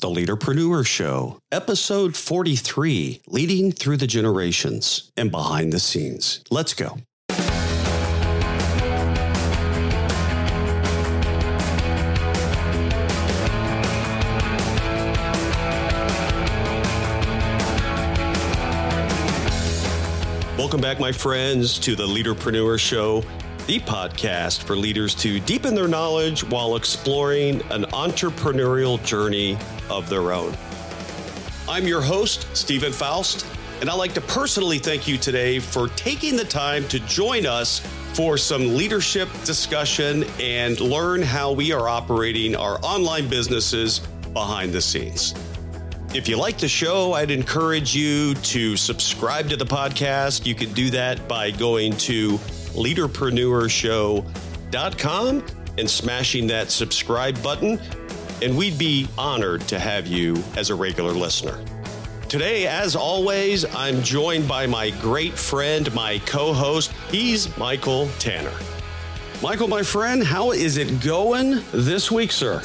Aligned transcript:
The 0.00 0.08
Leaderpreneur 0.08 0.86
Show, 0.86 1.38
episode 1.52 2.16
43 2.16 3.20
Leading 3.26 3.70
Through 3.70 3.98
the 3.98 4.06
Generations 4.06 5.12
and 5.14 5.30
Behind 5.30 5.74
the 5.74 5.78
Scenes. 5.78 6.42
Let's 6.50 6.72
go. 6.72 6.96
Welcome 20.56 20.80
back, 20.80 20.98
my 20.98 21.12
friends, 21.12 21.78
to 21.80 21.94
the 21.94 22.06
Leaderpreneur 22.06 22.78
Show, 22.78 23.22
the 23.66 23.78
podcast 23.80 24.62
for 24.62 24.76
leaders 24.76 25.14
to 25.16 25.40
deepen 25.40 25.74
their 25.74 25.88
knowledge 25.88 26.42
while 26.44 26.76
exploring 26.76 27.60
an 27.70 27.82
entrepreneurial 27.92 29.04
journey 29.04 29.58
of 29.90 30.08
their 30.08 30.32
own. 30.32 30.56
I'm 31.68 31.86
your 31.86 32.00
host, 32.00 32.46
Steven 32.56 32.92
Foust, 32.92 33.46
and 33.80 33.90
I'd 33.90 33.94
like 33.94 34.14
to 34.14 34.20
personally 34.20 34.78
thank 34.78 35.06
you 35.06 35.18
today 35.18 35.58
for 35.58 35.88
taking 35.88 36.36
the 36.36 36.44
time 36.44 36.86
to 36.88 37.00
join 37.00 37.46
us 37.46 37.80
for 38.14 38.36
some 38.36 38.76
leadership 38.76 39.28
discussion 39.44 40.24
and 40.40 40.80
learn 40.80 41.22
how 41.22 41.52
we 41.52 41.72
are 41.72 41.88
operating 41.88 42.56
our 42.56 42.78
online 42.82 43.28
businesses 43.28 44.00
behind 44.32 44.72
the 44.72 44.80
scenes. 44.80 45.34
If 46.12 46.28
you 46.28 46.36
like 46.36 46.58
the 46.58 46.66
show, 46.66 47.12
I'd 47.12 47.30
encourage 47.30 47.94
you 47.94 48.34
to 48.34 48.76
subscribe 48.76 49.48
to 49.50 49.56
the 49.56 49.64
podcast. 49.64 50.44
You 50.44 50.56
can 50.56 50.72
do 50.72 50.90
that 50.90 51.28
by 51.28 51.52
going 51.52 51.96
to 51.98 52.32
leaderpreneurshow.com 52.74 55.46
and 55.78 55.88
smashing 55.88 56.48
that 56.48 56.72
subscribe 56.72 57.40
button 57.42 57.80
and 58.42 58.56
we'd 58.56 58.78
be 58.78 59.08
honored 59.18 59.62
to 59.68 59.78
have 59.78 60.06
you 60.06 60.42
as 60.56 60.70
a 60.70 60.74
regular 60.74 61.12
listener. 61.12 61.58
Today, 62.28 62.66
as 62.66 62.94
always, 62.94 63.64
I'm 63.74 64.02
joined 64.02 64.46
by 64.46 64.66
my 64.66 64.90
great 64.90 65.34
friend, 65.34 65.92
my 65.94 66.18
co 66.26 66.52
host. 66.52 66.92
He's 67.10 67.56
Michael 67.58 68.08
Tanner. 68.18 68.52
Michael, 69.42 69.68
my 69.68 69.82
friend, 69.82 70.22
how 70.22 70.52
is 70.52 70.76
it 70.76 71.02
going 71.02 71.62
this 71.72 72.10
week, 72.10 72.30
sir? 72.30 72.62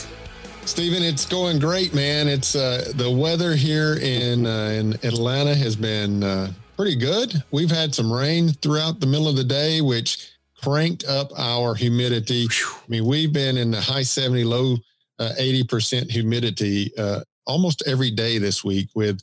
Steven, 0.65 1.03
it's 1.03 1.25
going 1.25 1.59
great, 1.59 1.93
man. 1.93 2.27
It's 2.27 2.55
uh, 2.55 2.91
the 2.95 3.09
weather 3.09 3.55
here 3.55 3.95
in 3.95 4.45
uh, 4.45 4.69
in 4.69 4.93
Atlanta 5.03 5.55
has 5.55 5.75
been 5.75 6.23
uh, 6.23 6.51
pretty 6.75 6.95
good. 6.95 7.43
We've 7.51 7.71
had 7.71 7.95
some 7.95 8.11
rain 8.11 8.49
throughout 8.49 8.99
the 8.99 9.07
middle 9.07 9.27
of 9.27 9.35
the 9.35 9.43
day, 9.43 9.81
which 9.81 10.31
cranked 10.61 11.05
up 11.05 11.31
our 11.37 11.75
humidity. 11.75 12.47
I 12.51 12.77
mean, 12.87 13.05
we've 13.05 13.31
been 13.31 13.57
in 13.57 13.71
the 13.71 13.81
high 13.81 14.03
70, 14.03 14.43
low 14.43 14.77
uh, 15.19 15.31
80% 15.39 16.09
humidity 16.09 16.91
uh, 16.97 17.21
almost 17.45 17.83
every 17.87 18.11
day 18.11 18.37
this 18.37 18.63
week 18.63 18.89
with 18.95 19.21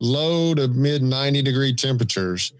low 0.00 0.54
to 0.54 0.68
mid 0.68 1.02
90 1.02 1.42
degree 1.42 1.74
temperatures. 1.74 2.52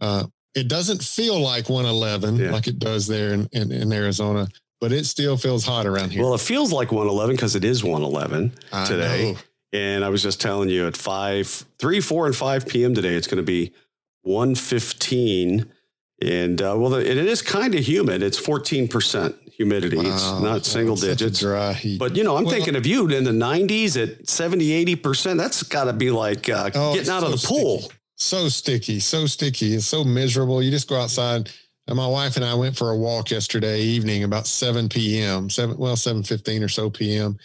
Uh, 0.00 0.26
it 0.54 0.68
doesn't 0.68 1.02
feel 1.02 1.38
like 1.38 1.68
111 1.68 2.36
yeah. 2.36 2.50
like 2.50 2.66
it 2.66 2.78
does 2.78 3.06
there 3.06 3.32
in, 3.32 3.48
in, 3.52 3.70
in, 3.70 3.92
Arizona, 3.92 4.48
but 4.80 4.92
it 4.92 5.06
still 5.06 5.36
feels 5.36 5.64
hot 5.64 5.86
around 5.86 6.10
here. 6.10 6.22
Well, 6.22 6.34
it 6.34 6.40
feels 6.40 6.72
like 6.72 6.90
111 6.90 7.36
because 7.36 7.54
it 7.54 7.64
is 7.64 7.84
111 7.84 8.52
today. 8.86 9.36
And 9.72 10.04
I 10.04 10.08
was 10.08 10.22
just 10.22 10.40
telling 10.40 10.68
you 10.68 10.88
at 10.88 10.96
5, 10.96 11.64
3, 11.78 12.00
4, 12.00 12.26
and 12.26 12.34
5 12.34 12.66
p.m. 12.66 12.94
today, 12.94 13.14
it's 13.14 13.28
going 13.28 13.36
to 13.36 13.44
be 13.44 13.72
115. 14.22 15.70
And 16.22 16.60
uh, 16.60 16.74
well, 16.76 16.94
it 16.94 17.06
is 17.06 17.40
kind 17.40 17.74
of 17.74 17.86
humid. 17.86 18.22
It's 18.22 18.40
14% 18.40 19.39
humidity. 19.60 19.98
Wow, 19.98 20.04
it's 20.06 20.40
not 20.40 20.64
single 20.64 20.96
digits. 20.96 21.40
Dry 21.40 21.74
heat. 21.74 21.98
But 21.98 22.16
you 22.16 22.24
know, 22.24 22.38
I'm 22.38 22.44
well, 22.44 22.54
thinking 22.54 22.76
of 22.76 22.86
you 22.86 23.06
in 23.08 23.24
the 23.24 23.30
90s 23.30 24.02
at 24.02 24.26
70, 24.26 24.86
80%. 24.96 25.36
That's 25.36 25.62
got 25.62 25.84
to 25.84 25.92
be 25.92 26.10
like 26.10 26.48
uh, 26.48 26.70
oh, 26.74 26.94
getting 26.94 27.10
out 27.10 27.20
so 27.20 27.26
of 27.26 27.40
the 27.40 27.46
pool. 27.46 27.82
So 28.16 28.48
sticky, 28.48 29.00
so 29.00 29.26
sticky. 29.26 29.74
It's 29.74 29.84
so 29.84 30.02
miserable. 30.02 30.62
You 30.62 30.70
just 30.70 30.88
go 30.88 30.98
outside. 30.98 31.50
And 31.86 31.96
my 31.96 32.06
wife 32.06 32.36
and 32.36 32.44
I 32.44 32.54
went 32.54 32.76
for 32.76 32.90
a 32.90 32.96
walk 32.96 33.30
yesterday 33.30 33.80
evening 33.80 34.24
about 34.24 34.46
7 34.46 34.88
p.m. 34.88 35.50
Seven 35.50 35.76
well, 35.76 35.96
7:15 35.96 36.64
or 36.64 36.68
so 36.68 36.88
p.m. 36.88 37.36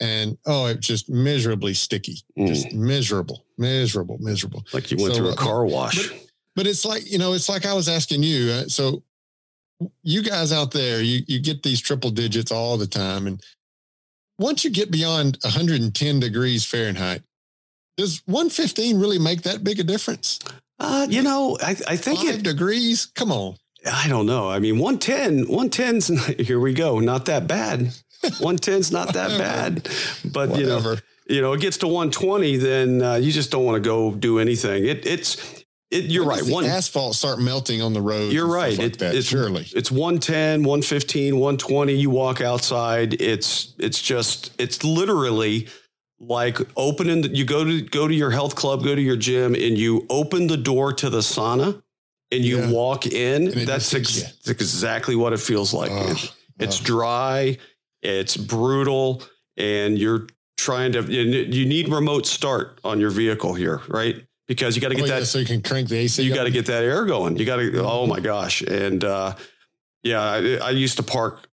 And 0.00 0.36
oh, 0.44 0.66
it 0.66 0.80
just 0.80 1.08
miserably 1.08 1.72
sticky. 1.72 2.18
Mm. 2.38 2.48
Just 2.48 2.72
miserable, 2.74 3.46
miserable, 3.56 4.18
miserable. 4.20 4.62
Like 4.74 4.90
you 4.90 4.98
went 4.98 5.14
so, 5.14 5.20
through 5.20 5.30
a 5.30 5.32
uh, 5.32 5.36
car 5.36 5.64
wash. 5.64 6.10
But, 6.10 6.26
but 6.54 6.66
it's 6.66 6.84
like 6.84 7.10
you 7.10 7.18
know, 7.18 7.32
it's 7.32 7.48
like 7.48 7.64
I 7.64 7.72
was 7.72 7.88
asking 7.88 8.22
you. 8.24 8.50
Uh, 8.50 8.64
so 8.64 9.02
you 10.02 10.22
guys 10.22 10.52
out 10.52 10.72
there, 10.72 11.02
you 11.02 11.22
you 11.26 11.40
get 11.40 11.62
these 11.62 11.80
triple 11.80 12.10
digits 12.10 12.50
all 12.50 12.76
the 12.76 12.86
time, 12.86 13.26
and 13.26 13.42
once 14.38 14.64
you 14.64 14.70
get 14.70 14.90
beyond 14.90 15.38
110 15.42 16.20
degrees 16.20 16.64
Fahrenheit, 16.64 17.22
does 17.96 18.22
115 18.26 18.98
really 18.98 19.18
make 19.18 19.42
that 19.42 19.64
big 19.64 19.80
a 19.80 19.84
difference? 19.84 20.38
Uh, 20.78 21.06
you 21.08 21.22
know, 21.22 21.56
I, 21.62 21.70
I 21.88 21.96
think 21.96 22.20
Five 22.20 22.36
it 22.36 22.42
degrees. 22.42 23.06
Come 23.06 23.32
on. 23.32 23.56
I 23.90 24.08
don't 24.08 24.26
know. 24.26 24.50
I 24.50 24.58
mean, 24.58 24.78
110, 24.78 25.46
110's 25.46 26.26
here 26.46 26.60
we 26.60 26.74
go. 26.74 26.98
Not 26.98 27.26
that 27.26 27.46
bad. 27.46 27.92
110's 28.22 28.92
not 28.92 29.14
that 29.14 29.38
bad. 29.38 29.88
But 30.24 30.50
Whatever. 30.50 30.60
you 30.60 30.66
know, 30.66 30.96
you 31.28 31.42
know, 31.42 31.52
it 31.54 31.60
gets 31.60 31.78
to 31.78 31.86
120, 31.86 32.56
then 32.56 33.02
uh, 33.02 33.14
you 33.14 33.32
just 33.32 33.50
don't 33.50 33.64
want 33.64 33.82
to 33.82 33.88
go 33.88 34.12
do 34.12 34.38
anything. 34.38 34.84
It, 34.84 35.06
it's 35.06 35.64
it, 35.90 36.04
you're 36.04 36.26
when 36.26 36.40
right. 36.40 36.52
One 36.52 36.64
asphalt 36.64 37.14
start 37.14 37.38
melting 37.38 37.80
on 37.80 37.92
the 37.92 38.00
road. 38.00 38.32
You're 38.32 38.48
right. 38.48 38.76
Like 38.76 38.86
it, 38.86 38.98
that, 38.98 39.14
it's, 39.14 39.28
surely 39.28 39.68
it's 39.74 39.90
110, 39.90 40.64
115, 40.64 41.34
120. 41.36 41.92
You 41.92 42.10
walk 42.10 42.40
outside. 42.40 43.20
It's 43.20 43.74
it's 43.78 44.02
just 44.02 44.52
it's 44.60 44.82
literally 44.82 45.68
like 46.18 46.58
opening. 46.76 47.22
The, 47.22 47.28
you 47.28 47.44
go 47.44 47.64
to 47.64 47.82
go 47.82 48.08
to 48.08 48.14
your 48.14 48.30
health 48.30 48.56
club, 48.56 48.82
go 48.82 48.96
to 48.96 49.00
your 49.00 49.16
gym, 49.16 49.54
and 49.54 49.78
you 49.78 50.06
open 50.10 50.48
the 50.48 50.56
door 50.56 50.92
to 50.94 51.08
the 51.08 51.20
sauna, 51.20 51.80
and 52.32 52.44
you 52.44 52.58
yeah. 52.58 52.70
walk 52.70 53.06
in. 53.06 53.64
That's 53.64 53.94
ex- 53.94 54.34
exactly 54.48 55.14
what 55.14 55.32
it 55.32 55.40
feels 55.40 55.72
like. 55.72 55.92
it's 56.58 56.80
dry. 56.80 57.58
It's 58.02 58.36
brutal, 58.36 59.22
and 59.56 59.96
you're 59.96 60.26
trying 60.56 60.90
to. 60.92 61.02
You 61.02 61.64
need 61.64 61.88
remote 61.88 62.26
start 62.26 62.80
on 62.82 62.98
your 62.98 63.10
vehicle 63.10 63.54
here, 63.54 63.82
right? 63.86 64.25
Because 64.46 64.76
you 64.76 64.82
got 64.82 64.88
to 64.88 64.94
get 64.94 65.04
oh, 65.04 65.08
that. 65.08 65.18
Yeah, 65.18 65.24
so 65.24 65.38
you 65.38 65.46
can 65.46 65.62
crank 65.62 65.88
the 65.88 65.96
AC. 65.96 66.22
You 66.22 66.34
got 66.34 66.44
to 66.44 66.50
get 66.50 66.66
that 66.66 66.84
air 66.84 67.04
going. 67.04 67.36
You 67.36 67.44
got 67.44 67.56
to. 67.56 67.84
Oh 67.84 68.06
my 68.06 68.20
gosh! 68.20 68.62
And 68.62 69.04
uh, 69.04 69.34
yeah, 70.02 70.22
I, 70.22 70.56
I, 70.56 70.70
used 70.70 70.96
to 70.98 71.02
park 71.02 71.48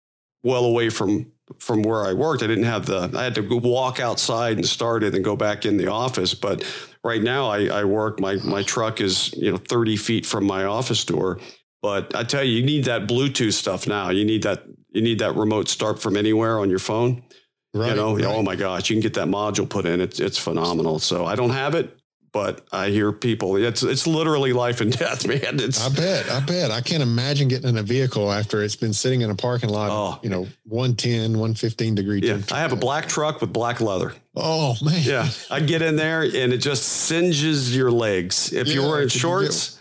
well 0.44 0.66
away 0.66 0.90
from 0.90 1.32
from 1.60 1.82
where 1.84 2.06
I 2.06 2.14
worked. 2.14 2.44
I 2.44 2.48
didn't 2.48 2.66
have 2.66 2.86
the. 2.86 3.12
I 3.16 3.24
had 3.24 3.36
to 3.36 3.42
walk 3.42 4.00
outside 4.00 4.58
and 4.58 4.66
start 4.66 5.04
it 5.04 5.16
and 5.16 5.24
go 5.24 5.36
back 5.36 5.66
in 5.66 5.78
the 5.78 5.88
office. 5.88 6.34
But 6.34 6.64
right 7.04 7.22
now, 7.22 7.50
I, 7.50 7.66
I 7.66 7.84
work. 7.84 8.20
My 8.20 8.36
my 8.36 8.64
truck 8.64 9.02
is 9.02 9.34
you 9.34 9.52
know 9.52 9.58
thirty 9.58 9.98
feet 9.98 10.26
from 10.26 10.46
my 10.46 10.66
office 10.66 11.04
door. 11.06 11.40
But 11.82 12.14
I 12.14 12.24
tell 12.24 12.44
you, 12.44 12.58
you 12.58 12.66
need 12.66 12.86
that 12.86 13.08
Bluetooth 13.08 13.54
stuff 13.54 13.88
now. 13.88 14.10
You 14.10 14.26
need 14.26 14.44
that. 14.44 14.64
You 14.92 15.02
need 15.02 15.20
that 15.20 15.36
remote 15.36 15.70
start 15.70 16.02
from 16.02 16.18
anywhere 16.18 16.60
on 16.60 16.70
your 16.70 16.80
phone. 16.80 17.24
Right, 17.72 17.90
you 17.90 17.96
know, 17.96 18.16
right. 18.16 18.26
oh 18.26 18.42
my 18.42 18.56
gosh, 18.56 18.90
you 18.90 18.96
can 18.96 19.02
get 19.02 19.14
that 19.14 19.28
module 19.28 19.70
put 19.70 19.86
in. 19.86 20.02
It's 20.02 20.20
it's 20.20 20.40
phenomenal. 20.40 20.98
So 20.98 21.26
I 21.26 21.36
don't 21.36 21.52
have 21.52 21.76
it 21.76 21.99
but 22.32 22.66
I 22.72 22.90
hear 22.90 23.12
people. 23.12 23.56
It's 23.56 23.84
it's 23.84 24.08
literally 24.08 24.54
life 24.54 24.82
and 24.82 24.96
death, 24.96 25.28
man. 25.28 25.40
It's, 25.60 25.86
I 25.86 25.90
bet. 25.90 26.30
I 26.30 26.40
bet. 26.40 26.72
I 26.72 26.82
can't 26.82 27.04
imagine 27.04 27.48
getting 27.48 27.70
in 27.70 27.78
a 27.78 27.84
vehicle 27.84 28.32
after 28.32 28.64
it's 28.64 28.76
been 28.76 28.94
sitting 28.94 29.22
in 29.22 29.30
a 29.30 29.36
parking 29.36 29.70
lot. 29.70 29.90
Oh, 29.92 30.20
you 30.24 30.30
know, 30.30 30.48
110, 30.66 31.32
115 31.32 31.96
degree. 31.96 32.22
Yeah, 32.22 32.40
I 32.52 32.60
have 32.60 32.72
a 32.72 32.78
black 32.78 33.08
truck 33.08 33.42
with 33.42 33.52
black 33.52 33.82
leather. 33.82 34.14
Oh 34.36 34.76
man. 34.84 35.02
Yeah, 35.04 35.30
I 35.52 35.60
get 35.60 35.82
in 35.82 35.96
there 35.96 36.22
and 36.22 36.54
it 36.54 36.60
just 36.60 36.84
singes 36.84 37.76
your 37.76 37.92
legs. 37.92 38.54
If 38.54 38.68
yeah, 38.68 38.76
you're 38.76 38.90
wearing 38.90 39.10
shorts, 39.10 39.80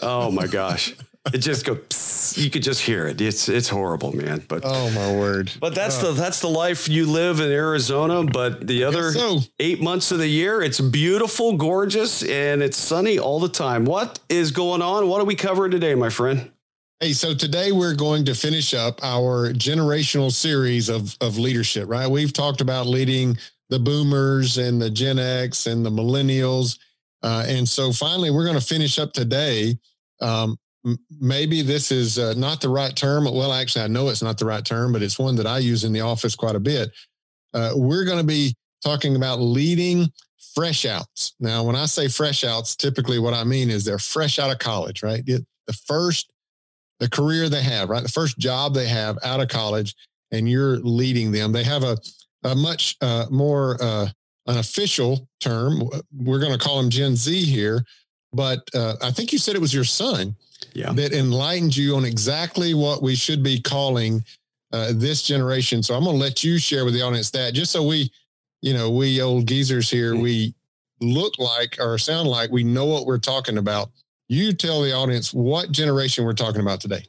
oh 0.00 0.30
my 0.30 0.46
gosh 0.46 0.94
it 1.32 1.38
just 1.38 1.64
goes. 1.64 1.80
You 2.38 2.50
could 2.50 2.62
just 2.62 2.82
hear 2.82 3.06
it. 3.06 3.20
It's 3.20 3.48
it's 3.48 3.68
horrible, 3.68 4.14
man. 4.14 4.44
But 4.46 4.62
oh 4.64 4.90
my 4.90 5.12
word! 5.12 5.52
But 5.60 5.74
that's 5.74 6.02
oh. 6.02 6.12
the 6.12 6.20
that's 6.20 6.40
the 6.40 6.48
life 6.48 6.88
you 6.88 7.10
live 7.10 7.40
in 7.40 7.50
Arizona. 7.50 8.22
But 8.24 8.66
the 8.66 8.84
other 8.84 9.10
so. 9.12 9.40
eight 9.58 9.80
months 9.80 10.12
of 10.12 10.18
the 10.18 10.28
year, 10.28 10.62
it's 10.62 10.80
beautiful, 10.80 11.56
gorgeous, 11.56 12.22
and 12.22 12.62
it's 12.62 12.76
sunny 12.76 13.18
all 13.18 13.40
the 13.40 13.48
time. 13.48 13.84
What 13.84 14.20
is 14.28 14.52
going 14.52 14.82
on? 14.82 15.08
What 15.08 15.20
are 15.20 15.24
we 15.24 15.34
covering 15.34 15.72
today, 15.72 15.96
my 15.96 16.10
friend? 16.10 16.52
Hey, 17.00 17.12
so 17.12 17.34
today 17.34 17.72
we're 17.72 17.94
going 17.94 18.24
to 18.26 18.34
finish 18.34 18.72
up 18.72 19.00
our 19.02 19.52
generational 19.52 20.30
series 20.30 20.88
of 20.88 21.16
of 21.20 21.38
leadership. 21.38 21.88
Right? 21.88 22.08
We've 22.08 22.32
talked 22.32 22.60
about 22.60 22.86
leading 22.86 23.36
the 23.68 23.80
boomers 23.80 24.58
and 24.58 24.80
the 24.80 24.90
Gen 24.90 25.18
X 25.18 25.66
and 25.66 25.84
the 25.84 25.90
millennials. 25.90 26.78
Uh, 27.22 27.44
and 27.48 27.68
so 27.68 27.92
finally, 27.92 28.30
we're 28.30 28.44
going 28.44 28.58
to 28.58 28.64
finish 28.64 28.98
up 28.98 29.12
today 29.12 29.76
um, 30.20 30.56
maybe 31.20 31.62
this 31.62 31.90
is 31.90 32.18
uh, 32.18 32.34
not 32.36 32.60
the 32.60 32.68
right 32.68 32.94
term. 32.94 33.24
Well, 33.24 33.52
actually, 33.52 33.84
I 33.84 33.88
know 33.88 34.08
it's 34.08 34.22
not 34.22 34.38
the 34.38 34.46
right 34.46 34.64
term, 34.64 34.92
but 34.92 35.02
it's 35.02 35.18
one 35.18 35.36
that 35.36 35.46
I 35.46 35.58
use 35.58 35.84
in 35.84 35.92
the 35.92 36.00
office 36.00 36.34
quite 36.34 36.56
a 36.56 36.60
bit. 36.60 36.90
Uh, 37.54 37.72
we're 37.74 38.04
going 38.04 38.18
to 38.18 38.24
be 38.24 38.54
talking 38.84 39.16
about 39.16 39.40
leading 39.40 40.10
fresh 40.54 40.84
outs. 40.84 41.34
Now, 41.40 41.62
when 41.62 41.76
I 41.76 41.86
say 41.86 42.08
fresh 42.08 42.44
outs, 42.44 42.76
typically 42.76 43.18
what 43.18 43.34
I 43.34 43.44
mean 43.44 43.70
is 43.70 43.84
they're 43.84 43.98
fresh 43.98 44.38
out 44.38 44.50
of 44.50 44.58
college, 44.58 45.02
right? 45.02 45.24
The 45.24 45.44
first, 45.86 46.30
the 46.98 47.08
career 47.08 47.48
they 47.48 47.62
have, 47.62 47.88
right? 47.88 48.02
The 48.02 48.08
first 48.08 48.38
job 48.38 48.74
they 48.74 48.88
have 48.88 49.18
out 49.24 49.40
of 49.40 49.48
college, 49.48 49.94
and 50.32 50.48
you're 50.48 50.78
leading 50.78 51.32
them. 51.32 51.52
They 51.52 51.64
have 51.64 51.84
a 51.84 51.96
a 52.44 52.54
much 52.54 52.96
uh, 53.00 53.26
more 53.30 53.76
uh, 53.80 54.06
an 54.46 54.58
official 54.58 55.28
term. 55.40 55.82
We're 56.12 56.38
going 56.38 56.52
to 56.52 56.58
call 56.58 56.78
him 56.80 56.90
Gen 56.90 57.16
Z 57.16 57.44
here, 57.44 57.84
but 58.32 58.60
uh, 58.74 58.94
I 59.02 59.10
think 59.10 59.32
you 59.32 59.38
said 59.38 59.54
it 59.54 59.60
was 59.60 59.74
your 59.74 59.84
son 59.84 60.36
yeah. 60.72 60.92
that 60.92 61.12
enlightened 61.12 61.76
you 61.76 61.96
on 61.96 62.04
exactly 62.04 62.74
what 62.74 63.02
we 63.02 63.14
should 63.14 63.42
be 63.42 63.60
calling 63.60 64.24
uh, 64.72 64.92
this 64.94 65.22
generation. 65.22 65.82
So 65.82 65.94
I'm 65.94 66.04
going 66.04 66.16
to 66.16 66.22
let 66.22 66.44
you 66.44 66.58
share 66.58 66.84
with 66.84 66.94
the 66.94 67.02
audience 67.02 67.30
that 67.30 67.54
just 67.54 67.72
so 67.72 67.86
we, 67.86 68.12
you 68.60 68.74
know, 68.74 68.90
we 68.90 69.20
old 69.22 69.46
geezers 69.46 69.90
here, 69.90 70.12
mm-hmm. 70.12 70.22
we 70.22 70.54
look 71.00 71.38
like 71.38 71.76
or 71.80 71.98
sound 71.98 72.28
like 72.28 72.50
we 72.50 72.64
know 72.64 72.84
what 72.84 73.06
we're 73.06 73.18
talking 73.18 73.58
about. 73.58 73.90
You 74.28 74.52
tell 74.52 74.82
the 74.82 74.92
audience 74.92 75.32
what 75.32 75.72
generation 75.72 76.24
we're 76.24 76.34
talking 76.34 76.60
about 76.60 76.80
today. 76.80 77.04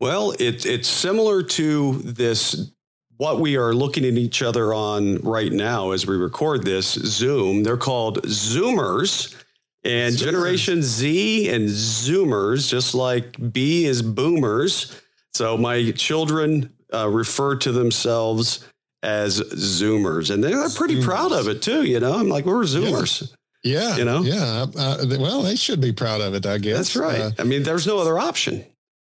Well, 0.00 0.34
it's 0.40 0.64
it's 0.64 0.88
similar 0.88 1.42
to 1.42 1.92
this 2.02 2.72
what 3.18 3.38
we 3.38 3.56
are 3.58 3.74
looking 3.74 4.04
at 4.06 4.14
each 4.14 4.42
other 4.42 4.72
on 4.72 5.18
right 5.18 5.52
now 5.52 5.90
as 5.90 6.06
we 6.06 6.16
record 6.16 6.64
this 6.64 6.94
Zoom. 6.94 7.62
They're 7.62 7.76
called 7.76 8.22
Zoomers. 8.22 9.36
And 9.82 10.14
Zoomers. 10.14 10.18
Generation 10.24 10.82
Z 10.82 11.48
and 11.48 11.68
Zoomers, 11.68 12.68
just 12.68 12.94
like 12.94 13.52
B 13.52 13.86
is 13.86 14.02
boomers. 14.02 15.00
So 15.32 15.56
my 15.56 15.92
children 15.92 16.72
uh, 16.92 17.08
refer 17.08 17.56
to 17.56 17.72
themselves 17.72 18.66
as 19.02 19.40
Zoomers, 19.40 20.30
and 20.30 20.44
they're 20.44 20.68
pretty 20.70 20.96
Zoomers. 20.96 21.04
proud 21.04 21.32
of 21.32 21.48
it 21.48 21.62
too. 21.62 21.84
You 21.84 22.00
know, 22.00 22.18
I'm 22.18 22.28
like, 22.28 22.44
we're 22.44 22.62
Zoomers. 22.64 23.32
Yeah, 23.62 23.96
you 23.96 24.04
know, 24.04 24.22
yeah. 24.22 24.66
Uh, 24.76 25.04
well, 25.18 25.42
they 25.42 25.56
should 25.56 25.80
be 25.80 25.92
proud 25.92 26.20
of 26.20 26.34
it, 26.34 26.46
I 26.46 26.58
guess. 26.58 26.76
That's 26.76 26.96
right. 26.96 27.20
Uh, 27.20 27.30
I 27.38 27.44
mean, 27.44 27.62
there's 27.62 27.86
no 27.86 27.98
other 27.98 28.18
option. 28.18 28.64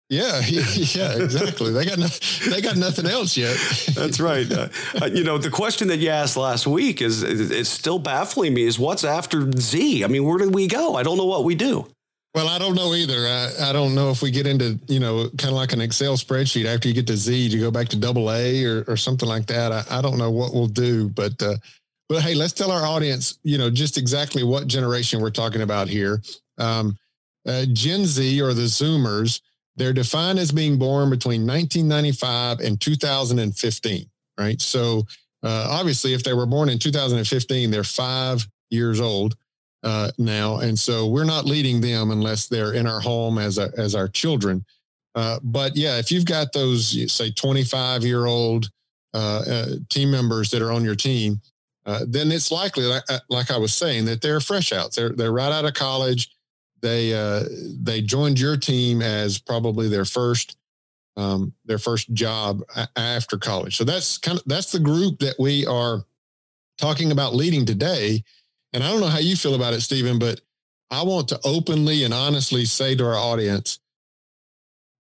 Yeah, 0.10 0.42
yeah, 0.48 1.14
exactly. 1.18 1.72
they 1.72 1.86
got 1.86 1.98
no, 1.98 2.08
they 2.50 2.62
got 2.62 2.78
nothing 2.78 3.08
else 3.08 3.36
yet. 3.36 3.58
That's 3.96 4.20
right. 4.20 4.50
Uh, 4.52 4.70
you 5.12 5.24
know, 5.24 5.38
the 5.38 5.50
question 5.50 5.88
that 5.88 5.98
you 5.98 6.10
asked 6.10 6.38
last 6.38 6.68
week 6.68 7.02
is 7.02 7.24
it's 7.24 7.70
still 7.70 8.00
baffling 8.00 8.54
me. 8.54 8.64
Is 8.64 8.78
what's 8.78 9.04
after 9.04 9.52
Z? 9.58 10.04
I 10.04 10.08
mean, 10.08 10.24
where 10.24 10.38
do 10.38 10.50
we 10.50 10.68
go? 10.68 10.96
I 10.96 11.04
don't 11.04 11.18
know 11.18 11.26
what 11.26 11.46
we 11.46 11.56
do. 11.56 11.88
Well, 12.36 12.48
I 12.48 12.58
don't 12.58 12.74
know 12.74 12.96
either. 12.96 13.28
I, 13.28 13.70
I 13.70 13.74
don't 13.74 13.94
know 13.94 14.10
if 14.10 14.24
we 14.24 14.32
get 14.32 14.48
into, 14.48 14.80
you 14.88 15.00
know, 15.00 15.30
kind 15.38 15.52
of 15.52 15.54
like 15.54 15.72
an 15.72 15.82
Excel 15.82 16.18
spreadsheet 16.18 16.66
after 16.66 16.88
you 16.88 16.94
get 16.96 17.06
to 17.08 17.16
Z, 17.16 17.48
you 17.48 17.60
go 17.60 17.70
back 17.70 17.90
to 17.90 17.96
double 17.98 18.32
A 18.32 18.66
or, 18.66 18.84
or 18.88 18.98
something 18.98 19.30
like 19.30 19.46
that. 19.48 19.72
I, 19.72 19.84
I 19.92 20.02
don't 20.02 20.18
know 20.18 20.32
what 20.32 20.52
we'll 20.52 20.66
do, 20.66 21.10
but, 21.10 21.40
uh, 21.44 21.58
but 22.10 22.24
hey, 22.24 22.34
let's 22.34 22.54
tell 22.54 22.72
our 22.72 22.88
audience, 22.88 23.38
you 23.44 23.60
know, 23.60 23.70
just 23.70 24.00
exactly 24.00 24.44
what 24.44 24.66
generation 24.66 25.22
we're 25.22 25.30
talking 25.30 25.62
about 25.62 25.88
here. 25.88 26.24
Um, 26.58 26.98
uh, 27.48 27.66
Gen 27.72 28.04
Z 28.06 28.42
or 28.42 28.56
the 28.56 28.64
Zoomers, 28.64 29.42
they're 29.76 29.94
defined 29.94 30.40
as 30.40 30.52
being 30.52 30.78
born 30.78 31.10
between 31.10 31.48
1995 31.48 32.60
and 32.60 32.80
2015, 32.80 34.06
right? 34.38 34.62
So 34.62 35.04
uh, 35.44 35.68
obviously, 35.70 36.14
if 36.14 36.24
they 36.24 36.34
were 36.34 36.46
born 36.46 36.70
in 36.70 36.80
2015, 36.80 37.72
they're 37.72 37.84
five 37.84 38.48
years 38.70 39.02
old 39.02 39.36
uh, 39.84 40.12
now, 40.18 40.60
and 40.60 40.78
so 40.78 41.08
we're 41.08 41.26
not 41.26 41.46
leading 41.46 41.82
them 41.82 42.12
unless 42.12 42.48
they're 42.48 42.74
in 42.74 42.88
our 42.88 43.02
home 43.02 43.38
as 43.38 43.58
a, 43.58 43.72
as 43.78 43.96
our 43.96 44.08
children. 44.08 44.64
Uh, 45.16 45.40
but 45.44 45.76
yeah, 45.76 45.98
if 45.98 46.12
you've 46.12 46.26
got 46.26 46.54
those 46.54 47.12
say 47.12 47.32
25 47.32 48.04
year 48.04 48.26
old 48.26 48.70
uh, 49.14 49.44
uh, 49.48 49.68
team 49.90 50.10
members 50.10 50.50
that 50.52 50.62
are 50.62 50.72
on 50.72 50.84
your 50.84 50.96
team, 50.96 51.40
uh, 51.86 52.06
then 52.08 52.32
it's 52.32 52.52
likely, 52.52 52.86
like, 52.86 53.04
like, 53.30 53.52
I 53.52 53.58
was 53.58 53.74
saying, 53.74 54.06
that 54.06 54.22
they're 54.22 54.40
fresh 54.40 54.72
outs. 54.72 54.96
They're 54.96 55.10
they're 55.10 55.34
right 55.34 55.52
out 55.52 55.66
of 55.66 55.74
college. 55.74 56.30
They 56.84 57.14
uh, 57.14 57.46
they 57.82 58.02
joined 58.02 58.40
your 58.40 58.58
team 58.58 59.02
as 59.02 59.40
probably 59.40 59.90
their 59.90 60.06
first 60.06 60.58
um, 61.18 61.54
their 61.66 61.80
first 61.80 62.14
job 62.14 62.62
after 62.96 63.38
college. 63.38 63.78
So 63.78 63.84
that's 63.84 64.20
kind 64.20 64.38
of 64.38 64.44
that's 64.46 64.72
the 64.72 64.80
group 64.80 65.20
that 65.20 65.36
we 65.40 65.66
are 65.66 66.04
talking 66.78 67.12
about 67.12 67.34
leading 67.34 67.66
today. 67.66 68.24
And 68.74 68.84
I 68.84 68.92
don't 68.92 69.00
know 69.00 69.08
how 69.08 69.20
you 69.20 69.36
feel 69.36 69.56
about 69.56 69.74
it, 69.74 69.82
Steven, 69.82 70.20
but 70.20 70.42
I 70.92 71.04
want 71.04 71.30
to 71.30 71.40
openly 71.44 72.04
and 72.04 72.14
honestly 72.14 72.66
say 72.66 72.96
to 72.96 73.06
our 73.06 73.16
audience 73.16 73.80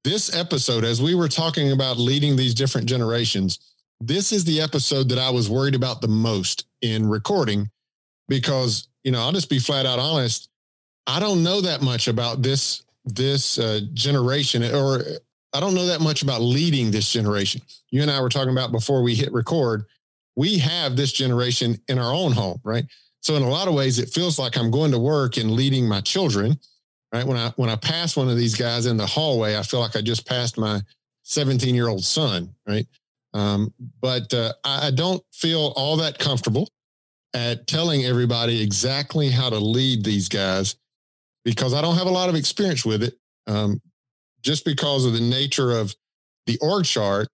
this 0.03 0.35
episode, 0.35 0.83
as 0.83 1.01
we 1.01 1.15
were 1.15 1.29
talking 1.29 1.71
about 1.71 1.97
leading 1.97 2.35
these 2.35 2.53
different 2.53 2.87
generations, 2.87 3.59
this 4.01 4.31
is 4.31 4.43
the 4.43 4.59
episode 4.59 5.09
that 5.09 5.17
I 5.17 5.29
was 5.29 5.49
worried 5.49 5.75
about 5.75 6.01
the 6.01 6.07
most 6.07 6.65
in 6.81 7.07
recording 7.07 7.69
because, 8.27 8.89
you 9.03 9.11
know, 9.11 9.21
I'll 9.21 9.31
just 9.31 9.49
be 9.49 9.59
flat 9.59 9.85
out 9.85 9.99
honest. 9.99 10.49
I 11.07 11.19
don't 11.19 11.43
know 11.43 11.61
that 11.61 11.81
much 11.81 12.07
about 12.07 12.41
this 12.41 12.83
this 13.05 13.59
uh, 13.59 13.81
generation, 13.93 14.63
or 14.63 15.01
I 15.53 15.59
don't 15.59 15.75
know 15.75 15.87
that 15.87 16.01
much 16.01 16.23
about 16.23 16.41
leading 16.41 16.91
this 16.91 17.11
generation. 17.11 17.61
You 17.91 18.01
and 18.01 18.09
I 18.09 18.21
were 18.21 18.29
talking 18.29 18.51
about 18.51 18.71
before 18.71 19.03
we 19.03 19.13
hit 19.13 19.33
record. 19.33 19.85
We 20.35 20.57
have 20.59 20.95
this 20.95 21.11
generation 21.11 21.79
in 21.87 21.99
our 21.99 22.13
own 22.13 22.31
home, 22.31 22.59
right? 22.63 22.85
So 23.21 23.35
in 23.35 23.43
a 23.43 23.49
lot 23.49 23.67
of 23.67 23.73
ways, 23.73 23.99
it 23.99 24.09
feels 24.09 24.39
like 24.39 24.57
I'm 24.57 24.71
going 24.71 24.91
to 24.91 24.99
work 24.99 25.37
and 25.37 25.51
leading 25.51 25.87
my 25.87 26.01
children. 26.01 26.59
Right 27.13 27.25
when 27.25 27.37
I 27.37 27.49
when 27.57 27.69
I 27.69 27.75
pass 27.75 28.15
one 28.15 28.29
of 28.29 28.37
these 28.37 28.55
guys 28.55 28.85
in 28.85 28.97
the 28.97 29.05
hallway, 29.05 29.57
I 29.57 29.63
feel 29.63 29.79
like 29.79 29.95
I 29.95 30.01
just 30.01 30.25
passed 30.25 30.57
my 30.57 30.81
17 31.23 31.75
year 31.75 31.87
old 31.87 32.03
son. 32.03 32.55
Right, 32.65 32.87
um, 33.33 33.73
but 34.01 34.33
uh, 34.33 34.53
I, 34.63 34.87
I 34.87 34.91
don't 34.91 35.23
feel 35.31 35.73
all 35.75 35.97
that 35.97 36.17
comfortable 36.17 36.69
at 37.35 37.67
telling 37.67 38.05
everybody 38.05 38.61
exactly 38.61 39.29
how 39.29 39.49
to 39.49 39.57
lead 39.57 40.03
these 40.03 40.29
guys 40.29 40.75
because 41.43 41.73
I 41.73 41.81
don't 41.81 41.97
have 41.97 42.07
a 42.07 42.11
lot 42.11 42.29
of 42.29 42.35
experience 42.35 42.85
with 42.85 43.03
it. 43.03 43.15
Um, 43.47 43.81
just 44.41 44.65
because 44.65 45.05
of 45.05 45.13
the 45.13 45.21
nature 45.21 45.71
of 45.71 45.95
the 46.45 46.57
org 46.61 46.85
chart, 46.85 47.27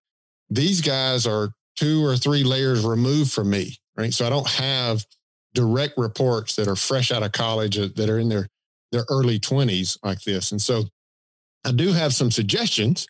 these 0.50 0.82
guys 0.82 1.26
are 1.26 1.50
two 1.76 2.06
or 2.06 2.16
three 2.18 2.44
layers 2.44 2.86
removed 2.86 3.32
from 3.32 3.50
me, 3.50 3.78
right? 3.98 4.14
So 4.14 4.26
I 4.26 4.30
don't 4.30 4.48
have 4.48 5.06
direct 5.54 5.98
reports 5.98 6.56
that 6.56 6.68
are 6.68 6.76
fresh 6.76 7.12
out 7.12 7.24
of 7.24 7.32
college 7.32 7.78
uh, 7.78 7.90
that 7.96 8.10
are 8.10 8.20
in 8.20 8.30
their 8.30 8.48
their 8.92 9.06
early 9.10 9.40
20s 9.40 9.98
like 10.04 10.22
this. 10.24 10.52
And 10.52 10.62
so 10.62 10.86
I 11.64 11.72
do 11.72 11.92
have 11.92 12.14
some 12.14 12.32
suggestions 12.32 13.08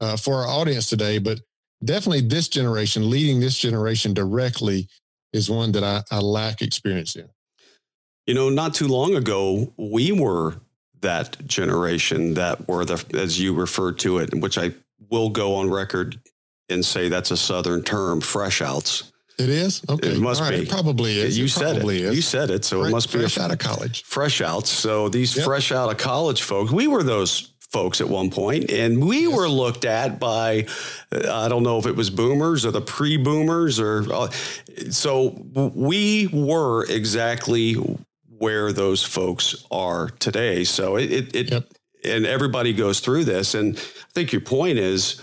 uh, 0.00 0.16
for 0.16 0.34
our 0.34 0.46
audience 0.46 0.88
today, 0.88 1.18
but 1.18 1.40
definitely 1.84 2.20
this 2.20 2.46
generation, 2.48 3.10
leading 3.10 3.40
this 3.40 3.58
generation 3.58 4.14
directly, 4.14 4.88
is 5.32 5.50
one 5.50 5.72
that 5.72 5.82
I, 5.84 6.02
I 6.10 6.20
lack 6.20 6.62
experience 6.62 7.16
in. 7.16 7.28
You 8.28 8.34
know, 8.34 8.50
not 8.50 8.74
too 8.74 8.88
long 8.88 9.14
ago, 9.14 9.72
we 9.78 10.12
were 10.12 10.56
that 11.00 11.46
generation 11.46 12.34
that 12.34 12.68
were 12.68 12.84
the, 12.84 13.02
as 13.14 13.40
you 13.40 13.54
referred 13.54 13.98
to 14.00 14.18
it, 14.18 14.34
which 14.34 14.58
I 14.58 14.72
will 15.08 15.30
go 15.30 15.54
on 15.54 15.70
record 15.70 16.20
and 16.68 16.84
say 16.84 17.08
that's 17.08 17.30
a 17.30 17.38
Southern 17.38 17.82
term, 17.82 18.20
fresh 18.20 18.60
outs. 18.60 19.12
It 19.38 19.48
is 19.48 19.82
okay. 19.88 20.10
It 20.10 20.20
must 20.20 20.42
right. 20.42 20.50
be. 20.50 20.56
It 20.64 20.68
probably 20.68 21.18
is. 21.18 21.38
You 21.38 21.46
it 21.46 21.50
said 21.50 21.76
it. 21.78 21.84
Is. 21.88 22.16
You 22.16 22.20
said 22.20 22.50
it. 22.50 22.66
So 22.66 22.80
fresh, 22.80 22.90
it 22.90 22.92
must 22.92 23.12
be 23.14 23.18
fresh 23.20 23.38
a, 23.38 23.42
out 23.44 23.50
of 23.50 23.58
college. 23.60 24.02
Fresh 24.02 24.42
outs. 24.42 24.68
So 24.68 25.08
these 25.08 25.34
yep. 25.34 25.46
fresh 25.46 25.72
out 25.72 25.90
of 25.90 25.96
college 25.96 26.42
folks, 26.42 26.70
we 26.70 26.86
were 26.86 27.02
those 27.02 27.54
folks 27.70 28.02
at 28.02 28.08
one 28.10 28.30
point, 28.30 28.70
and 28.70 29.06
we 29.06 29.22
yes. 29.22 29.34
were 29.34 29.48
looked 29.48 29.86
at 29.86 30.20
by 30.20 30.66
I 31.12 31.48
don't 31.48 31.62
know 31.62 31.78
if 31.78 31.86
it 31.86 31.96
was 31.96 32.10
boomers 32.10 32.66
or 32.66 32.72
the 32.72 32.82
pre-boomers 32.82 33.80
or 33.80 34.04
uh, 34.12 34.28
so 34.90 35.28
we 35.54 36.26
were 36.26 36.84
exactly 36.90 37.76
where 38.38 38.72
those 38.72 39.02
folks 39.02 39.64
are 39.70 40.08
today. 40.18 40.64
So 40.64 40.96
it, 40.96 41.12
it, 41.12 41.36
it 41.36 41.50
yep. 41.50 41.68
and 42.04 42.26
everybody 42.26 42.72
goes 42.72 43.00
through 43.00 43.24
this. 43.24 43.54
And 43.54 43.76
I 43.76 44.12
think 44.12 44.32
your 44.32 44.40
point 44.40 44.78
is 44.78 45.20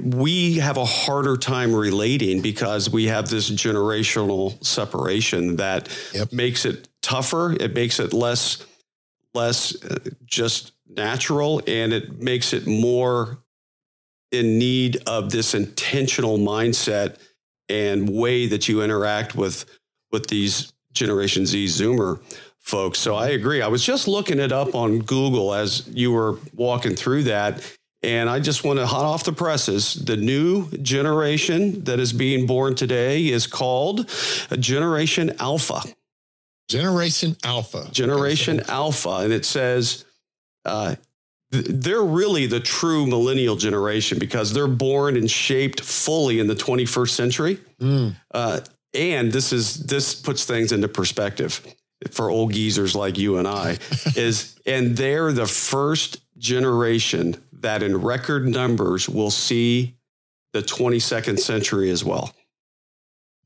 we 0.00 0.58
have 0.58 0.76
a 0.76 0.84
harder 0.84 1.36
time 1.36 1.74
relating 1.74 2.40
because 2.40 2.90
we 2.90 3.06
have 3.06 3.28
this 3.28 3.50
generational 3.50 4.62
separation 4.64 5.56
that 5.56 5.88
yep. 6.12 6.32
makes 6.32 6.64
it 6.64 6.88
tougher. 7.02 7.52
It 7.60 7.74
makes 7.74 8.00
it 8.00 8.12
less, 8.12 8.64
less 9.34 9.82
uh, 9.84 9.98
just 10.24 10.72
natural 10.88 11.62
and 11.66 11.92
it 11.92 12.20
makes 12.20 12.52
it 12.52 12.66
more 12.66 13.38
in 14.32 14.58
need 14.58 14.98
of 15.06 15.30
this 15.30 15.54
intentional 15.54 16.38
mindset 16.38 17.16
and 17.68 18.08
way 18.08 18.46
that 18.46 18.68
you 18.68 18.82
interact 18.82 19.34
with 19.34 19.64
with 20.10 20.26
these 20.28 20.72
Generation 20.94 21.46
Z 21.46 21.66
Zoomer 21.66 22.20
folks. 22.64 22.98
So 22.98 23.14
I 23.14 23.28
agree. 23.28 23.60
I 23.60 23.68
was 23.68 23.84
just 23.84 24.08
looking 24.08 24.38
it 24.38 24.50
up 24.50 24.74
on 24.74 25.00
Google 25.00 25.52
as 25.52 25.86
you 25.88 26.12
were 26.12 26.38
walking 26.54 26.96
through 26.96 27.24
that. 27.24 27.62
And 28.02 28.28
I 28.28 28.40
just 28.40 28.64
want 28.64 28.78
to 28.78 28.86
hot 28.86 29.04
off 29.04 29.24
the 29.24 29.32
presses. 29.32 29.94
The 29.94 30.16
new 30.16 30.70
generation 30.78 31.84
that 31.84 32.00
is 32.00 32.12
being 32.12 32.46
born 32.46 32.74
today 32.74 33.28
is 33.28 33.46
called 33.46 34.10
Generation 34.58 35.32
Alpha. 35.38 35.82
Generation 36.68 37.36
Alpha. 37.44 37.88
Generation 37.92 38.60
okay. 38.60 38.72
Alpha. 38.72 39.20
And 39.22 39.32
it 39.32 39.44
says 39.44 40.04
uh, 40.64 40.96
they're 41.50 42.02
really 42.02 42.46
the 42.46 42.60
true 42.60 43.06
millennial 43.06 43.56
generation 43.56 44.18
because 44.18 44.52
they're 44.52 44.66
born 44.66 45.16
and 45.16 45.30
shaped 45.30 45.80
fully 45.80 46.40
in 46.40 46.46
the 46.46 46.54
21st 46.54 47.10
century. 47.10 47.58
Mm. 47.80 48.16
Uh, 48.32 48.60
and 48.94 49.32
this 49.32 49.52
is 49.52 49.84
this 49.84 50.14
puts 50.14 50.44
things 50.44 50.72
into 50.72 50.88
perspective 50.88 51.64
for 52.10 52.30
old 52.30 52.52
geezers 52.52 52.94
like 52.94 53.18
you 53.18 53.38
and 53.38 53.48
I 53.48 53.78
is 54.16 54.58
and 54.66 54.96
they're 54.96 55.32
the 55.32 55.46
first 55.46 56.20
generation 56.38 57.36
that 57.52 57.82
in 57.82 58.00
record 58.00 58.46
numbers 58.46 59.08
will 59.08 59.30
see 59.30 59.96
the 60.52 60.62
22nd 60.62 61.38
century 61.38 61.90
as 61.90 62.04
well. 62.04 62.32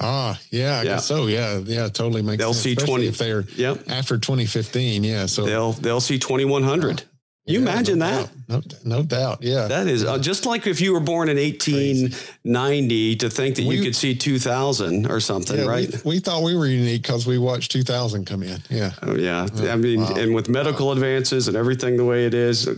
Ah, 0.00 0.38
yeah, 0.50 0.74
I 0.74 0.82
yeah. 0.82 0.84
guess 0.84 1.06
so. 1.06 1.26
Yeah, 1.26 1.58
yeah, 1.58 1.88
totally 1.88 2.22
makes 2.22 2.38
they'll 2.38 2.54
sense. 2.54 2.80
see 2.80 2.86
20 2.86 3.06
if 3.06 3.18
they're 3.18 3.40
yep. 3.56 3.88
after 3.88 4.16
2015. 4.16 5.02
Yeah, 5.02 5.26
so 5.26 5.44
they'll 5.44 5.72
they'll 5.72 6.00
see 6.00 6.18
2100. 6.18 7.02
You 7.48 7.60
yeah, 7.60 7.72
imagine 7.72 7.98
no 7.98 8.06
that? 8.06 8.48
Doubt. 8.48 8.84
No, 8.84 8.96
no 8.96 9.02
doubt. 9.02 9.42
Yeah. 9.42 9.66
That 9.68 9.86
is 9.86 10.04
uh, 10.04 10.18
just 10.18 10.46
like 10.46 10.66
if 10.66 10.80
you 10.80 10.92
were 10.92 11.00
born 11.00 11.28
in 11.28 11.36
1890 11.36 12.88
Crazy. 12.88 13.16
to 13.16 13.30
think 13.30 13.56
that 13.56 13.66
we, 13.66 13.76
you 13.76 13.82
could 13.82 13.96
see 13.96 14.14
2000 14.14 15.10
or 15.10 15.18
something, 15.20 15.58
yeah, 15.58 15.64
right? 15.64 15.90
We, 16.04 16.16
we, 16.16 16.18
thought 16.20 16.42
we 16.42 16.54
were 16.54 16.66
unique 16.66 17.02
because 17.02 17.26
we 17.26 17.38
watched 17.38 17.72
2000 17.72 18.26
come 18.26 18.42
in. 18.42 18.62
Yeah. 18.68 18.92
Oh, 19.02 19.16
yeah. 19.16 19.46
I 19.62 19.76
mean, 19.76 20.02
wow. 20.02 20.14
and 20.16 20.34
with 20.34 20.48
medical 20.48 20.88
wow. 20.88 20.92
advances 20.92 21.48
and 21.48 21.56
everything 21.56 21.96
the 21.96 22.04
way 22.04 22.26
it 22.26 22.34
is, 22.34 22.68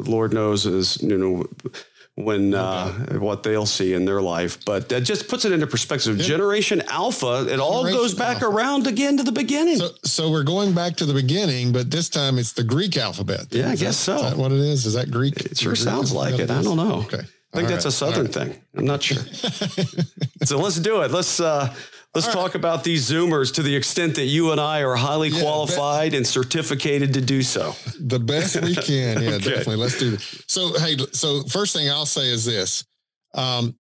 Lord 0.00 0.32
knows 0.34 0.66
is, 0.66 1.00
you 1.02 1.16
know, 1.16 1.46
when 2.16 2.54
uh, 2.54 2.92
what 3.18 3.42
they'll 3.42 3.66
see 3.66 3.92
in 3.92 4.06
their 4.06 4.22
life. 4.22 4.64
But 4.64 4.88
that 4.88 5.02
just 5.02 5.28
puts 5.28 5.44
it 5.44 5.52
into 5.52 5.66
perspective. 5.66 6.18
Generation 6.18 6.82
Alpha, 6.88 7.42
it 7.42 7.44
Generation 7.44 7.60
all 7.60 7.84
goes 7.84 8.14
back 8.14 8.42
Alpha. 8.42 8.48
around 8.48 8.86
again 8.86 9.18
to 9.18 9.22
the 9.22 9.32
beginning. 9.32 9.76
So, 9.76 9.90
so, 10.02 10.30
we're 10.30 10.42
going 10.42 10.72
back 10.74 10.96
to 10.96 11.06
the 11.06 11.14
beginning, 11.14 11.72
but 11.72 11.90
this 11.90 12.08
time 12.08 12.38
it's 12.38 12.52
the 12.52 12.64
Greek 12.64 12.96
alphabet. 12.96 13.46
Yeah, 13.50 13.68
I 13.68 13.76
guess 13.76 13.80
that, 13.80 13.92
so. 13.92 14.16
Is 14.16 14.22
that 14.22 14.36
what 14.38 14.50
it 14.50 14.58
is? 14.58 14.86
Is 14.86 14.94
that 14.94 15.10
Greek? 15.10 15.36
It 15.36 15.58
sure 15.58 15.72
Greek 15.72 15.82
sounds 15.82 16.12
like 16.12 16.38
it. 16.38 16.50
I 16.50 16.62
don't 16.62 16.78
know. 16.78 17.00
Okay. 17.00 17.18
I 17.52 17.58
think 17.58 17.68
all 17.68 17.74
that's 17.74 17.84
right. 17.84 17.86
a 17.86 17.90
Southern 17.92 18.24
right. 18.26 18.34
thing. 18.34 18.62
I'm 18.74 18.84
not 18.86 19.02
sure. 19.02 19.22
so 20.44 20.58
let's 20.58 20.76
do 20.76 21.02
it. 21.02 21.10
Let's 21.10 21.38
uh, 21.38 21.74
Let's 22.16 22.32
talk 22.32 22.54
about 22.54 22.82
these 22.82 23.10
Zoomers 23.10 23.52
to 23.54 23.62
the 23.62 23.76
extent 23.76 24.14
that 24.14 24.24
you 24.24 24.50
and 24.50 24.58
I 24.58 24.80
are 24.80 24.96
highly 24.96 25.28
yeah, 25.28 25.42
qualified 25.42 26.14
and 26.14 26.26
certificated 26.26 27.12
to 27.12 27.20
do 27.20 27.42
so. 27.42 27.74
The 28.00 28.18
best 28.18 28.60
we 28.62 28.74
can. 28.74 28.96
Yeah, 29.22 29.32
okay. 29.32 29.38
definitely. 29.38 29.76
Let's 29.76 29.98
do 29.98 30.12
this. 30.12 30.44
So, 30.46 30.78
hey, 30.78 30.96
so 31.12 31.42
first 31.42 31.76
thing 31.76 31.90
I'll 31.90 32.06
say 32.06 32.30
is 32.30 32.46
this. 32.46 32.84
Um, 33.34 33.76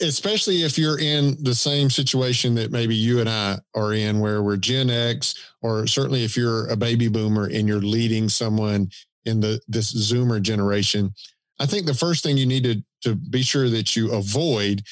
especially 0.00 0.62
if 0.62 0.78
you're 0.78 0.98
in 0.98 1.36
the 1.42 1.54
same 1.54 1.90
situation 1.90 2.54
that 2.54 2.72
maybe 2.72 2.94
you 2.94 3.20
and 3.20 3.28
I 3.28 3.58
are 3.74 3.92
in, 3.92 4.20
where 4.20 4.42
we're 4.42 4.56
Gen 4.56 4.88
X, 4.88 5.34
or 5.60 5.86
certainly 5.86 6.24
if 6.24 6.34
you're 6.34 6.68
a 6.68 6.76
baby 6.76 7.08
boomer 7.08 7.44
and 7.44 7.68
you're 7.68 7.80
leading 7.80 8.30
someone 8.30 8.90
in 9.26 9.40
the 9.40 9.60
this 9.68 9.92
Zoomer 9.92 10.40
generation, 10.40 11.12
I 11.60 11.66
think 11.66 11.84
the 11.84 11.94
first 11.94 12.22
thing 12.22 12.38
you 12.38 12.46
need 12.46 12.64
to, 12.64 12.82
to 13.02 13.14
be 13.14 13.42
sure 13.42 13.68
that 13.68 13.94
you 13.96 14.12
avoid 14.12 14.82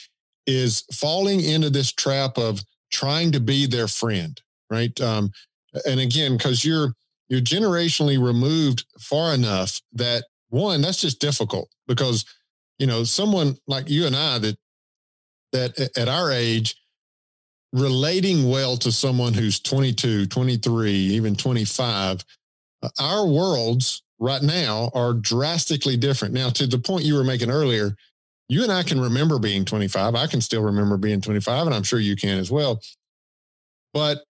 is 0.46 0.84
falling 0.92 1.40
into 1.40 1.70
this 1.70 1.90
trap 1.90 2.36
of 2.36 2.62
trying 2.94 3.32
to 3.32 3.40
be 3.40 3.66
their 3.66 3.88
friend, 3.88 4.40
right? 4.70 4.98
Um, 5.00 5.32
and 5.84 6.00
again, 6.00 6.36
because 6.36 6.64
you're 6.64 6.94
you're 7.28 7.40
generationally 7.40 8.24
removed 8.24 8.84
far 9.00 9.34
enough 9.34 9.80
that 9.92 10.24
one, 10.50 10.80
that's 10.80 11.00
just 11.00 11.20
difficult 11.20 11.68
because 11.88 12.24
you 12.78 12.86
know 12.86 13.02
someone 13.02 13.56
like 13.66 13.90
you 13.90 14.06
and 14.06 14.14
I 14.14 14.38
that 14.38 14.56
that 15.52 15.98
at 15.98 16.08
our 16.08 16.30
age 16.30 16.76
relating 17.72 18.48
well 18.48 18.76
to 18.76 18.92
someone 18.92 19.34
who's 19.34 19.58
22 19.58 20.26
23 20.26 20.92
even 20.92 21.34
25 21.34 22.24
uh, 22.84 22.88
our 23.00 23.26
worlds 23.26 24.04
right 24.20 24.42
now 24.42 24.92
are 24.94 25.12
drastically 25.12 25.96
different 25.96 26.32
now 26.32 26.48
to 26.50 26.68
the 26.68 26.78
point 26.78 27.04
you 27.04 27.14
were 27.14 27.24
making 27.24 27.50
earlier 27.50 27.96
you 28.48 28.62
and 28.62 28.72
I 28.72 28.82
can 28.82 29.00
remember 29.00 29.38
being 29.38 29.64
25. 29.64 30.14
I 30.14 30.26
can 30.26 30.40
still 30.40 30.62
remember 30.62 30.96
being 30.96 31.20
25, 31.20 31.66
and 31.66 31.74
I'm 31.74 31.82
sure 31.82 31.98
you 31.98 32.16
can 32.16 32.38
as 32.38 32.50
well. 32.50 32.80
But 33.92 34.24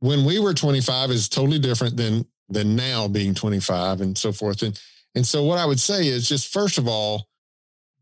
when 0.00 0.24
we 0.24 0.38
were 0.38 0.54
25 0.54 1.10
is 1.10 1.28
totally 1.28 1.58
different 1.58 1.96
than 1.96 2.26
than 2.48 2.74
now 2.74 3.06
being 3.06 3.32
25 3.32 4.00
and 4.00 4.18
so 4.18 4.32
forth. 4.32 4.62
And 4.62 4.80
and 5.14 5.26
so 5.26 5.44
what 5.44 5.58
I 5.58 5.66
would 5.66 5.80
say 5.80 6.06
is 6.08 6.28
just 6.28 6.52
first 6.52 6.78
of 6.78 6.88
all, 6.88 7.28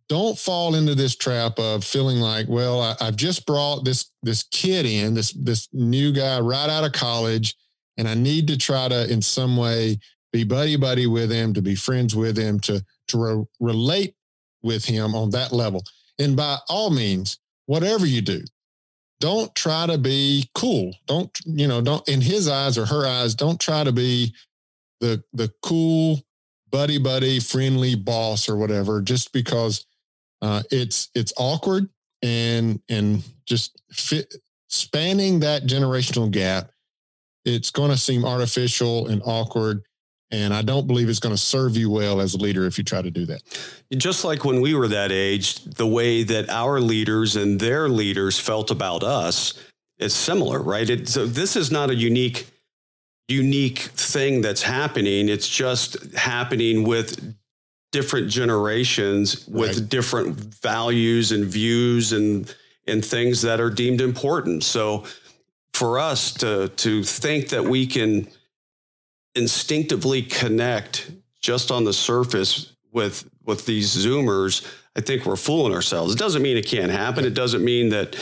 don't 0.09 0.39
fall 0.39 0.75
into 0.75 0.95
this 0.95 1.17
trap 1.17 1.59
of 1.59 1.85
feeling 1.85 2.19
like, 2.19 2.47
well, 2.49 2.81
I, 2.81 3.05
have 3.05 3.17
just 3.17 3.47
brought 3.47 3.85
this 3.85 4.11
this 4.23 4.45
kid 4.45 4.87
in, 4.87 5.15
this 5.15 5.33
this 5.33 5.69
new 5.73 6.13
guy 6.13 6.41
right 6.41 6.71
out 6.71 6.85
of 6.85 6.93
college, 6.93 7.57
and 7.97 8.09
I 8.09 8.15
need 8.15 8.47
to 8.49 8.57
try 8.57 8.89
to 8.89 9.11
in 9.11 9.21
some 9.21 9.57
way 9.57 9.99
be 10.33 10.45
buddy 10.45 10.77
buddy 10.77 11.07
with 11.07 11.31
him, 11.31 11.53
to 11.55 11.63
be 11.63 11.75
friends 11.75 12.15
with 12.15 12.39
him, 12.39 12.61
to 12.61 12.85
to 13.09 13.19
re- 13.19 13.45
relate 13.61 14.15
with 14.63 14.85
him 14.85 15.15
on 15.15 15.31
that 15.31 15.53
level. 15.53 15.83
And 16.19 16.37
by 16.37 16.59
all 16.69 16.91
means, 16.91 17.39
whatever 17.67 18.07
you 18.07 18.21
do, 18.21 18.43
don't 19.21 19.53
try 19.55 19.87
to 19.87 19.99
be 19.99 20.49
cool. 20.55 20.95
Don't, 21.07 21.37
you 21.45 21.67
know, 21.67 21.81
don't 21.81 22.09
in 22.09 22.21
his 22.21 22.49
eyes 22.49 22.79
or 22.79 22.87
her 22.87 23.07
eyes, 23.07 23.35
don't 23.35 23.61
try 23.61 23.85
to 23.85 23.93
be 23.93 24.33
the 25.01 25.23
the 25.33 25.53
cool 25.63 26.21
buddy 26.71 26.99
buddy 26.99 27.41
friendly 27.41 27.95
boss 27.95 28.49
or 28.49 28.57
whatever 28.57 29.01
just 29.01 29.33
because 29.33 29.87
uh, 30.43 30.63
it's 30.71 31.11
it's 31.15 31.33
awkward 31.37 31.89
and 32.23 32.81
and 32.89 33.23
just 33.47 33.81
fit 33.91 34.35
spanning 34.69 35.41
that 35.41 35.63
generational 35.63 36.31
gap 36.31 36.71
it's 37.45 37.71
going 37.71 37.91
to 37.91 37.97
seem 37.97 38.25
artificial 38.25 39.09
and 39.09 39.23
awkward 39.25 39.83
and 40.31 40.53
I 40.53 40.63
don't 40.63 40.87
believe 40.87 41.09
it's 41.09 41.21
going 41.21 41.35
to 41.35 41.41
serve 41.41 41.77
you 41.77 41.91
well 41.91 42.21
as 42.21 42.35
a 42.35 42.39
leader 42.39 42.67
if 42.67 42.77
you 42.79 42.85
try 42.85 43.01
to 43.01 43.11
do 43.11 43.25
that. 43.27 43.43
Just 43.97 44.25
like 44.25 44.45
when 44.45 44.61
we 44.61 44.75
were 44.75 44.89
that 44.89 45.11
age, 45.11 45.65
the 45.65 45.87
way 45.87 46.23
that 46.23 46.51
our 46.51 46.81
leaders 46.81 47.37
and 47.37 47.59
their 47.59 47.89
leaders 47.89 48.39
felt 48.39 48.71
about 48.71 49.03
us 49.03 49.55
is 49.99 50.15
similar, 50.15 50.63
right? 50.63 50.89
It, 50.89 51.09
so 51.09 51.27
this 51.27 51.57
is 51.57 51.71
not 51.71 51.91
a 51.91 51.95
unique 51.95 52.47
unique 53.31 53.79
thing 53.79 54.41
that's 54.41 54.63
happening. 54.63 55.29
It's 55.29 55.49
just 55.49 56.15
happening 56.15 56.85
with 56.85 57.37
different 57.93 58.29
generations 58.29 59.47
with 59.49 59.79
right. 59.79 59.89
different 59.89 60.37
values 60.37 61.33
and 61.33 61.45
views 61.45 62.13
and 62.13 62.55
and 62.87 63.05
things 63.05 63.43
that 63.43 63.61
are 63.61 63.71
deemed 63.71 64.01
important. 64.01 64.65
So 64.65 65.05
for 65.73 65.99
us 65.99 66.33
to 66.35 66.69
to 66.69 67.03
think 67.03 67.49
that 67.51 67.65
we 67.65 67.87
can 67.87 68.29
instinctively 69.39 70.21
connect 70.23 71.11
just 71.41 71.71
on 71.71 71.85
the 71.85 71.93
surface 71.93 72.75
with 72.93 73.29
with 73.45 73.65
these 73.65 73.95
zoomers 73.97 74.67
i 74.97 75.01
think 75.01 75.25
we're 75.25 75.37
fooling 75.37 75.73
ourselves. 75.73 76.13
It 76.13 76.19
doesn't 76.19 76.43
mean 76.43 76.57
it 76.57 76.67
can't 76.67 76.91
happen. 76.91 77.25
It 77.25 77.35
doesn't 77.35 77.65
mean 77.65 77.91
that 77.91 78.17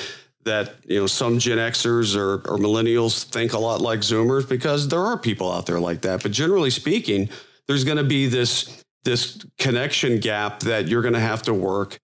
that 0.44 0.76
you 0.84 1.00
know 1.00 1.06
some 1.06 1.38
gen 1.38 1.58
xers 1.58 2.14
or, 2.16 2.34
or 2.48 2.58
millennials 2.58 3.24
think 3.24 3.52
a 3.52 3.58
lot 3.58 3.80
like 3.80 4.00
zoomers 4.00 4.48
because 4.48 4.88
there 4.88 5.00
are 5.00 5.18
people 5.18 5.50
out 5.50 5.66
there 5.66 5.80
like 5.80 6.02
that. 6.02 6.22
But 6.22 6.32
generally 6.32 6.70
speaking 6.70 7.28
there's 7.66 7.84
going 7.84 7.96
to 7.96 8.04
be 8.04 8.26
this 8.26 8.84
this 9.04 9.44
connection 9.58 10.20
gap 10.20 10.60
that 10.60 10.88
you're 10.88 11.02
going 11.02 11.14
to 11.14 11.20
have 11.20 11.42
to 11.42 11.54
work 11.54 11.98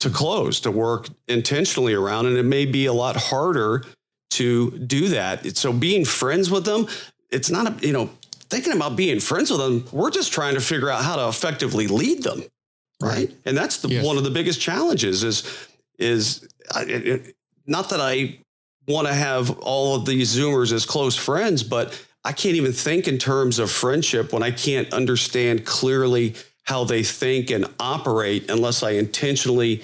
to 0.00 0.10
close 0.10 0.60
to 0.60 0.70
work 0.70 1.08
intentionally 1.28 1.94
around 1.94 2.26
and 2.26 2.36
it 2.36 2.42
may 2.42 2.66
be 2.66 2.86
a 2.86 2.92
lot 2.92 3.16
harder 3.16 3.84
to 4.30 4.70
do 4.78 5.08
that. 5.08 5.56
So 5.56 5.72
being 5.72 6.04
friends 6.04 6.50
with 6.50 6.64
them 6.64 6.88
it's 7.30 7.50
not 7.50 7.66
a 7.66 7.86
you 7.86 7.92
know 7.92 8.10
thinking 8.48 8.72
about 8.72 8.96
being 8.96 9.20
friends 9.20 9.50
with 9.50 9.60
them. 9.60 9.84
We're 9.92 10.10
just 10.10 10.32
trying 10.32 10.54
to 10.54 10.60
figure 10.60 10.90
out 10.90 11.02
how 11.02 11.16
to 11.16 11.28
effectively 11.28 11.86
lead 11.86 12.22
them. 12.22 12.42
Right. 13.00 13.30
And 13.44 13.56
that's 13.56 13.78
the, 13.78 13.88
yes. 13.88 14.04
one 14.04 14.16
of 14.16 14.24
the 14.24 14.30
biggest 14.30 14.60
challenges 14.60 15.22
is, 15.22 15.68
is 15.98 16.48
it, 16.74 17.36
not 17.66 17.90
that 17.90 18.00
I 18.00 18.38
want 18.88 19.08
to 19.08 19.14
have 19.14 19.58
all 19.60 19.96
of 19.96 20.06
these 20.06 20.34
Zoomers 20.34 20.72
as 20.72 20.86
close 20.86 21.16
friends, 21.16 21.62
but 21.62 22.00
I 22.24 22.32
can't 22.32 22.56
even 22.56 22.72
think 22.72 23.06
in 23.06 23.18
terms 23.18 23.58
of 23.58 23.70
friendship 23.70 24.32
when 24.32 24.42
I 24.42 24.50
can't 24.50 24.92
understand 24.92 25.64
clearly 25.64 26.34
how 26.64 26.84
they 26.84 27.02
think 27.02 27.50
and 27.50 27.66
operate 27.78 28.50
unless 28.50 28.82
I 28.82 28.92
intentionally 28.92 29.82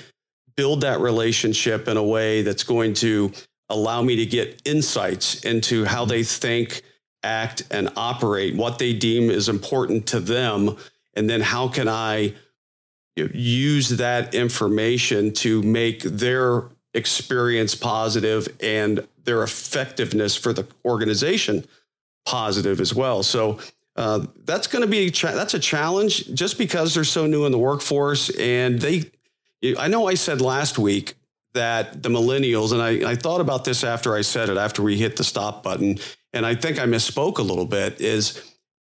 build 0.56 0.80
that 0.82 1.00
relationship 1.00 1.88
in 1.88 1.96
a 1.96 2.02
way 2.02 2.42
that's 2.42 2.64
going 2.64 2.94
to 2.94 3.32
allow 3.68 4.02
me 4.02 4.16
to 4.16 4.26
get 4.26 4.60
insights 4.64 5.44
into 5.44 5.84
how 5.84 6.04
they 6.04 6.22
think, 6.22 6.82
act 7.22 7.64
and 7.70 7.90
operate, 7.96 8.56
what 8.56 8.78
they 8.78 8.92
deem 8.92 9.30
is 9.30 9.48
important 9.48 10.06
to 10.08 10.20
them, 10.20 10.76
and 11.14 11.28
then 11.28 11.40
how 11.40 11.68
can 11.68 11.88
I 11.88 12.34
use 13.16 13.90
that 13.90 14.34
information 14.34 15.32
to 15.32 15.62
make 15.62 16.02
their 16.02 16.64
experience 16.94 17.74
positive 17.74 18.48
and 18.60 19.06
their 19.24 19.42
effectiveness 19.42 20.36
for 20.36 20.52
the 20.52 20.66
organization 20.84 21.64
positive 22.24 22.80
as 22.80 22.94
well. 22.94 23.22
So 23.22 23.58
uh, 23.96 24.26
that's 24.44 24.66
going 24.66 24.82
to 24.82 24.88
be 24.88 25.06
a 25.06 25.10
cha- 25.10 25.32
that's 25.32 25.54
a 25.54 25.58
challenge 25.58 26.34
just 26.34 26.58
because 26.58 26.94
they're 26.94 27.04
so 27.04 27.26
new 27.26 27.44
in 27.44 27.52
the 27.52 27.58
workforce 27.58 28.30
and 28.30 28.80
they. 28.80 29.10
I 29.78 29.86
know 29.86 30.08
I 30.08 30.14
said 30.14 30.40
last 30.40 30.76
week 30.76 31.14
that 31.54 32.02
the 32.02 32.08
millennials, 32.08 32.72
and 32.72 32.82
I, 32.82 33.12
I 33.12 33.14
thought 33.14 33.40
about 33.40 33.64
this 33.64 33.84
after 33.84 34.16
I 34.16 34.22
said 34.22 34.48
it, 34.48 34.56
after 34.56 34.82
we 34.82 34.96
hit 34.96 35.16
the 35.16 35.22
stop 35.22 35.62
button, 35.62 35.98
and 36.32 36.46
I 36.46 36.54
think 36.54 36.78
I 36.78 36.84
misspoke 36.84 37.38
a 37.38 37.42
little 37.42 37.66
bit, 37.66 38.00
is 38.00 38.42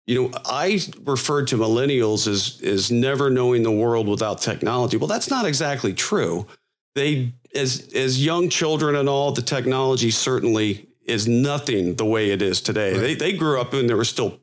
you 0.06 0.20
know, 0.20 0.30
I 0.44 0.80
referred 1.04 1.46
to 1.48 1.56
millennials 1.56 2.28
as 2.28 2.60
as 2.62 2.90
never 2.90 3.30
knowing 3.30 3.62
the 3.62 3.72
world 3.72 4.06
without 4.06 4.40
technology. 4.40 4.96
Well, 4.96 5.08
that's 5.08 5.30
not 5.30 5.46
exactly 5.46 5.94
true. 5.94 6.46
They 6.94 7.32
as 7.54 7.90
as 7.94 8.24
young 8.24 8.48
children 8.48 8.96
and 8.96 9.08
all, 9.08 9.32
the 9.32 9.42
technology 9.42 10.10
certainly 10.10 10.88
is 11.06 11.26
nothing 11.28 11.94
the 11.94 12.04
way 12.04 12.30
it 12.30 12.42
is 12.42 12.60
today. 12.60 12.92
Right. 12.92 13.00
They 13.00 13.14
they 13.14 13.32
grew 13.32 13.60
up 13.60 13.72
and 13.72 13.88
there 13.88 13.96
were 13.96 14.04
still, 14.04 14.40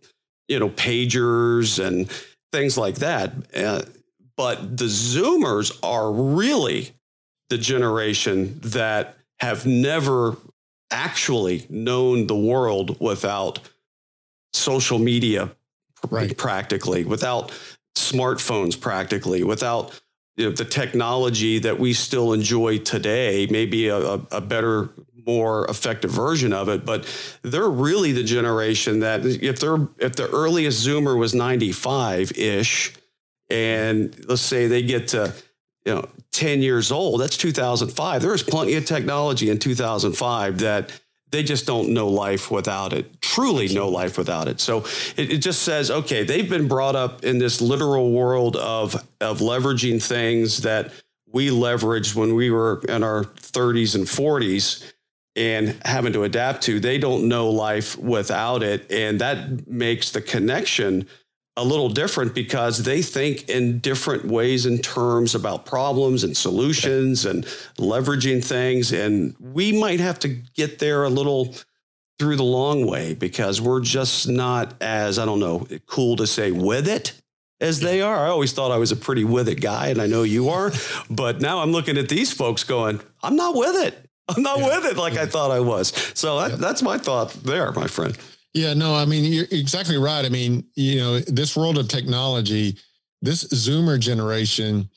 you 0.48 0.60
know, 0.60 0.70
pagers 0.70 1.84
and 1.84 2.10
things 2.52 2.78
like 2.78 2.96
that. 2.96 3.34
Uh, 3.56 3.84
but 4.36 4.78
the 4.78 4.86
Zoomers 4.86 5.78
are 5.84 6.12
really 6.12 6.92
the 7.50 7.58
generation 7.58 8.60
that 8.64 9.18
have 9.40 9.66
never 9.66 10.38
actually 10.92 11.66
known 11.70 12.28
the 12.28 12.36
world 12.36 13.00
without 13.00 13.60
social 14.54 15.00
media 15.00 15.52
right. 16.10 16.38
practically, 16.38 17.06
without 17.06 17.52
smartphones 17.96 18.80
practically, 18.80 19.44
without 19.44 20.00
you 20.36 20.46
know, 20.46 20.52
the 20.52 20.66
technology 20.66 21.60
that 21.60 21.80
we 21.80 21.94
still 21.94 22.34
enjoy 22.34 22.78
today, 22.78 23.48
maybe 23.50 23.88
a, 23.88 23.98
a, 24.32 24.42
better, 24.42 24.90
more 25.26 25.66
effective 25.68 26.12
version 26.12 26.54
of 26.54 26.70
it. 26.70 26.86
But 26.86 27.06
they're 27.42 27.70
really 27.70 28.12
the 28.12 28.24
generation 28.24 29.00
that 29.02 29.26
if 29.26 29.60
they're 29.60 29.88
if 30.00 30.16
the 30.16 30.30
earliest 30.30 30.86
Zoomer 30.86 31.18
was 31.18 31.34
95 31.36 32.32
ish, 32.38 32.94
and 33.50 34.16
let's 34.28 34.42
say 34.42 34.68
they 34.68 34.82
get 34.82 35.10
to 35.10 35.34
you 35.86 35.96
know 35.96 36.10
10 36.32 36.62
years 36.62 36.92
old, 36.92 37.22
that's 37.22 37.38
2005. 37.38 38.22
There 38.22 38.32
was 38.32 38.44
plenty 38.44 38.76
of 38.76 38.86
technology 38.86 39.50
in 39.50 39.60
2005 39.60 40.60
that 40.60 40.92
they 41.32 41.44
just 41.44 41.66
don't 41.66 41.90
know 41.90 42.08
life 42.08 42.52
without 42.52 42.94
it, 42.94 43.22
truly 43.22 43.74
know 43.74 43.90
life 43.90 44.18
without 44.18 44.48
it. 44.48 44.60
So 44.60 44.80
it, 45.16 45.32
it, 45.32 45.38
just 45.38 45.64
says, 45.64 45.90
okay, 45.90 46.24
they've 46.24 46.50
been 46.50 46.68
brought 46.68 46.96
up 46.96 47.24
in 47.24 47.38
this 47.38 47.62
literal 47.62 48.12
world 48.12 48.58
of, 48.58 48.96
of 49.22 49.40
leveraging 49.40 50.06
things 50.06 50.62
that 50.64 50.92
we 51.32 51.50
leveraged 51.50 52.16
when 52.16 52.36
we 52.36 52.52
were 52.52 52.82
in 52.90 53.04
our 53.04 53.24
30s 53.24 53.96
and 53.96 54.06
40s 54.06 54.92
and 55.38 55.80
having 55.86 56.12
to 56.14 56.24
adapt 56.24 56.64
to. 56.64 56.80
They 56.80 56.98
don't 56.98 57.30
know 57.30 57.50
life 57.50 57.98
without 57.98 58.64
it. 58.64 58.92
And 58.92 59.20
that 59.22 59.68
makes 59.68 60.12
the 60.12 60.22
connection 60.22 61.08
a 61.58 61.64
little 61.64 61.90
different 61.90 62.34
because 62.34 62.84
they 62.84 63.02
think 63.02 63.50
in 63.50 63.80
different 63.80 64.26
ways 64.26 64.66
and 64.66 64.84
terms 64.84 65.36
about 65.36 65.66
problems 65.66 66.24
and 66.24 66.36
solutions 66.36 67.26
and 67.26 67.44
leveraging 67.78 68.44
things. 68.44 68.94
And 68.94 69.36
we 69.40 69.78
might 69.78 70.00
have 70.00 70.18
to 70.20 70.30
get 70.30 70.80
there 70.80 71.04
a 71.04 71.10
little 71.10 71.54
through 72.18 72.38
the 72.38 72.44
long 72.44 72.86
way 72.86 73.14
because 73.14 73.60
we're 73.60 73.82
just 73.82 74.30
not 74.30 74.76
as, 74.82 75.20
I 75.20 75.26
don't 75.26 75.40
know, 75.40 75.68
cool 75.88 76.16
to 76.18 76.28
say 76.28 76.52
with 76.52 76.88
it 76.88 77.14
as 77.60 77.80
they 77.80 78.02
are. 78.02 78.26
I 78.26 78.30
always 78.30 78.54
thought 78.54 78.72
I 78.72 78.78
was 78.78 78.92
a 78.92 78.96
pretty 78.96 79.24
with 79.24 79.50
it 79.50 79.60
guy, 79.60 79.88
and 79.88 80.02
I 80.02 80.08
know 80.08 80.24
you 80.24 80.50
are. 80.50 80.72
but 81.10 81.42
now 81.42 81.60
I'm 81.60 81.72
looking 81.72 81.98
at 81.98 82.10
these 82.10 82.32
folks 82.32 82.64
going, 82.64 83.02
I'm 83.24 83.36
not 83.36 83.56
with 83.56 83.76
it. 83.88 84.10
I'm 84.28 84.44
not 84.44 84.60
yeah. 84.60 84.68
with 84.68 84.86
it 84.86 84.98
like 84.98 85.16
yeah. 85.16 85.24
I 85.24 85.26
thought 85.26 85.52
I 85.52 85.60
was. 85.60 85.90
So 86.14 86.40
that, 86.40 86.52
yeah. 86.52 86.56
that's 86.58 86.82
my 86.82 86.98
thought 86.98 87.34
there, 87.34 87.72
my 87.74 87.88
friend. 87.88 88.18
Yeah, 88.54 88.74
no, 88.74 88.94
I 88.94 89.06
mean, 89.06 89.32
you're 89.32 89.46
exactly 89.52 89.98
right. 89.98 90.26
I 90.26 90.30
mean, 90.30 90.66
you 90.76 91.00
know, 91.00 91.20
this 91.20 91.56
world 91.56 91.78
of 91.78 91.88
technology, 91.88 92.78
this 93.22 93.46
Zoomer 93.46 93.98
generation, 94.00 94.90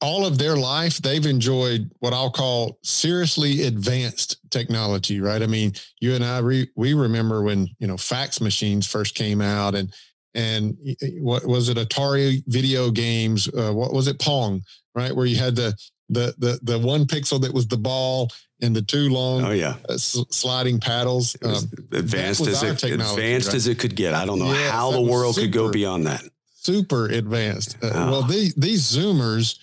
all 0.00 0.24
of 0.24 0.38
their 0.38 0.56
life, 0.56 0.98
they've 0.98 1.26
enjoyed 1.26 1.90
what 2.00 2.12
I'll 2.12 2.30
call 2.30 2.78
seriously 2.82 3.62
advanced 3.62 4.38
technology, 4.50 5.20
right? 5.20 5.42
I 5.42 5.46
mean, 5.46 5.72
you 6.00 6.14
and 6.14 6.24
I, 6.24 6.38
re, 6.38 6.68
we 6.74 6.94
remember 6.94 7.42
when, 7.42 7.68
you 7.78 7.86
know, 7.86 7.96
fax 7.96 8.40
machines 8.40 8.86
first 8.86 9.14
came 9.14 9.40
out 9.40 9.74
and, 9.74 9.92
and 10.34 10.76
what 11.20 11.46
was 11.46 11.68
it, 11.68 11.76
Atari 11.76 12.42
video 12.46 12.90
games? 12.90 13.48
Uh, 13.48 13.72
what 13.72 13.92
was 13.92 14.08
it, 14.08 14.18
Pong, 14.18 14.62
right? 14.94 15.14
Where 15.14 15.26
you 15.26 15.36
had 15.36 15.54
the, 15.54 15.76
the, 16.08 16.34
the, 16.38 16.58
the 16.62 16.78
one 16.78 17.06
pixel 17.06 17.40
that 17.42 17.54
was 17.54 17.66
the 17.66 17.78
ball 17.78 18.30
and 18.64 18.74
the 18.74 18.82
two 18.82 19.08
long 19.10 19.44
oh 19.44 19.50
yeah. 19.50 19.76
uh, 19.88 19.96
sliding 19.96 20.80
paddles 20.80 21.36
um, 21.42 21.54
advanced 21.92 22.46
as 22.46 22.62
it 22.62 22.82
advanced 22.82 23.48
right? 23.48 23.54
as 23.54 23.66
it 23.66 23.78
could 23.78 23.94
get. 23.94 24.14
I 24.14 24.24
don't 24.24 24.38
know 24.38 24.52
yeah, 24.52 24.70
how 24.70 24.90
the 24.90 25.00
world 25.00 25.34
super, 25.34 25.46
could 25.46 25.52
go 25.52 25.70
beyond 25.70 26.06
that. 26.06 26.22
super 26.54 27.06
advanced. 27.06 27.76
Uh, 27.82 27.90
oh. 27.94 28.10
well 28.10 28.22
these, 28.22 28.54
these 28.54 28.82
zoomers 28.82 29.58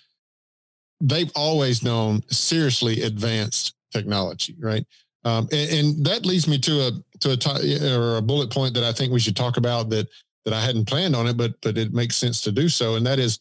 they've 1.01 1.31
always 1.35 1.83
known 1.83 2.21
seriously 2.29 3.01
advanced 3.01 3.75
technology 3.91 4.55
right? 4.59 4.85
Um, 5.23 5.47
and, 5.51 5.71
and, 5.71 6.05
that 6.05 6.25
leads 6.25 6.47
me 6.47 6.57
to 6.59 6.87
a 6.87 6.91
to 7.19 7.31
a 7.33 7.37
t- 7.37 7.87
or 7.87 8.17
a 8.17 8.21
bullet 8.21 8.49
point 8.51 8.73
that 8.73 8.83
i 8.83 8.91
think 8.91 9.13
we 9.13 9.19
should 9.19 9.35
talk 9.35 9.57
about 9.57 9.89
that 9.91 10.07
that 10.45 10.53
i 10.53 10.59
hadn't 10.59 10.87
planned 10.87 11.15
on 11.15 11.27
it 11.27 11.37
but 11.37 11.53
but 11.61 11.77
it 11.77 11.93
makes 11.93 12.15
sense 12.15 12.41
to 12.41 12.51
do 12.51 12.67
so 12.67 12.95
and 12.95 13.05
that 13.05 13.19
is 13.19 13.37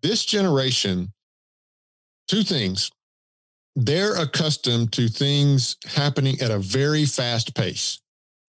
this 0.00 0.24
generation 0.24 1.12
two 2.28 2.44
things 2.44 2.90
they're 3.76 4.16
accustomed 4.16 4.92
to 4.92 5.08
things 5.08 5.76
happening 5.86 6.40
at 6.40 6.50
a 6.50 6.58
very 6.58 7.04
fast 7.04 7.54
pace, 7.54 8.00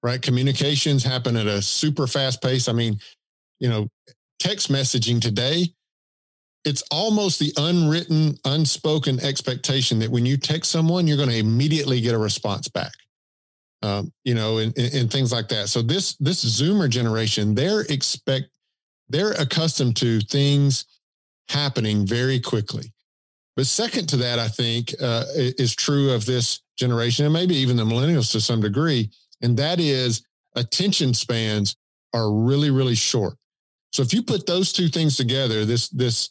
right? 0.02 0.22
Communications 0.22 1.04
happen 1.04 1.38
at 1.38 1.48
a 1.48 1.62
super 1.62 2.08
fast 2.08 2.42
pace. 2.42 2.68
I 2.68 2.74
mean, 2.74 3.00
you 3.60 3.70
know, 3.70 3.88
text 4.40 4.72
messaging 4.72 5.22
today, 5.22 5.68
it's 6.66 6.84
almost 6.92 7.40
the 7.40 7.54
unwritten, 7.58 8.38
unspoken 8.46 9.20
expectation 9.22 10.00
that 10.00 10.10
when 10.10 10.26
you 10.26 10.38
text 10.38 10.72
someone, 10.72 11.08
you're 11.08 11.18
going 11.18 11.30
to 11.30 11.38
immediately 11.38 12.02
get 12.02 12.16
a 12.16 12.18
response 12.18 12.68
back. 12.68 12.92
Um, 13.82 14.14
you 14.24 14.34
know, 14.34 14.60
and, 14.60 14.78
and 14.78 15.12
things 15.12 15.34
like 15.34 15.50
that. 15.50 15.68
So 15.68 15.82
this 15.82 16.16
this 16.16 16.46
Zoomer 16.46 16.90
generation, 16.90 17.54
they're 17.54 17.82
expect 17.82 18.46
they're 19.10 19.34
accustomed 19.34 19.98
to 19.98 20.22
things 20.22 20.86
happening 21.50 22.08
very 22.08 22.40
quickly. 22.40 22.94
But 23.56 23.68
second 23.68 24.08
to 24.10 24.18
that, 24.18 24.39
I 24.39 24.48
think 24.48 24.94
uh, 25.00 25.26
is 25.36 25.76
true 25.76 26.12
of 26.12 26.26
this 26.26 26.62
generation 26.78 27.26
and 27.26 27.34
maybe 27.34 27.56
even 27.56 27.78
the 27.78 27.84
millennials 27.84 28.32
to 28.32 28.42
some 28.42 28.62
degree, 28.62 29.12
and 29.42 29.56
that 29.58 29.80
is 29.80 30.26
attention 30.56 31.13
spans 31.13 31.76
are 32.13 32.32
really 32.32 32.72
really 32.72 32.96
short. 32.96 33.36
So 33.92 34.02
if 34.02 34.13
you 34.13 34.24
put 34.24 34.48
those 34.48 34.74
two 34.74 34.88
things 34.88 35.18
together, 35.18 35.66
this 35.66 35.89
this 35.89 36.30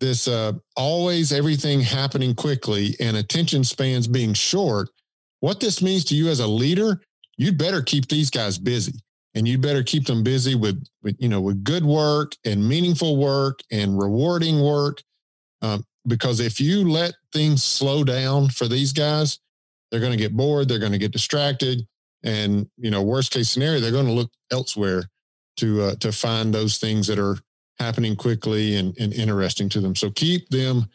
this 0.00 0.28
uh, 0.28 0.52
always 0.76 1.32
everything 1.32 1.80
happening 1.80 2.34
quickly 2.34 2.94
and 3.00 3.16
attention 3.16 3.64
spans 3.64 4.06
being 4.06 4.32
short, 4.32 4.90
what 5.40 5.58
this 5.58 5.82
means 5.82 6.04
to 6.06 6.14
you 6.14 6.28
as 6.28 6.38
a 6.38 6.46
leader, 6.46 7.00
you'd 7.36 7.58
better 7.58 7.82
keep 7.82 8.06
these 8.06 8.30
guys 8.30 8.58
busy 8.58 8.92
and 9.34 9.46
you 9.46 9.58
better 9.58 9.82
keep 9.82 10.06
them 10.06 10.22
busy 10.22 10.54
with, 10.54 10.84
with 11.02 11.16
you 11.18 11.28
know 11.28 11.40
with 11.40 11.64
good 11.64 11.84
work 11.84 12.32
and 12.44 12.66
meaningful 12.66 13.16
work 13.16 13.60
and 13.70 13.98
rewarding 13.98 14.60
work 14.60 15.02
um, 15.62 15.84
because 16.08 16.40
if 16.40 16.60
you 16.60 16.88
let 16.88 17.14
things 17.32 17.62
slow 17.62 18.04
down 18.04 18.48
for 18.48 18.66
these 18.66 18.92
guys, 18.92 19.38
they're 19.90 20.00
going 20.00 20.12
to 20.12 20.18
get 20.18 20.36
bored, 20.36 20.68
they're 20.68 20.78
going 20.78 20.92
to 20.92 20.98
get 20.98 21.12
distracted, 21.12 21.86
and 22.22 22.68
you 22.76 22.90
know, 22.90 23.02
worst 23.02 23.32
case 23.32 23.48
scenario, 23.48 23.80
they're 23.80 23.92
going 23.92 24.06
to 24.06 24.12
look 24.12 24.30
elsewhere 24.50 25.04
to 25.58 25.82
uh, 25.82 25.94
to 25.96 26.12
find 26.12 26.52
those 26.52 26.78
things 26.78 27.06
that 27.06 27.18
are 27.18 27.36
happening 27.78 28.16
quickly 28.16 28.76
and, 28.76 28.98
and 28.98 29.12
interesting 29.12 29.68
to 29.68 29.80
them. 29.80 29.94
So 29.94 30.10
keep 30.10 30.48
them 30.48 30.88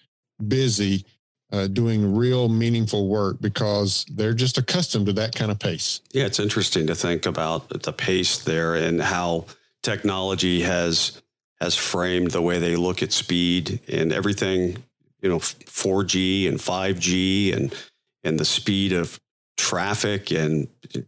busy 0.47 1.05
uh, 1.51 1.67
doing 1.67 2.15
real 2.15 2.49
meaningful 2.49 3.07
work 3.07 3.39
because 3.39 4.05
they're 4.11 4.33
just 4.33 4.57
accustomed 4.57 5.05
to 5.05 5.13
that 5.13 5.35
kind 5.35 5.51
of 5.51 5.59
pace. 5.59 6.01
Yeah, 6.11 6.25
it's 6.25 6.39
interesting 6.39 6.87
to 6.87 6.95
think 6.95 7.25
about 7.25 7.69
the 7.83 7.93
pace 7.93 8.39
there 8.39 8.75
and 8.75 9.01
how 9.01 9.45
technology 9.81 10.61
has 10.61 11.21
has 11.61 11.75
framed 11.75 12.31
the 12.31 12.41
way 12.41 12.59
they 12.59 12.75
look 12.75 13.01
at 13.01 13.13
speed 13.13 13.79
and 13.87 14.11
everything 14.11 14.83
you 15.23 15.29
know 15.29 15.39
4G 15.39 16.47
and 16.47 16.59
5G 16.59 17.55
and 17.55 17.73
and 18.23 18.39
the 18.39 18.45
speed 18.45 18.93
of 18.93 19.19
traffic 19.57 20.31
and 20.31 20.67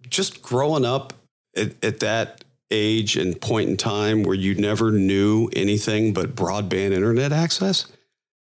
just 0.10 0.41
growing 0.41 0.86
up 0.86 1.13
at, 1.56 1.84
at 1.84 1.99
that 1.99 2.43
age 2.71 3.15
and 3.15 3.39
point 3.39 3.69
in 3.69 3.78
time 3.78 4.23
where 4.23 4.36
you 4.36 4.56
never 4.56 4.91
knew 4.91 5.49
anything 5.54 6.13
but 6.13 6.36
broadband 6.36 6.91
internet 6.91 7.32
access. 7.32 7.86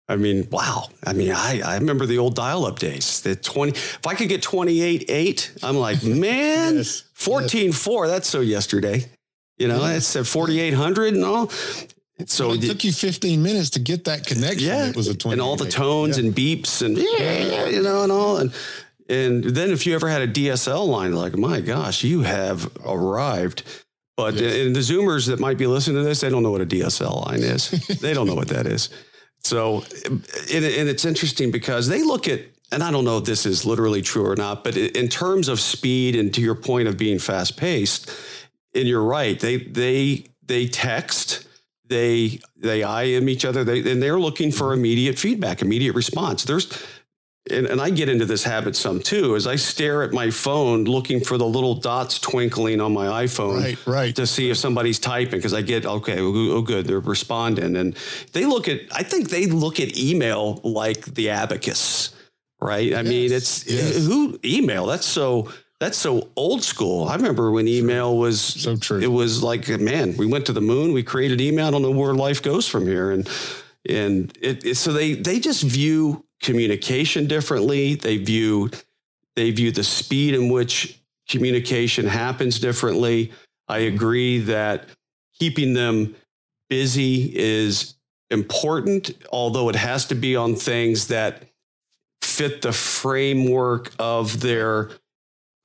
I 0.08 0.16
mean, 0.16 0.48
wow. 0.52 0.88
I 1.06 1.14
mean, 1.14 1.32
I, 1.32 1.62
I 1.64 1.76
remember 1.76 2.08
the 2.08 2.18
old 2.18 2.36
dial 2.36 2.66
up 2.66 2.80
days. 2.80 3.22
The 3.22 3.36
20, 3.36 3.74
if 3.74 4.08
I 4.08 4.16
could 4.16 4.28
get 4.28 4.42
28 4.42 5.06
8, 5.08 5.54
I'm 5.62 5.78
like, 5.78 6.04
man, 6.04 6.78
yes, 6.78 7.04
14 7.14 7.68
yes. 7.68 7.84
4, 7.84 8.08
that's 8.08 8.28
so 8.28 8.40
yesterday. 8.40 9.06
You 9.58 9.68
know, 9.68 9.86
it's 9.86 10.16
at 10.16 10.26
4,800 10.26 11.14
and 11.14 11.26
all. 11.26 11.52
So 12.26 12.54
it 12.54 12.62
took 12.62 12.84
you 12.84 12.92
15 12.92 13.42
minutes 13.42 13.70
to 13.72 13.80
get 13.80 14.04
that 14.06 14.26
connection. 14.26 14.68
Yeah, 14.68 14.88
it 14.88 14.96
was 14.96 15.08
a 15.08 15.16
20 15.16 15.34
and 15.34 15.42
all 15.42 15.56
the 15.56 15.70
tones 15.70 16.18
yeah. 16.18 16.26
and 16.26 16.36
beeps 16.36 16.86
and 16.86 16.98
yeah, 16.98 17.68
you 17.68 17.82
know, 17.82 18.04
and 18.04 18.12
all 18.12 18.38
and 18.38 18.54
and 19.08 19.44
then 19.44 19.72
if 19.72 19.86
you 19.88 19.96
ever 19.96 20.08
had 20.10 20.22
a 20.22 20.28
DSL 20.28 20.88
line, 20.88 21.14
like 21.14 21.36
my 21.38 21.62
gosh, 21.62 22.04
you 22.04 22.22
have 22.22 22.70
arrived. 22.86 23.64
But 24.18 24.36
yes. 24.36 24.54
in 24.56 24.74
the 24.74 24.82
Zoomers 24.82 25.28
that 25.28 25.40
might 25.40 25.58
be 25.58 25.66
listening 25.66 25.96
to 25.98 26.04
this, 26.04 26.20
they 26.20 26.30
don't 26.30 26.44
know 26.44 26.52
what 26.52 26.62
a 26.62 26.66
DSL 26.66 27.26
line 27.26 27.40
is. 27.40 27.70
they 28.02 28.14
don't 28.14 28.28
know 28.28 28.36
what 28.36 28.50
that 28.50 28.68
is. 28.68 28.90
So, 29.44 29.84
and, 30.06 30.66
and 30.66 30.90
it's 30.90 31.06
interesting 31.06 31.52
because 31.52 31.88
they 31.88 32.04
look 32.04 32.28
at, 32.28 32.42
and 32.72 32.84
I 32.84 32.92
don't 32.92 33.06
know 33.06 33.18
if 33.18 33.24
this 33.24 33.46
is 33.46 33.66
literally 33.66 34.02
true 34.02 34.28
or 34.28 34.36
not, 34.36 34.66
but 34.66 34.76
in 34.76 35.08
terms 35.08 35.48
of 35.48 35.60
speed 35.62 36.18
and 36.18 36.34
to 36.34 36.42
your 36.42 36.56
point 36.56 36.90
of 36.90 36.98
being 36.98 37.18
fast 37.18 37.56
paced, 37.56 38.12
and 38.76 38.88
you're 38.88 39.04
right, 39.04 39.40
they 39.40 39.58
they 39.58 40.26
they 40.46 40.68
text 40.68 41.48
they 41.90 42.40
they 42.56 42.84
IM 42.84 43.28
each 43.28 43.46
other, 43.46 43.64
they, 43.64 43.80
and 43.92 44.02
they're 44.02 44.20
looking 44.20 44.52
for 44.52 44.74
immediate 44.74 45.20
feedback, 45.20 45.62
immediate 45.62 45.94
response. 45.94 46.46
There's 46.46 46.72
and, 47.52 47.66
and, 47.66 47.82
I 47.82 47.90
get 47.90 48.10
into 48.10 48.26
this 48.26 48.44
habit 48.44 48.76
some 48.76 49.00
too, 49.00 49.36
as 49.36 49.48
I 49.48 49.56
stare 49.56 50.04
at 50.04 50.12
my 50.12 50.30
phone 50.30 50.84
looking 50.84 51.20
for 51.20 51.38
the 51.38 51.48
little 51.48 51.74
dots 51.74 52.20
twinkling 52.20 52.80
on 52.80 52.94
my 52.94 53.26
iPhone 53.26 53.64
right, 53.64 53.88
right. 53.88 54.16
to 54.18 54.28
see 54.28 54.52
if 54.52 54.58
somebody's 54.58 55.00
typing 55.00 55.40
because 55.40 55.54
I 55.54 55.62
get, 55.62 55.86
okay, 55.86 56.18
oh, 56.20 56.62
good, 56.62 56.86
they're 56.86 57.00
responding. 57.00 57.76
And 57.76 57.98
they 58.34 58.46
look 58.46 58.68
at, 58.68 58.82
I 58.92 59.02
think 59.02 59.30
they 59.30 59.48
look 59.48 59.80
at 59.80 59.98
email 59.98 60.60
like 60.64 61.06
the 61.06 61.32
abacus 61.32 62.14
right? 62.62 62.94
I 62.94 63.02
yes, 63.02 63.06
mean, 63.08 63.32
it's 63.32 63.68
yes. 63.68 64.06
who 64.06 64.40
email. 64.44 64.86
That's 64.86 65.06
so 65.06 65.52
that's 65.80 65.98
so 65.98 66.30
old 66.36 66.64
school. 66.64 67.08
I 67.08 67.16
remember 67.16 67.52
when 67.52 67.68
email 67.68 68.18
was 68.18 68.42
so 68.42 68.76
true. 68.76 69.00
It 69.00 69.12
was 69.12 69.42
like, 69.42 69.68
man, 69.68 70.16
we 70.18 70.26
went 70.26 70.46
to 70.48 70.54
the 70.54 70.62
moon, 70.62 70.92
we 70.92 71.04
created 71.04 71.40
email. 71.40 71.68
I 71.68 71.72
don't 71.72 71.82
know 71.82 71.92
where 71.92 72.14
life 72.14 72.44
goes 72.44 72.68
from 72.68 72.86
here, 72.86 73.12
and 73.12 73.30
and 73.88 74.38
it, 74.42 74.66
it 74.66 74.76
so 74.76 74.92
they 74.92 75.14
they 75.14 75.40
just 75.40 75.64
view 75.64 76.26
communication 76.42 77.28
differently. 77.28 77.96
They 77.96 78.18
view 78.18 78.72
they 79.36 79.52
view 79.52 79.72
the 79.72 79.84
speed 79.84 80.34
in 80.34 80.50
which 80.50 81.00
communication 81.30 82.08
happens 82.08 82.60
differently. 82.60 83.32
I 83.70 83.80
agree 83.80 84.40
that 84.40 84.86
keeping 85.40 85.74
them 85.74 86.16
busy 86.70 87.32
is 87.38 87.96
important, 88.32 89.12
although 89.32 89.70
it 89.70 89.76
has 89.76 90.06
to 90.08 90.16
be 90.16 90.36
on 90.36 90.56
things 90.56 91.08
that 91.08 91.44
fit 92.22 92.62
the 92.62 92.74
framework 92.74 93.92
of 93.98 94.42
their 94.42 94.92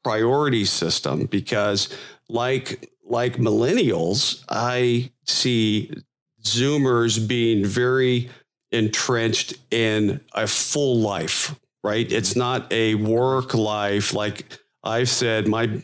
priority 0.05 0.65
system 0.65 1.27
because 1.27 1.89
like 2.29 2.91
like 3.05 3.37
millennials 3.37 4.45
i 4.49 5.11
see 5.27 5.91
zoomers 6.43 7.27
being 7.27 7.65
very 7.65 8.31
entrenched 8.71 9.55
in 9.71 10.21
a 10.35 10.47
full 10.47 10.99
life 11.01 11.55
right? 11.85 12.11
It's 12.11 12.35
not 12.35 12.73
a 12.73 12.97
work 12.97 13.55
life. 13.55 14.13
Like 14.13 14.59
i've 14.83 15.09
said 15.09 15.47
my 15.47 15.83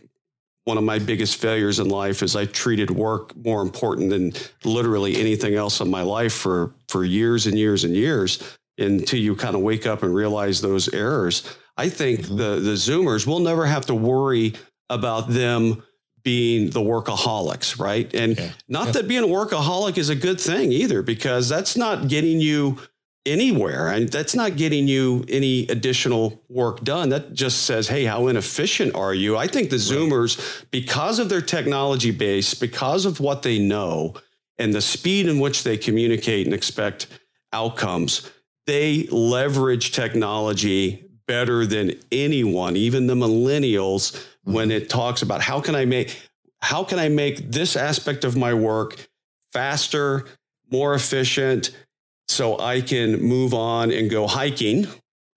one 0.65 0.77
of 0.77 0.85
my 0.85 0.99
biggest 0.99 1.37
failures 1.37 1.79
in 1.79 1.89
life 1.89 2.23
is 2.23 2.37
i 2.37 2.45
treated 2.45 2.91
work 2.91 3.35
more 3.35 3.63
important 3.63 4.11
than 4.11 4.31
literally 4.65 5.17
anything 5.17 5.55
else 5.55 5.81
in 5.81 5.91
my 5.91 6.03
life 6.03 6.35
for 6.35 6.75
for 6.89 7.05
years 7.05 7.47
and 7.47 7.57
years 7.57 7.85
and 7.85 7.95
years. 7.95 8.59
Until 8.79 9.21
you 9.21 9.37
kind 9.37 9.55
of 9.55 9.61
wake 9.61 9.87
up 9.87 10.03
and 10.03 10.15
realize 10.15 10.63
those 10.63 10.89
errors 10.95 11.57
I 11.77 11.89
think 11.89 12.21
mm-hmm. 12.21 12.37
the 12.37 12.57
the 12.57 12.75
Zoomers 12.75 13.27
will 13.27 13.41
never 13.41 13.67
have 13.67 13.87
to 13.87 13.95
worry 13.95 14.55
about 14.89 15.29
them 15.29 15.83
being 16.23 16.71
the 16.71 16.81
workaholics, 16.81 17.79
right? 17.79 18.13
And 18.15 18.37
yeah. 18.37 18.51
not 18.69 18.87
yeah. 18.87 18.93
that 18.93 19.09
being 19.09 19.25
a 19.25 19.27
workaholic 19.27 19.97
is 19.97 20.11
a 20.11 20.15
good 20.15 20.41
thing 20.41 20.73
either, 20.73 21.03
because 21.03 21.49
that's 21.49 21.77
not 21.77 22.09
getting 22.09 22.41
you 22.41 22.79
anywhere 23.27 23.89
and 23.89 24.09
that's 24.09 24.35
not 24.35 24.57
getting 24.57 24.89
you 24.89 25.25
any 25.29 25.67
additional 25.69 26.43
work 26.49 26.83
done. 26.83 27.11
That 27.11 27.35
just 27.35 27.63
says, 27.63 27.89
hey, 27.89 28.05
how 28.05 28.29
inefficient 28.29 28.95
are 28.95 29.15
you? 29.15 29.37
I 29.37 29.47
think 29.47 29.71
the 29.71 29.77
Zoomers, 29.77 30.65
because 30.71 31.19
of 31.19 31.29
their 31.29 31.43
technology 31.43 32.11
base, 32.11 32.55
because 32.55 33.05
of 33.05 33.21
what 33.21 33.43
they 33.43 33.59
know 33.59 34.15
and 34.59 34.75
the 34.75 34.81
speed 34.81 35.29
in 35.29 35.39
which 35.39 35.65
they 35.65 35.77
communicate 35.77 36.47
and 36.47 36.55
expect 36.55 37.07
outcomes, 37.53 38.31
they 38.67 39.07
leverage 39.11 39.93
technology 39.93 41.10
better 41.31 41.65
than 41.65 41.93
anyone, 42.11 42.77
even 42.77 43.07
the 43.07 43.15
millennials, 43.15 44.11
mm-hmm. 44.11 44.53
when 44.53 44.73
it 44.73 44.91
talks 44.91 45.23
about 45.23 45.41
how 45.41 45.61
can 45.61 45.77
I 45.77 45.85
make 45.85 46.21
how 46.61 46.83
can 46.83 46.99
I 46.99 47.09
make 47.09 47.53
this 47.53 47.77
aspect 47.77 48.25
of 48.25 48.37
my 48.37 48.53
work 48.53 49.09
faster, 49.53 50.27
more 50.71 50.93
efficient, 50.95 51.71
so 52.27 52.59
I 52.59 52.81
can 52.81 53.23
move 53.23 53.55
on 53.55 53.93
and 53.93 54.11
go 54.11 54.27
hiking, 54.27 54.89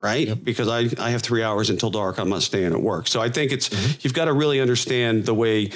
right? 0.01 0.27
Yep. 0.27 0.39
Because 0.43 0.67
I, 0.67 0.89
I 0.99 1.11
have 1.11 1.21
three 1.21 1.43
hours 1.43 1.69
until 1.69 1.91
dark. 1.91 2.17
I'm 2.17 2.29
not 2.29 2.41
staying 2.41 2.73
at 2.73 2.81
work. 2.81 3.07
So 3.07 3.21
I 3.21 3.29
think 3.29 3.51
it's 3.51 3.69
mm-hmm. 3.69 3.99
you've 4.01 4.15
got 4.15 4.25
to 4.25 4.33
really 4.33 4.59
understand 4.59 5.25
the 5.25 5.35
way 5.35 5.69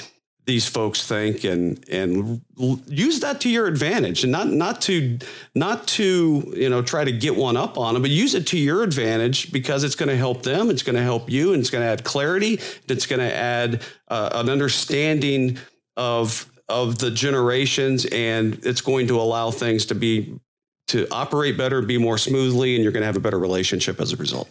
these 0.48 0.66
folks 0.66 1.06
think 1.06 1.44
and 1.44 1.84
and 1.90 2.42
use 2.88 3.20
that 3.20 3.42
to 3.42 3.50
your 3.50 3.68
advantage 3.68 4.24
and 4.24 4.32
not 4.32 4.48
not 4.48 4.80
to 4.80 5.20
not 5.54 5.86
to 5.86 6.52
you 6.56 6.70
know 6.70 6.82
try 6.82 7.04
to 7.04 7.12
get 7.12 7.36
one 7.36 7.58
up 7.58 7.78
on 7.78 7.94
them 7.94 8.02
but 8.02 8.10
use 8.10 8.34
it 8.34 8.48
to 8.48 8.58
your 8.58 8.82
advantage 8.82 9.52
because 9.52 9.84
it's 9.84 9.94
going 9.94 10.08
to 10.08 10.16
help 10.16 10.44
them 10.44 10.70
it's 10.70 10.82
going 10.82 10.96
to 10.96 11.02
help 11.02 11.30
you 11.30 11.52
and 11.52 11.60
it's 11.60 11.70
going 11.70 11.84
to 11.84 11.88
add 11.88 12.02
clarity 12.06 12.60
it's 12.88 13.06
going 13.06 13.20
to 13.20 13.36
add 13.36 13.84
uh, 14.08 14.30
an 14.36 14.50
understanding 14.50 15.58
of 15.98 16.50
of 16.70 16.98
the 16.98 17.12
generations 17.12 18.06
and 18.06 18.58
it's 18.66 18.82
going 18.82 19.06
to 19.06 19.20
allow 19.20 19.52
things 19.52 19.86
to 19.86 19.96
be 19.96 20.40
to 20.88 21.06
operate 21.12 21.58
better 21.58 21.82
be 21.82 21.98
more 21.98 22.18
smoothly 22.18 22.76
and 22.76 22.84
you're 22.84 22.94
going 22.94 23.02
to 23.02 23.08
have 23.08 23.18
a 23.18 23.22
better 23.22 23.40
relationship 23.40 24.00
as 24.00 24.14
a 24.14 24.16
result. 24.16 24.50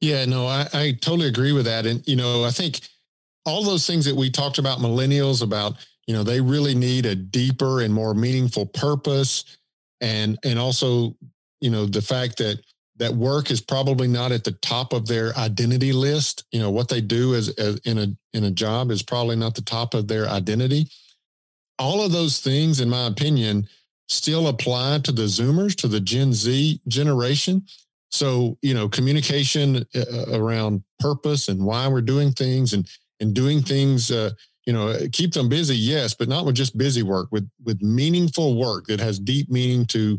Yeah 0.00 0.24
no 0.24 0.46
I, 0.46 0.68
I 0.72 0.92
totally 1.00 1.26
agree 1.26 1.50
with 1.50 1.64
that 1.64 1.84
and 1.84 2.06
you 2.06 2.14
know 2.14 2.44
i 2.44 2.50
think 2.50 2.80
all 3.46 3.64
those 3.64 3.86
things 3.86 4.04
that 4.04 4.16
we 4.16 4.30
talked 4.30 4.58
about 4.58 4.78
millennials 4.78 5.42
about, 5.42 5.74
you 6.06 6.14
know, 6.14 6.22
they 6.22 6.40
really 6.40 6.74
need 6.74 7.06
a 7.06 7.14
deeper 7.14 7.80
and 7.80 7.92
more 7.92 8.14
meaningful 8.14 8.66
purpose. 8.66 9.58
And, 10.00 10.38
and 10.44 10.58
also, 10.58 11.16
you 11.60 11.70
know, 11.70 11.86
the 11.86 12.02
fact 12.02 12.38
that, 12.38 12.60
that 12.96 13.14
work 13.14 13.50
is 13.50 13.62
probably 13.62 14.06
not 14.06 14.30
at 14.30 14.44
the 14.44 14.52
top 14.52 14.92
of 14.92 15.06
their 15.06 15.34
identity 15.38 15.92
list. 15.92 16.44
You 16.52 16.60
know, 16.60 16.70
what 16.70 16.88
they 16.88 17.00
do 17.00 17.34
as, 17.34 17.48
as 17.50 17.78
in 17.78 17.98
a, 17.98 18.08
in 18.34 18.44
a 18.44 18.50
job 18.50 18.90
is 18.90 19.02
probably 19.02 19.36
not 19.36 19.54
the 19.54 19.62
top 19.62 19.94
of 19.94 20.06
their 20.06 20.28
identity. 20.28 20.90
All 21.78 22.02
of 22.04 22.12
those 22.12 22.40
things, 22.40 22.78
in 22.80 22.90
my 22.90 23.06
opinion, 23.06 23.66
still 24.08 24.48
apply 24.48 24.98
to 25.04 25.12
the 25.12 25.22
Zoomers, 25.22 25.74
to 25.76 25.88
the 25.88 26.00
Gen 26.00 26.34
Z 26.34 26.80
generation. 26.88 27.64
So, 28.10 28.58
you 28.60 28.74
know, 28.74 28.88
communication 28.88 29.86
uh, 29.94 30.38
around 30.38 30.82
purpose 30.98 31.48
and 31.48 31.64
why 31.64 31.88
we're 31.88 32.02
doing 32.02 32.32
things 32.32 32.74
and 32.74 32.86
and 33.20 33.34
doing 33.34 33.62
things, 33.62 34.10
uh, 34.10 34.30
you 34.66 34.72
know, 34.72 34.96
keep 35.12 35.32
them 35.32 35.48
busy, 35.48 35.76
yes, 35.76 36.14
but 36.14 36.28
not 36.28 36.44
with 36.44 36.54
just 36.54 36.76
busy 36.76 37.02
work, 37.02 37.28
with 37.30 37.48
with 37.64 37.80
meaningful 37.82 38.56
work 38.58 38.86
that 38.86 39.00
has 39.00 39.18
deep 39.18 39.50
meaning 39.50 39.86
to, 39.86 40.18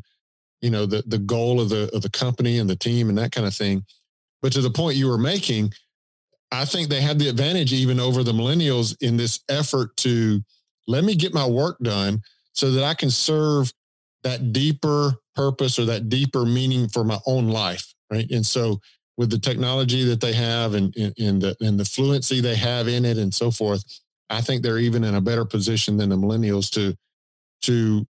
you 0.61 0.69
know, 0.69 0.85
the 0.85 1.03
the 1.07 1.17
goal 1.19 1.59
of 1.59 1.69
the 1.69 1.89
of 1.93 2.01
the 2.01 2.09
company 2.09 2.57
and 2.57 2.69
the 2.69 2.75
team 2.75 3.09
and 3.09 3.17
that 3.17 3.31
kind 3.31 3.47
of 3.47 3.53
thing. 3.53 3.83
But 4.41 4.53
to 4.53 4.61
the 4.61 4.71
point 4.71 4.97
you 4.97 5.07
were 5.07 5.17
making, 5.17 5.73
I 6.51 6.65
think 6.65 6.89
they 6.89 7.01
had 7.01 7.19
the 7.19 7.29
advantage 7.29 7.73
even 7.73 7.99
over 7.99 8.23
the 8.23 8.33
millennials 8.33 8.95
in 9.01 9.17
this 9.17 9.39
effort 9.49 9.95
to 9.97 10.41
let 10.87 11.03
me 11.03 11.15
get 11.15 11.33
my 11.33 11.45
work 11.45 11.77
done 11.81 12.21
so 12.53 12.71
that 12.71 12.83
I 12.83 12.93
can 12.93 13.09
serve 13.09 13.71
that 14.23 14.51
deeper 14.51 15.13
purpose 15.35 15.79
or 15.79 15.85
that 15.85 16.09
deeper 16.09 16.45
meaning 16.45 16.89
for 16.89 17.03
my 17.03 17.19
own 17.25 17.47
life. 17.49 17.93
Right. 18.11 18.29
And 18.29 18.45
so 18.45 18.81
with 19.21 19.29
the 19.29 19.37
technology 19.37 20.03
that 20.03 20.19
they 20.19 20.33
have 20.33 20.73
and, 20.73 20.97
and, 20.97 21.39
the, 21.39 21.55
and 21.61 21.79
the 21.79 21.85
fluency 21.85 22.41
they 22.41 22.55
have 22.55 22.87
in 22.87 23.05
it 23.05 23.19
and 23.19 23.31
so 23.31 23.51
forth, 23.51 23.85
I 24.31 24.41
think 24.41 24.63
they're 24.63 24.79
even 24.79 25.03
in 25.03 25.13
a 25.13 25.21
better 25.21 25.45
position 25.45 25.95
than 25.95 26.09
the 26.09 26.15
millennials 26.15 26.71
to, 26.71 26.95
to 27.61 28.07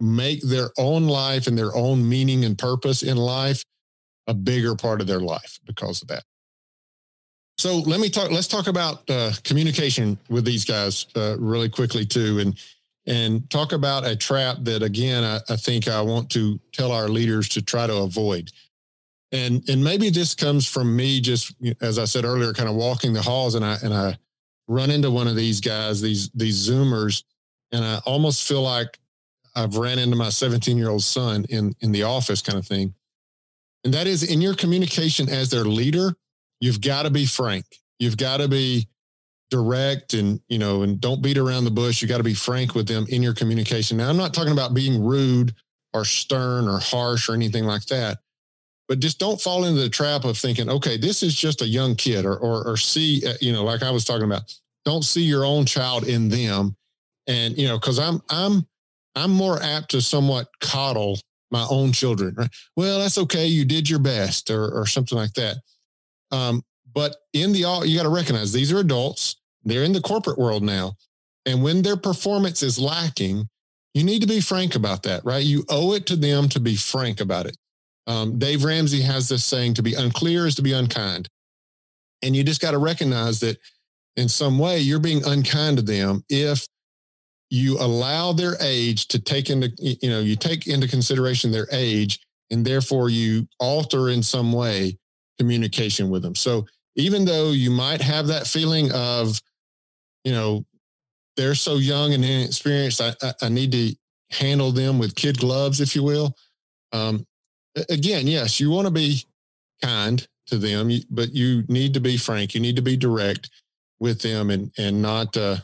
make 0.00 0.42
their 0.42 0.70
own 0.76 1.06
life 1.06 1.46
and 1.46 1.56
their 1.56 1.72
own 1.76 2.08
meaning 2.08 2.44
and 2.44 2.58
purpose 2.58 3.04
in 3.04 3.16
life 3.16 3.64
a 4.26 4.34
bigger 4.34 4.74
part 4.74 5.00
of 5.00 5.06
their 5.06 5.20
life 5.20 5.60
because 5.66 6.02
of 6.02 6.08
that. 6.08 6.24
So 7.56 7.76
let 7.76 8.00
me 8.00 8.08
talk. 8.08 8.32
Let's 8.32 8.48
talk 8.48 8.66
about 8.66 9.08
uh, 9.08 9.30
communication 9.44 10.18
with 10.28 10.44
these 10.44 10.64
guys 10.64 11.06
uh, 11.14 11.36
really 11.38 11.68
quickly 11.68 12.04
too, 12.04 12.40
and 12.40 12.58
and 13.06 13.48
talk 13.50 13.72
about 13.72 14.04
a 14.04 14.16
trap 14.16 14.56
that 14.62 14.82
again 14.82 15.22
I, 15.22 15.40
I, 15.48 15.56
think 15.56 15.86
I 15.86 16.00
want 16.00 16.30
to 16.30 16.58
tell 16.72 16.90
our 16.90 17.08
leaders 17.08 17.48
to 17.50 17.62
try 17.62 17.86
to 17.86 17.96
avoid 17.98 18.50
and 19.32 19.68
and 19.68 19.82
maybe 19.82 20.10
this 20.10 20.34
comes 20.34 20.66
from 20.66 20.94
me 20.94 21.20
just 21.20 21.54
as 21.80 21.98
I 21.98 22.04
said 22.04 22.24
earlier, 22.24 22.52
kind 22.52 22.68
of 22.68 22.74
walking 22.74 23.12
the 23.12 23.22
halls, 23.22 23.54
and 23.54 23.64
I 23.64 23.76
and 23.82 23.94
I 23.94 24.18
run 24.68 24.90
into 24.90 25.10
one 25.10 25.28
of 25.28 25.36
these 25.36 25.60
guys, 25.60 26.00
these 26.00 26.30
these 26.30 26.68
Zoomers, 26.68 27.24
and 27.72 27.84
I 27.84 27.98
almost 28.06 28.46
feel 28.46 28.62
like 28.62 28.98
I've 29.54 29.76
ran 29.76 29.98
into 29.98 30.16
my 30.16 30.30
17 30.30 30.76
year 30.76 30.90
old 30.90 31.02
son 31.02 31.44
in 31.48 31.74
in 31.80 31.92
the 31.92 32.02
office, 32.02 32.42
kind 32.42 32.58
of 32.58 32.66
thing. 32.66 32.94
And 33.84 33.94
that 33.94 34.06
is 34.06 34.22
in 34.22 34.40
your 34.40 34.54
communication 34.54 35.28
as 35.28 35.50
their 35.50 35.64
leader, 35.64 36.14
you've 36.60 36.80
got 36.80 37.04
to 37.04 37.10
be 37.10 37.24
frank. 37.24 37.64
You've 37.98 38.16
got 38.16 38.38
to 38.38 38.48
be 38.48 38.88
direct 39.50 40.14
and 40.14 40.40
you 40.48 40.58
know 40.58 40.82
and 40.82 41.00
don't 41.00 41.22
beat 41.22 41.36
around 41.36 41.64
the 41.64 41.70
bush 41.70 42.00
you 42.00 42.06
got 42.06 42.18
to 42.18 42.24
be 42.24 42.34
frank 42.34 42.74
with 42.74 42.86
them 42.86 43.04
in 43.08 43.20
your 43.20 43.34
communication 43.34 43.96
now 43.96 44.08
i'm 44.08 44.16
not 44.16 44.32
talking 44.32 44.52
about 44.52 44.74
being 44.74 45.04
rude 45.04 45.52
or 45.92 46.04
stern 46.04 46.68
or 46.68 46.78
harsh 46.78 47.28
or 47.28 47.34
anything 47.34 47.64
like 47.64 47.84
that 47.86 48.18
but 48.90 48.98
just 48.98 49.20
don't 49.20 49.40
fall 49.40 49.66
into 49.66 49.80
the 49.80 49.88
trap 49.88 50.24
of 50.24 50.36
thinking, 50.36 50.68
okay, 50.68 50.96
this 50.96 51.22
is 51.22 51.32
just 51.32 51.62
a 51.62 51.66
young 51.66 51.94
kid 51.94 52.26
or, 52.26 52.36
or, 52.36 52.66
or 52.66 52.76
see, 52.76 53.22
uh, 53.24 53.34
you 53.40 53.52
know, 53.52 53.62
like 53.62 53.84
I 53.84 53.90
was 53.92 54.04
talking 54.04 54.24
about, 54.24 54.52
don't 54.84 55.04
see 55.04 55.22
your 55.22 55.44
own 55.44 55.64
child 55.64 56.08
in 56.08 56.28
them. 56.28 56.74
And, 57.28 57.56
you 57.56 57.68
know, 57.68 57.78
cause 57.78 58.00
I'm, 58.00 58.20
I'm, 58.28 58.66
I'm 59.14 59.30
more 59.30 59.62
apt 59.62 59.92
to 59.92 60.00
somewhat 60.00 60.48
coddle 60.60 61.20
my 61.52 61.64
own 61.70 61.92
children. 61.92 62.34
Right? 62.36 62.50
Well, 62.74 62.98
that's 62.98 63.16
okay. 63.16 63.46
You 63.46 63.64
did 63.64 63.88
your 63.88 64.00
best 64.00 64.50
or, 64.50 64.68
or 64.72 64.86
something 64.86 65.16
like 65.16 65.34
that. 65.34 65.58
Um, 66.32 66.60
but 66.92 67.14
in 67.32 67.52
the 67.52 67.62
all, 67.62 67.86
you 67.86 67.96
got 67.96 68.02
to 68.02 68.08
recognize 68.08 68.52
these 68.52 68.72
are 68.72 68.80
adults. 68.80 69.36
They're 69.62 69.84
in 69.84 69.92
the 69.92 70.00
corporate 70.00 70.38
world 70.38 70.64
now. 70.64 70.94
And 71.46 71.62
when 71.62 71.82
their 71.82 71.96
performance 71.96 72.60
is 72.64 72.76
lacking, 72.76 73.48
you 73.94 74.02
need 74.02 74.22
to 74.22 74.26
be 74.26 74.40
frank 74.40 74.74
about 74.74 75.04
that, 75.04 75.24
right? 75.24 75.44
You 75.44 75.64
owe 75.68 75.92
it 75.92 76.06
to 76.06 76.16
them 76.16 76.48
to 76.48 76.58
be 76.58 76.74
frank 76.74 77.20
about 77.20 77.46
it. 77.46 77.56
Um, 78.06 78.38
Dave 78.38 78.64
Ramsey 78.64 79.00
has 79.02 79.28
this 79.28 79.44
saying 79.44 79.74
to 79.74 79.82
be 79.82 79.94
unclear 79.94 80.46
is 80.46 80.54
to 80.56 80.62
be 80.62 80.72
unkind. 80.72 81.28
And 82.22 82.34
you 82.34 82.44
just 82.44 82.60
got 82.60 82.72
to 82.72 82.78
recognize 82.78 83.40
that 83.40 83.58
in 84.16 84.28
some 84.28 84.58
way 84.58 84.78
you're 84.78 85.00
being 85.00 85.24
unkind 85.24 85.78
to 85.78 85.82
them 85.82 86.24
if 86.28 86.66
you 87.50 87.78
allow 87.78 88.32
their 88.32 88.56
age 88.60 89.08
to 89.08 89.18
take 89.18 89.50
into, 89.50 89.70
you 89.78 90.10
know, 90.10 90.20
you 90.20 90.36
take 90.36 90.66
into 90.66 90.86
consideration 90.86 91.50
their 91.50 91.66
age 91.72 92.20
and 92.50 92.64
therefore 92.64 93.10
you 93.10 93.46
alter 93.58 94.08
in 94.08 94.22
some 94.22 94.52
way 94.52 94.96
communication 95.38 96.10
with 96.10 96.22
them. 96.22 96.34
So 96.34 96.66
even 96.96 97.24
though 97.24 97.50
you 97.50 97.70
might 97.70 98.00
have 98.02 98.26
that 98.28 98.46
feeling 98.46 98.92
of, 98.92 99.40
you 100.24 100.32
know, 100.32 100.64
they're 101.36 101.54
so 101.54 101.76
young 101.76 102.12
and 102.12 102.24
inexperienced, 102.24 103.00
I, 103.00 103.14
I, 103.22 103.32
I 103.42 103.48
need 103.48 103.72
to 103.72 103.94
handle 104.30 104.72
them 104.72 104.98
with 104.98 105.14
kid 105.14 105.38
gloves, 105.38 105.80
if 105.80 105.96
you 105.96 106.02
will. 106.02 106.34
Um, 106.92 107.24
again, 107.88 108.26
yes, 108.26 108.60
you 108.60 108.70
want 108.70 108.86
to 108.86 108.92
be 108.92 109.24
kind 109.82 110.26
to 110.46 110.58
them, 110.58 110.90
but 111.10 111.32
you 111.32 111.64
need 111.68 111.94
to 111.94 112.00
be 112.00 112.16
frank. 112.16 112.54
You 112.54 112.60
need 112.60 112.76
to 112.76 112.82
be 112.82 112.96
direct 112.96 113.50
with 113.98 114.20
them 114.20 114.50
and 114.50 114.72
and 114.78 115.00
not 115.00 115.36
uh, 115.36 115.56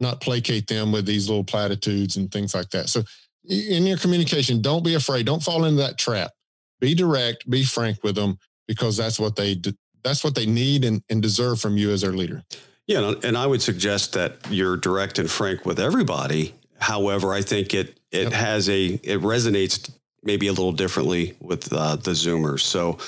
not 0.00 0.20
placate 0.20 0.66
them 0.66 0.92
with 0.92 1.06
these 1.06 1.28
little 1.28 1.44
platitudes 1.44 2.16
and 2.16 2.30
things 2.30 2.54
like 2.54 2.70
that. 2.70 2.88
So 2.88 3.02
in 3.48 3.86
your 3.86 3.98
communication, 3.98 4.62
don't 4.62 4.84
be 4.84 4.94
afraid. 4.94 5.26
Don't 5.26 5.42
fall 5.42 5.64
into 5.64 5.82
that 5.82 5.98
trap. 5.98 6.30
Be 6.80 6.94
direct. 6.94 7.48
Be 7.48 7.64
frank 7.64 8.02
with 8.02 8.14
them 8.14 8.38
because 8.68 8.96
that's 8.96 9.18
what 9.18 9.36
they 9.36 9.60
that's 10.02 10.24
what 10.24 10.34
they 10.34 10.46
need 10.46 10.84
and, 10.84 11.02
and 11.08 11.22
deserve 11.22 11.60
from 11.60 11.76
you 11.76 11.90
as 11.90 12.02
their 12.02 12.12
leader. 12.12 12.42
Yeah, 12.86 13.14
and 13.22 13.38
I 13.38 13.46
would 13.46 13.62
suggest 13.62 14.12
that 14.14 14.36
you're 14.50 14.76
direct 14.76 15.18
and 15.18 15.30
frank 15.30 15.64
with 15.64 15.78
everybody. 15.78 16.54
However, 16.78 17.32
I 17.32 17.42
think 17.42 17.74
it 17.74 17.98
it 18.10 18.24
yep. 18.24 18.32
has 18.32 18.68
a 18.68 18.86
it 18.86 19.20
resonates 19.20 19.90
maybe 20.22 20.46
a 20.46 20.52
little 20.52 20.72
differently 20.72 21.36
with 21.40 21.72
uh, 21.72 21.96
the 21.96 22.12
Zoomers. 22.12 22.60
So 22.60 22.98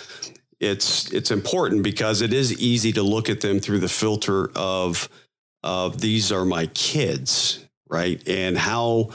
it's 0.61 1.13
it's 1.13 1.31
important 1.31 1.83
because 1.83 2.23
it 2.23 2.33
is 2.33 2.59
easy 2.61 2.93
to 2.93 3.03
look 3.03 3.29
at 3.29 3.41
them 3.41 3.61
through 3.61 3.81
the 3.81 3.89
filter 3.89 4.51
of 4.57 5.09
of 5.63 6.01
these 6.01 6.31
are 6.31 6.45
my 6.45 6.67
kids, 6.67 7.65
right? 7.89 8.27
And 8.29 8.57
how 8.57 9.11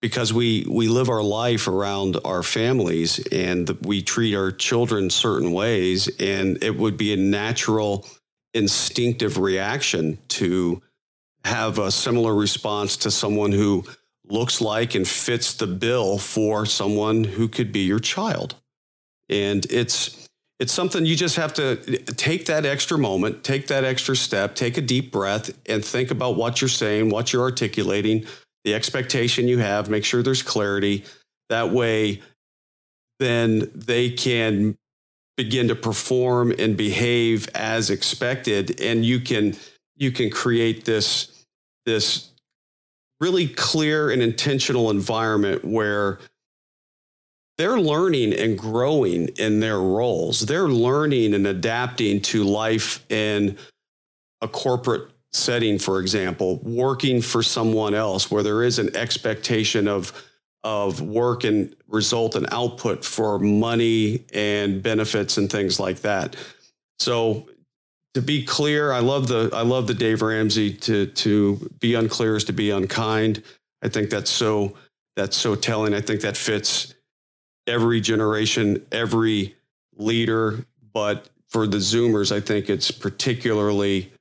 because 0.00 0.32
we 0.32 0.66
we 0.68 0.88
live 0.88 1.08
our 1.08 1.22
life 1.22 1.66
around 1.66 2.18
our 2.24 2.42
families 2.42 3.24
and 3.32 3.70
we 3.82 4.02
treat 4.02 4.34
our 4.34 4.52
children 4.52 5.08
certain 5.08 5.52
ways 5.52 6.08
and 6.20 6.62
it 6.62 6.76
would 6.76 6.96
be 6.96 7.14
a 7.14 7.16
natural 7.16 8.06
instinctive 8.52 9.38
reaction 9.38 10.18
to 10.28 10.82
have 11.44 11.78
a 11.78 11.90
similar 11.90 12.34
response 12.34 12.98
to 12.98 13.10
someone 13.10 13.50
who 13.52 13.84
looks 14.28 14.60
like 14.60 14.94
and 14.94 15.06
fits 15.06 15.54
the 15.54 15.66
bill 15.66 16.18
for 16.18 16.66
someone 16.66 17.24
who 17.24 17.48
could 17.48 17.72
be 17.72 17.80
your 17.80 17.98
child. 17.98 18.54
And 19.28 19.66
it's 19.70 20.28
it's 20.60 20.72
something 20.72 21.04
you 21.04 21.16
just 21.16 21.36
have 21.36 21.52
to 21.54 21.76
take 22.14 22.46
that 22.46 22.64
extra 22.64 22.96
moment, 22.96 23.42
take 23.42 23.66
that 23.66 23.84
extra 23.84 24.14
step, 24.14 24.54
take 24.54 24.76
a 24.76 24.80
deep 24.80 25.10
breath 25.10 25.50
and 25.66 25.84
think 25.84 26.10
about 26.10 26.36
what 26.36 26.60
you're 26.60 26.68
saying, 26.68 27.10
what 27.10 27.32
you're 27.32 27.42
articulating, 27.42 28.24
the 28.62 28.72
expectation 28.72 29.48
you 29.48 29.58
have, 29.58 29.90
make 29.90 30.04
sure 30.04 30.22
there's 30.22 30.42
clarity. 30.42 31.04
That 31.48 31.70
way 31.70 32.22
then 33.20 33.70
they 33.74 34.10
can 34.10 34.76
begin 35.36 35.68
to 35.68 35.74
perform 35.74 36.52
and 36.58 36.76
behave 36.76 37.48
as 37.54 37.90
expected 37.90 38.80
and 38.80 39.04
you 39.04 39.20
can 39.20 39.56
you 39.96 40.12
can 40.12 40.30
create 40.30 40.84
this 40.84 41.44
this 41.86 42.30
really 43.24 43.48
clear 43.48 44.10
and 44.10 44.20
intentional 44.20 44.90
environment 44.90 45.64
where 45.64 46.18
they're 47.56 47.80
learning 47.80 48.34
and 48.34 48.58
growing 48.58 49.28
in 49.38 49.60
their 49.60 49.78
roles. 49.78 50.40
They're 50.40 50.68
learning 50.68 51.32
and 51.32 51.46
adapting 51.46 52.20
to 52.22 52.44
life 52.44 53.02
in 53.10 53.56
a 54.42 54.48
corporate 54.48 55.08
setting, 55.32 55.78
for 55.78 56.00
example, 56.00 56.58
working 56.58 57.22
for 57.22 57.42
someone 57.42 57.94
else 57.94 58.30
where 58.30 58.42
there 58.42 58.62
is 58.62 58.78
an 58.78 58.94
expectation 58.94 59.88
of 59.88 60.12
of 60.62 61.00
work 61.00 61.44
and 61.44 61.76
result 61.88 62.34
and 62.34 62.46
output 62.50 63.04
for 63.04 63.38
money 63.38 64.24
and 64.32 64.82
benefits 64.82 65.36
and 65.36 65.50
things 65.50 65.78
like 65.78 66.00
that. 66.00 66.36
So 66.98 67.48
to 68.14 68.22
be 68.22 68.44
clear, 68.44 68.92
I 68.92 69.00
love 69.00 69.28
the 69.28 69.50
I 69.52 69.62
love 69.62 69.86
the 69.86 69.94
Dave 69.94 70.22
Ramsey 70.22 70.72
to 70.72 71.06
to 71.06 71.70
be 71.80 71.94
unclear 71.94 72.36
is 72.36 72.44
to 72.44 72.52
be 72.52 72.70
unkind. 72.70 73.42
I 73.82 73.88
think 73.88 74.08
that's 74.08 74.30
so 74.30 74.74
that's 75.16 75.36
so 75.36 75.54
telling. 75.54 75.94
I 75.94 76.00
think 76.00 76.20
that 76.22 76.36
fits 76.36 76.94
every 77.66 78.00
generation, 78.00 78.84
every 78.92 79.56
leader, 79.96 80.64
but 80.92 81.28
for 81.48 81.66
the 81.66 81.78
Zoomers, 81.78 82.34
I 82.34 82.40
think 82.40 82.70
it's 82.70 82.90
particularly 82.90 84.12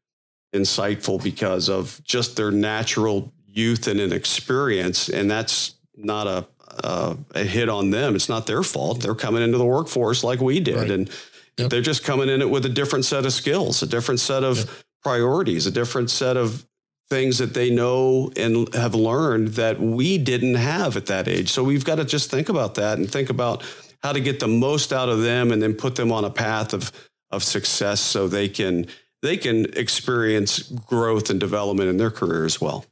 insightful 0.54 1.22
because 1.24 1.70
of 1.70 2.00
just 2.04 2.36
their 2.36 2.52
natural 2.52 3.32
youth 3.48 3.88
and 3.88 4.00
inexperience, 4.00 5.10
and 5.10 5.30
that's 5.30 5.76
not 5.96 6.28
a 6.28 6.48
uh, 6.84 7.16
a 7.36 7.44
hit 7.44 7.70
on 7.70 7.92
them. 7.92 8.16
It's 8.16 8.30
not 8.30 8.48
their 8.48 8.64
fault. 8.64 9.02
They're 9.02 9.14
coming 9.14 9.44
into 9.44 9.60
the 9.60 9.66
workforce 9.66 10.24
like 10.24 10.42
we 10.42 10.60
did, 10.60 10.78
right. 10.78 10.92
and 10.92 11.10
yep. 11.58 11.70
they're 11.70 11.82
just 11.82 12.04
coming 12.04 12.30
in 12.30 12.42
it 12.42 12.50
with 12.50 12.66
a 12.66 12.70
different 12.70 13.06
set 13.06 13.26
of 13.26 13.34
skills, 13.34 13.82
a 13.82 13.88
different 13.88 14.20
set 14.20 14.44
of 14.44 14.58
yep. 14.58 14.68
priorities, 15.04 15.66
a 15.66 15.72
different 15.72 16.10
set 16.10 16.38
of 16.38 16.66
things 17.10 17.38
that 17.38 17.54
they 17.54 17.70
know 17.70 18.32
and 18.36 18.74
have 18.74 18.96
learned 18.96 19.50
that 19.50 19.80
we 19.80 20.18
didn't 20.18 20.56
have 20.56 20.98
at 20.98 21.06
that 21.08 21.28
age. 21.28 21.52
So 21.52 21.64
we've 21.64 21.86
got 21.86 21.96
to 21.96 22.06
just 22.06 22.32
think 22.32 22.50
about 22.50 22.76
that 22.76 22.98
and 22.98 23.10
think 23.10 23.30
about 23.30 23.64
how 24.02 24.14
to 24.14 24.20
get 24.20 24.40
the 24.40 24.48
most 24.48 24.92
out 24.92 25.10
of 25.10 25.22
them 25.22 25.52
and 25.52 25.62
then 25.62 25.74
put 25.74 25.96
them 25.96 26.12
on 26.12 26.26
a 26.26 26.30
path 26.30 26.74
of 26.74 26.92
of 27.32 27.44
success 27.44 28.00
so 28.00 28.28
they 28.28 28.48
can 28.48 28.86
they 29.22 29.38
can 29.38 29.66
experience 29.78 30.62
growth 30.62 31.30
and 31.30 31.40
development 31.40 31.90
in 31.90 31.98
their 31.98 32.12
career 32.12 32.46
as 32.46 32.62
well. 32.62 32.86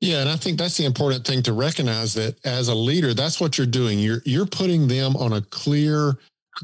Yeah, 0.00 0.20
and 0.20 0.28
I 0.28 0.36
think 0.36 0.58
that's 0.58 0.76
the 0.76 0.84
important 0.84 1.24
thing 1.24 1.42
to 1.44 1.52
recognize 1.52 2.14
that 2.14 2.44
as 2.44 2.66
a 2.68 2.74
leader, 2.74 3.14
that's 3.14 3.40
what 3.40 3.56
you're 3.56 3.66
doing. 3.66 3.98
You're 3.98 4.20
you're 4.24 4.46
putting 4.46 4.88
them 4.88 5.16
on 5.16 5.32
a 5.32 5.40
clear 5.40 6.18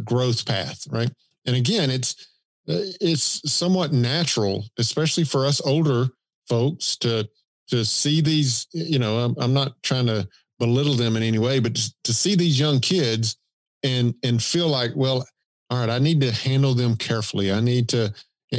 growth 0.05 0.47
path, 0.47 0.87
right? 0.91 1.11
And 1.47 1.57
again, 1.57 1.91
it's 1.91 2.29
it's 2.67 3.51
somewhat 3.51 3.93
natural, 3.93 4.65
especially 4.79 5.25
for 5.25 5.47
us 5.47 5.61
older 5.65 6.09
folks 6.49 6.97
to 6.99 7.29
to 7.69 7.85
see 7.85 8.21
these. 8.21 8.67
You 8.73 8.99
know, 8.99 9.19
I'm, 9.19 9.35
I'm 9.39 9.55
not 9.55 9.83
trying 9.83 10.07
to 10.07 10.29
belittle 10.59 10.95
them 10.95 11.17
in 11.17 11.23
any 11.23 11.39
way, 11.39 11.61
but 11.61 11.77
to, 11.77 11.95
to 12.05 12.13
see 12.13 12.35
these 12.35 12.59
young 12.59 12.81
kids 12.81 13.37
and 13.83 14.15
and 14.23 14.43
feel 14.43 14.69
like, 14.69 14.93
well, 14.95 15.27
all 15.71 15.81
right, 15.81 15.91
I 15.91 15.99
need 15.99 16.21
to 16.23 16.33
handle 16.33 16.75
them 16.75 16.97
carefully. 16.97 17.53
I 17.53 17.61
need 17.61 17.89
to, 17.91 18.13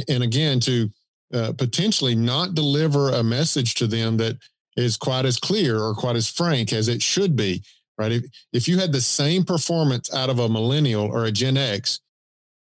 and 0.08 0.22
again, 0.22 0.60
to 0.60 0.90
uh, 1.34 1.52
potentially 1.56 2.14
not 2.14 2.54
deliver 2.54 3.10
a 3.10 3.22
message 3.22 3.74
to 3.76 3.86
them 3.86 4.16
that 4.18 4.36
is 4.76 4.96
quite 4.96 5.26
as 5.26 5.36
clear 5.36 5.80
or 5.80 5.94
quite 5.94 6.16
as 6.16 6.28
frank 6.28 6.72
as 6.72 6.88
it 6.88 7.02
should 7.02 7.36
be, 7.36 7.62
right? 8.00 8.12
If, 8.12 8.24
if 8.52 8.68
you 8.68 8.78
had 8.78 8.92
the 8.92 9.00
same 9.00 9.44
performance 9.44 10.12
out 10.12 10.30
of 10.30 10.38
a 10.38 10.48
millennial 10.48 11.04
or 11.04 11.26
a 11.26 11.32
Gen 11.32 11.56
X, 11.56 12.00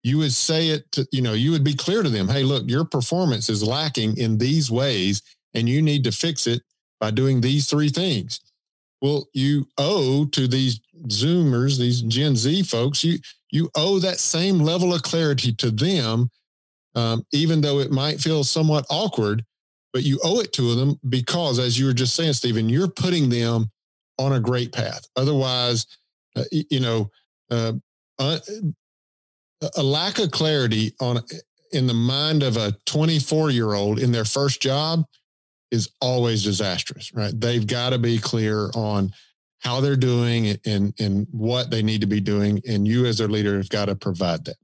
you 0.03 0.19
would 0.19 0.33
say 0.33 0.69
it 0.69 0.91
to, 0.93 1.07
you 1.13 1.23
know, 1.23 1.35
you 1.35 1.53
would 1.53 1.65
be 1.65 1.75
clear 1.75 2.03
to 2.03 2.09
them, 2.09 2.29
hey, 2.29 2.43
look, 2.43 2.65
your 2.67 2.85
performance 2.85 3.49
is 3.49 3.63
lacking 3.63 4.17
in 4.17 4.39
these 4.39 4.71
ways, 4.71 5.23
and 5.55 5.69
you 5.69 5.83
need 5.83 6.05
to 6.05 6.13
fix 6.13 6.47
it 6.47 6.63
by 6.99 7.11
doing 7.11 7.41
these 7.41 7.69
three 7.69 7.91
things. 7.91 8.41
Well, 9.01 9.29
you 9.33 9.67
owe 9.79 10.27
to 10.33 10.49
these 10.49 10.81
Zoomers, 11.07 11.79
these 11.79 12.03
Gen 12.03 12.37
Z 12.37 12.65
folks, 12.65 13.05
you 13.05 13.19
you 13.53 13.71
owe 13.75 13.99
that 13.99 14.21
same 14.21 14.61
level 14.61 14.95
of 14.95 15.03
clarity 15.03 15.53
to 15.55 15.71
them, 15.71 16.31
um, 16.95 17.25
even 17.33 17.61
though 17.61 17.81
it 17.81 17.91
might 17.91 18.21
feel 18.21 18.45
somewhat 18.45 18.87
awkward 18.91 19.45
but 19.93 20.03
you 20.05 20.21
owe 20.23 20.41
it 20.41 20.53
to 20.55 20.75
them 20.75 20.99
because, 21.09 21.59
as 21.59 21.79
you 21.79 21.87
were 21.87 21.93
just 21.93 22.15
saying, 22.15 22.35
Steven, 22.35 22.69
you're 22.69 22.89
putting 22.89 23.29
them 23.29 23.71
on 24.21 24.35
a 24.35 24.41
great 24.41 24.73
path. 24.73 25.09
Otherwise, 25.17 25.87
uh, 26.37 26.45
you 26.53 26.81
know, 26.81 27.11
uh, 27.51 27.73
uh, 28.19 28.39
a 29.77 29.83
lack 29.83 30.19
of 30.19 30.31
clarity 30.31 30.95
on 31.01 31.21
in 31.73 31.87
the 31.87 31.95
mind 31.95 32.43
of 32.43 32.57
a 32.57 32.77
24 32.87 33.51
year 33.51 33.73
old 33.73 33.99
in 33.99 34.13
their 34.13 34.25
first 34.25 34.61
job 34.61 35.05
is 35.71 35.89
always 36.01 36.45
disastrous, 36.45 37.15
right? 37.15 37.33
They've 37.35 37.67
got 37.67 37.91
to 37.91 37.99
be 37.99 38.19
clear 38.19 38.71
on 38.75 39.13
how 39.61 39.81
they're 39.81 39.97
doing 39.97 40.59
and 40.67 40.93
and 40.99 41.27
what 41.31 41.71
they 41.71 41.83
need 41.83 42.03
to 42.03 42.07
be 42.07 42.21
doing, 42.21 42.61
and 42.69 42.87
you 42.87 43.07
as 43.07 43.19
their 43.19 43.29
leader 43.29 43.57
have 43.57 43.69
got 43.71 43.87
to 43.87 43.97
provide 43.97 44.45
that. 44.45 44.57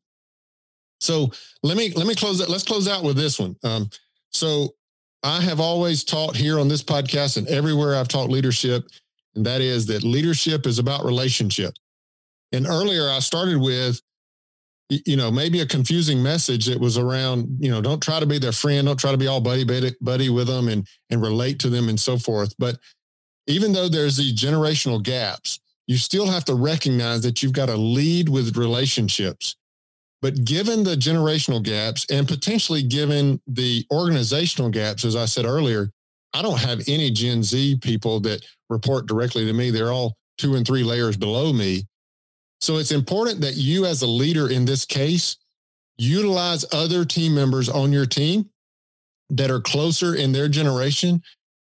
So 1.01 1.31
let 1.63 1.77
me 1.77 1.93
let 1.95 2.07
me 2.07 2.15
close 2.15 2.39
that. 2.39 2.51
Let's 2.51 2.65
close 2.65 2.89
out 2.89 3.05
with 3.05 3.17
this 3.17 3.39
one. 3.39 3.57
Um, 3.65 3.89
so 4.31 4.75
I 5.23 5.41
have 5.41 5.61
always 5.61 6.05
taught 6.05 6.37
here 6.37 6.59
on 6.59 6.69
this 6.69 6.83
podcast 6.83 7.37
and 7.37 7.49
everywhere 7.49 7.97
I've 7.97 8.09
taught 8.09 8.31
leadership, 8.31 8.85
and 9.37 9.47
that 9.47 9.61
is 9.61 9.87
that 9.87 10.03
leadership 10.03 10.67
is 10.67 10.79
about 10.79 11.05
relationship. 11.05 11.75
And 12.53 12.67
earlier 12.67 13.09
I 13.09 13.19
started 13.21 13.61
with, 13.61 14.01
you 14.89 15.17
know, 15.17 15.31
maybe 15.31 15.61
a 15.61 15.67
confusing 15.67 16.23
message 16.23 16.67
that 16.67 16.81
was 16.81 16.97
around, 16.97 17.49
you 17.59 17.71
know, 17.71 17.81
don't 17.81 18.03
try 18.03 18.21
to 18.21 18.27
be 18.27 18.39
their 18.39 18.53
friend, 18.53 18.87
don't 18.87 18.99
try 18.99 19.11
to 19.11 19.19
be 19.19 19.27
all 19.27 19.41
buddy 19.41 19.65
buddy, 19.65 19.95
buddy 20.01 20.31
with 20.31 20.47
them 20.47 20.69
and 20.69 20.87
and 21.11 21.23
relate 21.23 21.59
to 21.61 21.69
them 21.69 21.89
and 21.89 21.99
so 21.99 22.17
forth. 22.19 22.55
But 22.59 22.79
even 23.47 23.73
though 23.73 23.89
there's 23.89 24.17
these 24.17 24.35
generational 24.35 25.03
gaps, 25.03 25.61
you 25.87 25.97
still 25.97 26.27
have 26.27 26.45
to 26.47 26.55
recognize 26.55 27.23
that 27.23 27.43
you've 27.43 27.53
got 27.53 27.67
to 27.67 27.77
lead 27.77 28.29
with 28.29 28.57
relationships 28.57 29.57
but 30.23 30.45
given 30.45 30.83
the 30.83 30.97
generational 30.97 31.63
gaps 31.63 32.07
and 32.11 32.27
potentially 32.27 32.83
given 32.83 33.41
the 33.47 33.85
organizational 33.93 34.71
gaps, 34.71 35.05
as 35.05 35.15
I 35.15 35.27
said 35.27 35.45
earlier, 35.45 35.93
I 36.37 36.43
don't 36.43 36.61
have 36.61 36.83
any 36.87 37.11
Gen 37.11 37.43
Z 37.43 37.79
people 37.81 38.21
that 38.21 38.45
report 38.69 39.07
directly 39.07 39.47
to 39.47 39.53
me. 39.55 39.71
They're 39.71 39.93
all 39.93 40.17
two 40.37 40.55
and 40.55 40.67
three 40.67 40.85
layers 40.85 41.17
below 41.17 41.51
me. 41.51 41.85
So 42.61 42.77
it's 42.77 42.91
important 42.93 43.41
that 43.41 43.55
you, 43.55 43.87
as 43.87 44.03
a 44.03 44.07
leader 44.07 44.51
in 44.51 44.67
this 44.67 44.85
case, 44.85 45.39
utilize 45.97 46.67
other 46.75 47.07
team 47.07 47.35
members 47.35 47.71
on 47.71 47.91
your 47.91 48.05
team 48.05 48.51
that 49.31 49.51
are 49.51 49.63
closer 49.63 50.15
in 50.15 50.33
their 50.33 50.49
generation, 50.49 51.23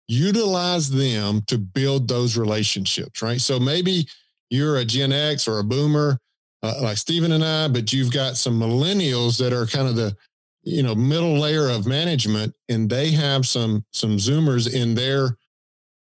utilize 0.07 0.87
them 0.87 1.41
to 1.47 1.57
build 1.57 2.07
those 2.07 2.37
relationships, 2.37 3.23
right? 3.23 3.41
So 3.41 3.59
maybe 3.59 4.07
you're 4.51 4.77
a 4.77 4.85
Gen 4.85 5.11
X 5.11 5.47
or 5.47 5.57
a 5.59 5.63
boomer 5.63 6.19
uh, 6.61 6.75
like 6.81 6.97
Steven 6.97 7.31
and 7.31 7.43
I, 7.43 7.69
but 7.69 7.91
you've 7.91 8.11
got 8.11 8.37
some 8.37 8.59
millennials 8.59 9.39
that 9.39 9.51
are 9.51 9.65
kind 9.65 9.87
of 9.87 9.95
the 9.95 10.15
you 10.63 10.83
know 10.83 10.93
middle 10.95 11.39
layer 11.39 11.69
of 11.69 11.87
management 11.87 12.53
and 12.67 12.89
they 12.89 13.11
have 13.11 13.45
some 13.45 13.83
some 13.91 14.17
zoomers 14.17 14.71
in 14.73 14.95
their 14.95 15.37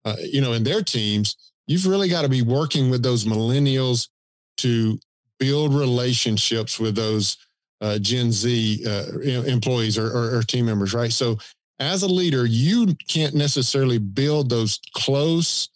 uh, 0.05 0.17
you 0.21 0.41
know 0.41 0.53
in 0.53 0.65
their 0.65 0.83
teams 0.83 1.37
you've 1.67 1.87
really 1.87 2.09
got 2.09 2.23
to 2.23 2.29
be 2.29 2.43
working 2.43 2.91
with 2.91 3.03
those 3.03 3.25
millennials 3.25 4.09
to 4.57 4.99
build 5.39 5.75
relationships 5.75 6.81
with 6.81 6.97
those 6.97 7.37
uh, 7.81 7.99
gen 7.99 8.33
z 8.33 8.85
uh, 8.87 9.19
employees 9.47 9.97
or, 9.97 10.09
or, 10.09 10.39
or 10.39 10.43
team 10.43 10.67
members 10.67 10.95
right? 10.95 11.13
So 11.13 11.39
as 11.79 12.03
a 12.03 12.09
leader 12.09 12.45
you 12.45 12.95
can't 13.07 13.35
necessarily 13.35 13.99
build 13.99 14.51
those 14.51 14.81
close 14.95 15.69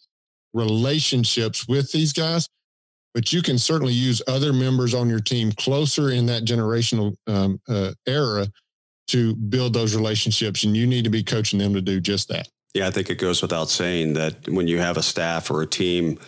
relationships 0.53 1.67
with 1.67 1.91
these 1.91 2.11
guys 2.11 2.49
but 3.13 3.31
you 3.31 3.41
can 3.41 3.57
certainly 3.57 3.93
use 3.93 4.21
other 4.27 4.51
members 4.51 4.93
on 4.93 5.07
your 5.07 5.19
team 5.19 5.51
closer 5.53 6.09
in 6.09 6.25
that 6.25 6.43
generational 6.43 7.15
um, 7.27 7.59
uh, 7.69 7.91
era 8.07 8.47
to 9.13 9.35
build 9.35 9.73
those 9.73 9.95
relationships 9.95 10.63
and 10.63 10.75
you 10.75 10.87
need 10.87 11.03
to 11.03 11.09
be 11.09 11.23
coaching 11.23 11.59
them 11.59 11.73
to 11.73 11.81
do 11.81 12.01
just 12.01 12.27
that. 12.29 12.49
Yeah, 12.73 12.87
I 12.87 12.91
think 12.91 13.11
it 13.11 13.19
goes 13.19 13.41
without 13.43 13.69
saying 13.69 14.13
that 14.13 14.49
when 14.49 14.67
you 14.67 14.79
have 14.79 14.97
a 14.97 15.03
staff 15.03 15.51
or 15.51 15.61
a 15.61 15.67
team 15.67 16.19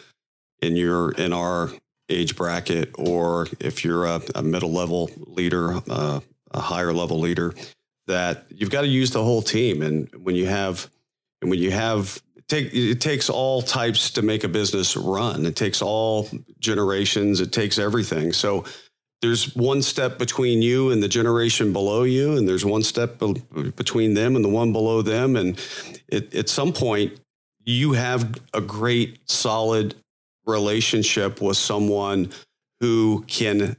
in 0.62 0.76
your 0.76 1.12
in 1.14 1.34
our 1.34 1.72
age 2.10 2.36
bracket, 2.36 2.92
or 3.00 3.48
if 3.60 3.84
you're 3.84 4.06
a, 4.06 4.22
a 4.36 4.44
middle 4.44 4.72
level 4.72 5.10
leader, 5.18 5.82
uh, 5.90 6.20
a 6.52 6.60
higher 6.60 6.94
level 6.94 7.20
leader, 7.20 7.56
that 8.06 8.46
you've 8.50 8.70
got 8.70 8.82
to 8.82 8.88
use 8.88 9.10
the 9.10 9.24
whole 9.24 9.42
team. 9.42 9.82
And 9.82 10.08
when 10.24 10.36
you 10.36 10.46
have 10.46 10.88
and 11.42 11.50
when 11.50 11.60
you 11.60 11.72
have 11.72 12.22
take 12.48 12.72
it 12.74 13.02
takes 13.02 13.28
all 13.28 13.64
types 13.64 14.12
to 14.12 14.22
make 14.22 14.44
a 14.44 14.48
business 14.48 14.96
run. 14.96 15.48
It 15.48 15.56
takes 15.56 15.82
all 15.82 16.30
generations. 16.60 17.42
It 17.42 17.52
takes 17.52 17.80
everything. 17.80 18.34
So 18.34 18.66
there's 19.22 19.56
one 19.56 19.82
step 19.82 20.18
between 20.18 20.62
you 20.62 20.92
and 20.92 21.02
the 21.02 21.08
generation 21.08 21.74
below 21.74 22.04
you, 22.04 22.38
and 22.38 22.48
there's 22.48 22.66
one 22.66 22.84
step 22.84 23.20
be- 23.20 23.42
between 23.76 24.14
them 24.14 24.36
and 24.36 24.44
the 24.44 24.50
one 24.50 24.72
below 24.72 25.02
them. 25.02 25.36
And 25.36 25.60
it, 26.08 26.34
at 26.36 26.50
some 26.50 26.74
point, 26.74 27.20
you 27.64 27.94
have 27.94 28.40
a 28.54 28.62
great, 28.62 29.30
solid 29.30 29.96
relationship 30.46 31.42
with 31.42 31.58
someone 31.58 32.32
who 32.80 33.24
can 33.28 33.76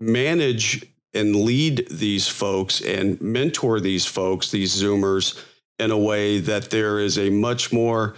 manage 0.00 0.84
and 1.14 1.36
lead 1.36 1.86
these 1.90 2.28
folks 2.28 2.80
and 2.80 3.20
mentor 3.20 3.80
these 3.80 4.06
folks, 4.06 4.50
these 4.50 4.74
Zoomers, 4.74 5.42
in 5.78 5.90
a 5.90 5.98
way 5.98 6.40
that 6.40 6.70
there 6.70 6.98
is 6.98 7.18
a 7.18 7.30
much 7.30 7.72
more 7.72 8.14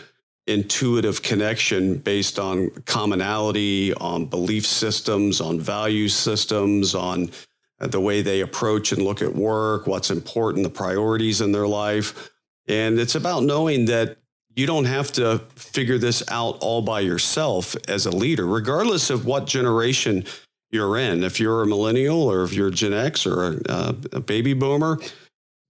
intuitive 0.51 1.23
connection 1.23 1.97
based 1.97 2.39
on 2.39 2.71
commonality, 2.85 3.95
on 3.95 4.27
belief 4.27 4.67
systems, 4.67 5.41
on 5.41 5.61
value 5.61 6.09
systems, 6.09 6.95
on 6.95 7.31
the 7.79 8.01
way 8.01 8.21
they 8.21 8.41
approach 8.41 8.93
and 8.93 9.03
look 9.03 9.23
at 9.23 9.35
work, 9.35 9.87
what's 9.87 10.11
important, 10.11 10.65
the 10.65 10.71
priorities 10.71 11.41
in 11.41 11.53
their 11.53 11.67
life. 11.67 12.31
And 12.69 12.99
it's 12.99 13.15
about 13.15 13.45
knowing 13.45 13.87
that 13.87 14.19
you 14.55 14.67
don't 14.67 14.85
have 14.85 15.13
to 15.13 15.39
figure 15.55 15.97
this 15.97 16.23
out 16.29 16.59
all 16.61 16.83
by 16.83 17.01
yourself 17.01 17.77
as 17.89 18.07
a 18.07 18.11
leader, 18.11 18.47
regardless 18.47 19.09
of 19.09 19.25
what 19.25 19.47
generation 19.47 20.25
you're 20.71 20.99
in. 20.99 21.25
If 21.25 21.41
you're 21.41 21.63
a 21.63 21.67
millennial 21.67 22.23
or 22.23 22.43
if 22.43 22.53
you're 22.53 22.71
Gen 22.71 22.93
X 22.93 23.27
or 23.27 23.61
a, 23.69 23.95
a 24.13 24.21
baby 24.21 24.53
boomer, 24.53 24.99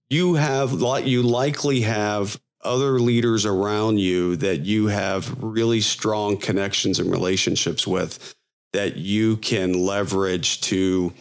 you 0.09 0.33
have 0.33 0.71
you 1.05 1.21
likely 1.21 1.81
have 1.81 2.39
other 2.63 2.99
leaders 2.99 3.45
around 3.45 3.99
you 3.99 4.35
that 4.37 4.61
you 4.61 4.87
have 4.87 5.35
really 5.41 5.81
strong 5.81 6.37
connections 6.37 6.99
and 6.99 7.11
relationships 7.11 7.87
with 7.87 8.35
that 8.73 8.97
you 8.97 9.37
can 9.37 9.73
leverage 9.73 10.61
to 10.61 11.13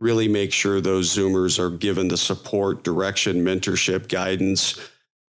really 0.00 0.28
make 0.28 0.52
sure 0.52 0.80
those 0.80 1.14
Zoomers 1.14 1.58
are 1.58 1.70
given 1.70 2.08
the 2.08 2.16
support, 2.16 2.82
direction, 2.82 3.44
mentorship, 3.44 4.08
guidance, 4.08 4.80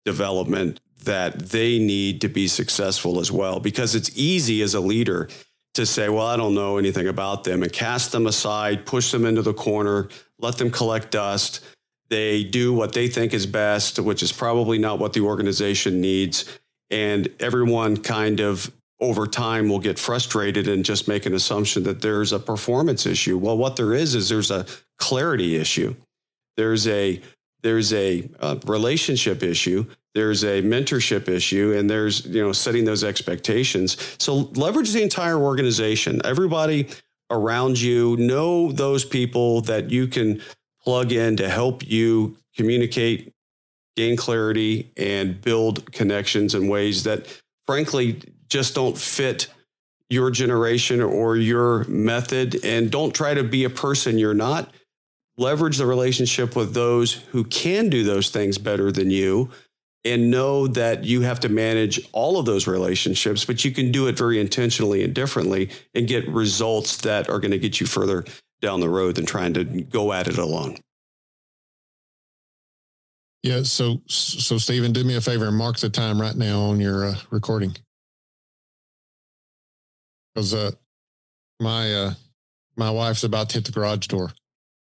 development 0.06 0.80
that 1.04 1.40
they 1.40 1.80
need 1.80 2.22
to 2.22 2.30
be 2.30 2.48
successful 2.48 3.20
as 3.20 3.32
well. 3.32 3.60
Because 3.60 3.96
it's 3.96 4.12
easy 4.16 4.62
as 4.62 4.76
a 4.76 4.80
leader 4.80 5.30
to 5.74 5.86
say, 5.86 6.10
well, 6.10 6.28
I 6.28 6.38
don't 6.38 6.54
know 6.54 6.78
anything 6.78 7.08
about 7.08 7.44
them 7.44 7.64
and 7.64 7.74
cast 7.74 8.12
them 8.12 8.28
aside, 8.28 8.86
push 8.86 9.12
them 9.12 9.26
into 9.26 9.42
the 9.42 9.54
corner, 9.54 10.10
let 10.40 10.58
them 10.58 10.70
collect 10.70 11.12
dust 11.12 11.62
they 12.12 12.44
do 12.44 12.74
what 12.74 12.92
they 12.92 13.08
think 13.08 13.34
is 13.34 13.46
best, 13.46 13.98
which 13.98 14.22
is 14.22 14.34
probably 14.34 14.78
not 14.78 15.00
what 15.00 15.14
the 15.14 15.22
organization 15.22 16.02
needs. 16.02 16.46
And 16.92 17.30
everyone 17.40 17.96
kind 17.96 18.42
of 18.42 18.70
over 19.00 19.26
time 19.26 19.70
will 19.70 19.80
get 19.80 19.98
frustrated 19.98 20.68
and 20.68 20.84
just 20.84 21.08
make 21.08 21.26
an 21.26 21.34
assumption 21.34 21.84
that 21.84 22.02
there's 22.02 22.34
a 22.34 22.40
performance 22.40 23.06
issue. 23.06 23.38
Well, 23.38 23.58
what 23.58 23.78
there 23.78 23.94
is 23.94 24.14
is 24.14 24.28
there's 24.28 24.52
a 24.52 24.66
clarity 25.00 25.56
issue. 25.56 25.96
There's 26.58 26.86
a 26.88 27.22
there's 27.64 27.94
a, 27.94 28.30
a 28.40 28.60
relationship 28.66 29.42
issue. 29.42 29.86
There's 30.14 30.44
a 30.44 30.62
mentorship 30.64 31.30
issue, 31.30 31.74
and 31.78 31.90
there's 31.90 32.26
you 32.26 32.42
know 32.42 32.52
setting 32.52 32.84
those 32.84 33.06
expectations. 33.06 33.96
So 34.20 34.52
leverage 34.56 34.92
the 34.92 35.02
entire 35.02 35.38
organization. 35.38 36.22
Everybody 36.26 36.90
around 37.30 37.80
you 37.80 38.18
know 38.18 38.74
those 38.74 39.06
people 39.06 39.62
that 39.62 39.90
you 39.90 40.08
can 40.08 40.42
plug 40.84 41.12
in 41.12 41.38
to 41.38 41.50
help 41.50 41.88
you 41.88 42.38
communicate, 42.56 43.34
gain 43.96 44.18
clarity, 44.18 44.92
and 44.98 45.42
build 45.42 45.92
connections 45.92 46.56
in 46.56 46.68
ways 46.68 47.04
that, 47.04 47.28
frankly, 47.66 48.22
just 48.50 48.76
don't 48.76 48.98
fit 48.98 49.48
your 50.10 50.30
generation 50.30 51.02
or 51.02 51.38
your 51.38 51.86
method. 51.86 52.64
And 52.66 52.92
don't 52.92 53.16
try 53.16 53.34
to 53.34 53.44
be 53.44 53.64
a 53.64 53.70
person 53.70 54.18
you're 54.18 54.34
not. 54.34 54.74
Leverage 55.38 55.78
the 55.78 55.86
relationship 55.86 56.56
with 56.56 56.74
those 56.74 57.14
who 57.14 57.46
can 57.46 57.90
do 57.90 58.04
those 58.04 58.30
things 58.30 58.58
better 58.58 58.92
than 58.92 59.10
you 59.10 59.50
and 60.04 60.32
know 60.32 60.68
that 60.68 61.04
you 61.04 61.22
have 61.22 61.40
to 61.40 61.50
manage 61.50 62.02
all 62.12 62.38
of 62.38 62.46
those 62.46 62.68
relationships, 62.68 63.46
but 63.46 63.64
you 63.64 63.72
can 63.72 63.92
do 63.92 64.08
it 64.08 64.18
very 64.18 64.40
intentionally 64.40 65.04
and 65.04 65.14
differently 65.14 65.70
and 65.94 66.08
get 66.08 66.28
results 66.28 66.98
that 66.98 67.30
are 67.30 67.40
going 67.40 67.52
to 67.52 67.60
get 67.60 67.80
you 67.80 67.86
further 67.86 68.26
down 68.62 68.80
the 68.80 68.90
road 68.90 69.16
than 69.16 69.26
trying 69.26 69.54
to 69.56 69.64
go 69.64 70.14
at 70.14 70.28
it 70.28 70.38
alone. 70.38 70.78
Yeah. 73.44 73.64
So, 73.64 74.02
so 74.08 74.58
Steven, 74.58 74.94
do 74.94 75.04
me 75.04 75.16
a 75.16 75.22
favor 75.22 75.48
and 75.48 75.58
mark 75.58 75.78
the 75.78 75.90
time 75.90 76.22
right 76.22 76.36
now 76.36 76.62
on 76.62 76.80
your 76.80 77.06
uh, 77.06 77.16
recording. 77.32 77.76
Because 80.34 80.54
uh, 80.54 80.72
my 81.60 81.94
uh, 81.94 82.14
my 82.78 82.90
wife's 82.90 83.24
about 83.24 83.50
to 83.50 83.56
hit 83.56 83.66
the 83.66 83.72
garage 83.72 84.08
door. 84.08 84.32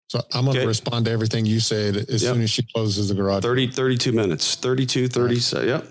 So 0.10 0.20
I'm 0.34 0.44
going 0.44 0.56
to 0.56 0.60
okay. 0.62 0.68
respond 0.68 1.06
to 1.06 1.12
everything 1.12 1.46
you 1.46 1.62
said 1.62 1.96
as 1.96 2.22
yep. 2.22 2.34
soon 2.34 2.42
as 2.42 2.50
she 2.50 2.64
closes 2.76 3.08
the 3.08 3.16
garage. 3.16 3.44
30, 3.44 3.68
32 3.72 4.12
minutes, 4.12 4.56
32, 4.56 5.08
30. 5.08 5.34
Right. 5.34 5.42
So, 5.42 5.62
yep. 5.62 5.88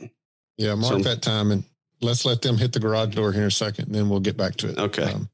Yeah. 0.58 0.74
Mark 0.74 0.92
so, 0.92 0.98
that 0.98 1.22
time 1.22 1.50
and 1.50 1.64
let's 2.02 2.26
let 2.26 2.42
them 2.42 2.58
hit 2.58 2.74
the 2.74 2.80
garage 2.80 3.14
door 3.14 3.32
here 3.32 3.42
in 3.42 3.48
a 3.48 3.50
second 3.50 3.86
and 3.86 3.94
then 3.94 4.10
we'll 4.10 4.20
get 4.20 4.36
back 4.36 4.56
to 4.56 4.68
it. 4.68 4.78
Okay. 4.78 5.04
Um, 5.04 5.29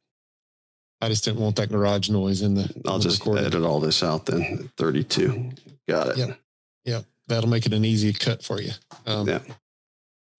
I 1.01 1.09
just 1.09 1.25
didn't 1.25 1.41
want 1.41 1.57
that 1.57 1.71
garage 1.71 2.09
noise 2.09 2.43
in 2.43 2.55
the. 2.55 2.83
I'll 2.87 2.97
in 2.97 3.03
just 3.03 3.21
recording. 3.21 3.45
edit 3.47 3.63
all 3.63 3.81
this 3.81 4.03
out 4.03 4.27
then. 4.27 4.71
32. 4.77 5.51
Got 5.89 6.09
it. 6.09 6.19
Yeah. 6.19 6.35
Yeah. 6.85 7.01
That'll 7.29 7.51
make 7.51 7.67
it 7.67 7.73
an 7.73 7.85
easy 7.85 8.13
cut 8.13 8.43
for 8.43 8.61
you. 8.61 8.73
Um, 9.07 9.29
yeah. 9.29 9.41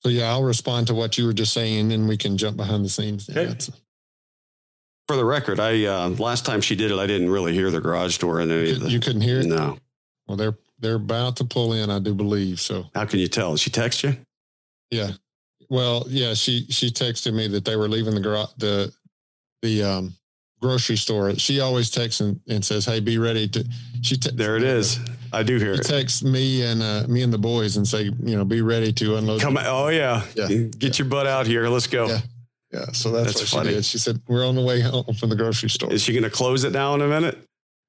So 0.01 0.09
yeah, 0.09 0.29
I'll 0.29 0.43
respond 0.43 0.87
to 0.87 0.93
what 0.93 1.17
you 1.17 1.25
were 1.25 1.33
just 1.33 1.53
saying, 1.53 1.79
and 1.79 1.91
then 1.91 2.07
we 2.07 2.17
can 2.17 2.37
jump 2.37 2.57
behind 2.57 2.85
the 2.85 2.89
scenes. 2.89 3.29
Okay. 3.29 3.45
Yeah, 3.45 3.75
for 5.07 5.15
the 5.15 5.25
record, 5.25 5.59
I 5.59 5.85
uh, 5.85 6.09
last 6.09 6.45
time 6.45 6.61
she 6.61 6.75
did 6.75 6.91
it, 6.91 6.99
I 6.99 7.07
didn't 7.07 7.29
really 7.29 7.53
hear 7.53 7.71
the 7.71 7.79
garage 7.79 8.17
door 8.17 8.39
and 8.39 8.51
any 8.51 8.69
you, 8.69 8.75
of 8.75 8.81
the. 8.81 8.89
You 8.89 8.99
couldn't 8.99 9.21
hear 9.21 9.39
it. 9.39 9.45
No. 9.45 9.77
Well, 10.27 10.37
they're 10.37 10.57
they're 10.79 10.95
about 10.95 11.37
to 11.37 11.45
pull 11.45 11.73
in, 11.73 11.89
I 11.89 11.99
do 11.99 12.13
believe. 12.13 12.59
So 12.59 12.85
how 12.93 13.05
can 13.05 13.19
you 13.19 13.27
tell? 13.27 13.51
Did 13.51 13.61
she 13.61 13.69
text 13.69 14.03
you? 14.03 14.17
Yeah. 14.91 15.11
Well, 15.69 16.05
yeah, 16.07 16.33
she 16.33 16.65
she 16.69 16.89
texted 16.89 17.33
me 17.33 17.47
that 17.47 17.65
they 17.65 17.75
were 17.75 17.87
leaving 17.87 18.15
the 18.15 18.21
garage 18.21 18.49
the 18.57 18.93
the 19.61 19.83
um 19.83 20.13
grocery 20.61 20.97
store. 20.97 21.33
She 21.35 21.59
always 21.59 21.89
texts 21.89 22.21
and, 22.21 22.39
and 22.47 22.63
says, 22.63 22.85
"Hey, 22.85 22.99
be 22.99 23.17
ready 23.17 23.47
to." 23.49 23.65
She 24.01 24.17
te- 24.17 24.31
there 24.31 24.57
it 24.57 24.63
is. 24.63 24.99
I 25.33 25.43
do 25.43 25.57
hear 25.57 25.75
she 25.75 25.81
it. 25.81 25.87
Texts 25.87 26.23
me 26.23 26.63
and 26.63 26.81
uh, 26.81 27.03
me 27.07 27.21
and 27.21 27.33
the 27.33 27.37
boys 27.37 27.77
and 27.77 27.87
say, 27.87 28.03
you 28.03 28.37
know, 28.37 28.45
be 28.45 28.61
ready 28.61 28.93
to 28.93 29.17
unload. 29.17 29.41
Come, 29.41 29.57
oh 29.59 29.89
yeah, 29.89 30.23
yeah. 30.35 30.47
Get 30.47 30.81
yeah. 30.81 31.03
your 31.03 31.09
butt 31.09 31.27
out 31.27 31.47
here. 31.47 31.67
Let's 31.67 31.87
go. 31.87 32.07
Yeah, 32.07 32.19
yeah. 32.71 32.85
So 32.93 33.11
that's, 33.11 33.27
that's 33.27 33.41
what 33.41 33.49
funny. 33.49 33.69
she 33.69 33.75
did. 33.75 33.85
She 33.85 33.97
said, 33.97 34.21
"We're 34.27 34.47
on 34.47 34.55
the 34.55 34.63
way 34.63 34.81
home 34.81 35.13
from 35.19 35.29
the 35.29 35.35
grocery 35.35 35.69
store." 35.69 35.91
Is 35.91 36.01
she 36.01 36.13
going 36.13 36.23
to 36.23 36.29
close 36.29 36.63
it 36.63 36.71
now 36.71 36.95
in 36.95 37.01
a 37.01 37.07
minute? 37.07 37.37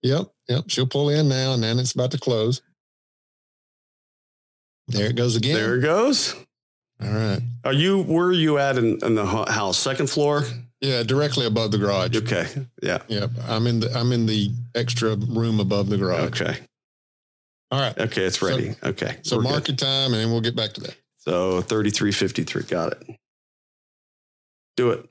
Yep, 0.03 0.27
yep. 0.49 0.65
She'll 0.69 0.87
pull 0.87 1.09
in 1.09 1.29
now, 1.29 1.55
and 1.55 1.63
then 1.63 1.79
it's 1.79 1.93
about 1.93 2.13
to 2.13 2.19
close. 2.19 2.63
There 4.89 5.11
it 5.11 5.17
goes 5.17 5.37
again. 5.37 5.55
There 5.55 5.77
it 5.77 5.83
goes. 5.83 6.35
All 7.01 7.11
right. 7.11 7.41
Are 7.65 7.73
you? 7.73 8.03
Where 8.03 8.27
are 8.27 8.33
you 8.33 8.59
at 8.59 8.79
in, 8.79 8.99
in 9.05 9.15
the 9.15 9.27
house? 9.27 9.79
Second 9.79 10.09
floor? 10.09 10.45
Yeah, 10.81 11.03
directly 11.03 11.47
above 11.47 11.73
the 11.73 11.79
garage. 11.79 12.17
Okay. 12.17 12.47
Yeah. 12.83 12.99
Yeah. 13.09 13.27
I'm 13.49 13.67
in 13.67 13.81
the 13.81 13.93
I'm 13.97 14.13
in 14.13 14.27
the 14.27 14.51
extra 14.75 15.17
room 15.17 15.59
above 15.59 15.89
the 15.89 15.97
garage. 15.97 16.41
Okay. 16.41 16.57
All 17.71 17.81
right. 17.81 17.99
Okay, 17.99 18.25
it's 18.25 18.41
ready. 18.41 18.73
So, 18.73 18.89
okay. 18.91 19.19
So 19.23 19.41
market 19.41 19.67
good. 19.67 19.79
time 19.81 20.13
and 20.13 20.23
then 20.23 20.31
we'll 20.31 20.41
get 20.41 20.57
back 20.57 20.73
to 20.75 20.81
that. 20.83 20.97
So 21.19 21.61
3353. 21.63 22.63
Got 22.63 22.93
it. 22.93 23.17
Do 24.77 24.91
it. 24.91 25.09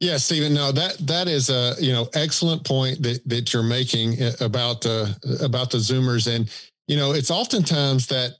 Yeah, 0.00 0.16
Steven. 0.18 0.54
No, 0.54 0.70
that 0.70 0.96
that 1.08 1.26
is 1.26 1.50
a 1.50 1.74
you 1.80 1.92
know 1.92 2.08
excellent 2.14 2.64
point 2.64 3.02
that 3.02 3.20
that 3.28 3.52
you're 3.52 3.64
making 3.64 4.20
eh, 4.20 4.32
about 4.40 4.82
the 4.82 5.16
about 5.42 5.70
the 5.72 5.78
Zoomers, 5.78 6.32
and 6.32 6.48
you 6.86 6.96
know 6.96 7.12
it's 7.12 7.32
oftentimes 7.32 8.06
that 8.06 8.32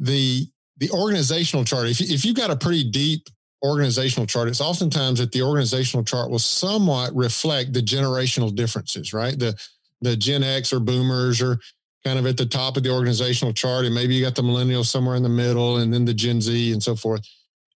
the 0.00 0.48
the 0.78 0.90
organizational 0.90 1.64
chart. 1.64 1.86
If 1.86 2.00
if 2.00 2.24
you've 2.24 2.36
got 2.36 2.50
a 2.50 2.56
pretty 2.56 2.90
deep 2.90 3.28
organizational 3.66 4.26
chart, 4.26 4.48
it's 4.48 4.60
oftentimes 4.60 5.18
that 5.18 5.32
the 5.32 5.42
organizational 5.42 6.04
chart 6.04 6.30
will 6.30 6.38
somewhat 6.38 7.14
reflect 7.14 7.72
the 7.72 7.82
generational 7.82 8.54
differences, 8.54 9.12
right? 9.12 9.38
The 9.38 9.54
the 10.02 10.16
Gen 10.16 10.42
X 10.42 10.72
or 10.72 10.80
Boomers 10.80 11.40
or 11.40 11.58
kind 12.04 12.18
of 12.18 12.26
at 12.26 12.36
the 12.36 12.46
top 12.46 12.76
of 12.76 12.82
the 12.82 12.90
organizational 12.90 13.52
chart, 13.52 13.84
and 13.84 13.94
maybe 13.94 14.14
you 14.14 14.24
got 14.24 14.34
the 14.34 14.42
millennials 14.42 14.86
somewhere 14.86 15.16
in 15.16 15.22
the 15.22 15.28
middle, 15.28 15.78
and 15.78 15.92
then 15.92 16.04
the 16.04 16.14
Gen 16.14 16.40
Z 16.40 16.72
and 16.72 16.82
so 16.82 16.94
forth. 16.94 17.26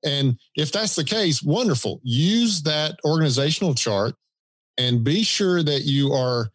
And 0.06 0.38
if 0.56 0.72
that's 0.72 0.96
the 0.96 1.04
case, 1.04 1.42
wonderful. 1.42 2.00
Use 2.04 2.62
that 2.64 3.00
organizational 3.04 3.74
chart 3.74 4.16
and 4.78 5.04
be 5.04 5.24
sure 5.24 5.62
that 5.64 5.82
you 5.82 6.14
are 6.14 6.50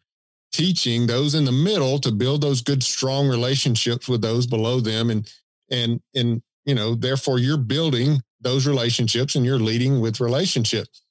teaching 0.51 1.05
those 1.05 1.35
in 1.35 1.45
the 1.45 1.51
middle 1.51 1.99
to 1.99 2.11
build 2.11 2.41
those 2.41 2.61
good, 2.61 2.81
strong 2.81 3.27
relationships 3.27 4.07
with 4.07 4.21
those 4.21 4.47
below 4.47 4.79
them. 4.79 5.09
And, 5.09 5.31
and, 5.69 6.01
and, 6.15 6.41
you 6.63 6.73
know, 6.73 6.95
therefore 6.95 7.39
you're 7.39 7.57
building 7.57 8.21
those 8.45 8.67
relationships 8.67 9.35
and 9.35 9.43
you're 9.43 9.59
leading 9.59 9.99
with 9.99 10.21
relationships. 10.21 11.01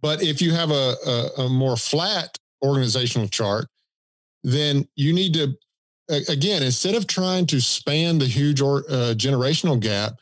But 0.00 0.22
if 0.22 0.40
you 0.40 0.52
have 0.52 0.70
a, 0.70 0.94
a, 1.04 1.42
a 1.42 1.48
more 1.48 1.76
flat 1.76 2.38
organizational 2.64 3.26
chart, 3.26 3.66
then 4.44 4.86
you 4.94 5.12
need 5.12 5.34
to, 5.34 5.56
again, 6.28 6.62
instead 6.62 6.94
of 6.94 7.08
trying 7.08 7.46
to 7.46 7.60
span 7.60 8.18
the 8.18 8.26
huge 8.26 8.60
or, 8.60 8.84
uh, 8.88 9.14
generational 9.16 9.80
gap, 9.80 10.12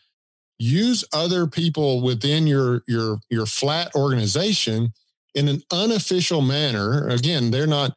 use 0.58 1.04
other 1.12 1.46
people 1.46 2.00
within 2.00 2.46
your 2.46 2.82
your 2.86 3.18
your 3.28 3.44
flat 3.44 3.94
organization 3.94 4.88
in 5.34 5.48
an 5.48 5.60
unofficial 5.72 6.40
manner 6.40 7.08
again 7.08 7.50
they're 7.50 7.66
not 7.66 7.92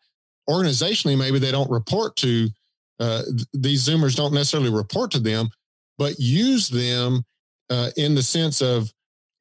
organizationally 0.50 1.16
maybe 1.16 1.38
they 1.38 1.52
don't 1.52 1.70
report 1.70 2.16
to 2.16 2.50
uh, 3.00 3.22
these 3.54 3.88
zoomers 3.88 4.16
don't 4.16 4.34
necessarily 4.34 4.72
report 4.72 5.12
to 5.12 5.20
them 5.20 5.48
but 6.00 6.20
use 6.20 6.68
them 6.68 7.24
uh, 7.70 7.90
in 7.98 8.16
the 8.16 8.24
sense 8.24 8.62
of 8.62 8.92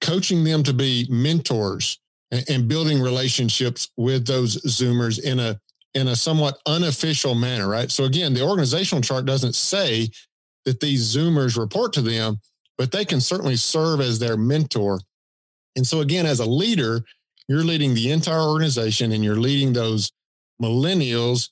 coaching 0.01 0.45
them 0.45 0.63
to 0.63 0.73
be 0.73 1.07
mentors 1.11 1.99
and, 2.31 2.45
and 2.49 2.69
building 2.69 3.01
relationships 3.01 3.89
with 3.97 4.27
those 4.27 4.61
zoomers 4.63 5.23
in 5.23 5.41
a 5.41 5.59
in 5.95 6.09
a 6.09 6.17
somewhat 6.17 6.59
unofficial 6.67 7.35
manner 7.35 7.69
right 7.69 7.91
so 7.91 8.05
again 8.05 8.35
the 8.35 8.43
organizational 8.43 9.01
chart 9.01 9.25
doesn't 9.25 9.55
say 9.55 10.09
that 10.65 10.81
these 10.81 11.17
zoomers 11.17 11.59
report 11.59 11.93
to 11.93 12.03
them 12.03 12.39
but 12.79 12.93
they 12.93 13.05
can 13.05 13.21
certainly 13.21 13.57
serve 13.57 14.01
as 14.01 14.19
their 14.19 14.37
mentor. 14.37 15.01
And 15.77 15.87
so, 15.87 16.01
again, 16.01 16.27
as 16.27 16.41
a 16.41 16.47
leader, 16.47 17.05
you're 17.49 17.65
leading 17.65 17.95
the 17.95 18.13
entire 18.13 18.41
organization 18.41 19.13
and 19.13 19.25
you're 19.25 19.37
leading 19.37 19.73
those 19.73 20.13
millennials 20.61 21.51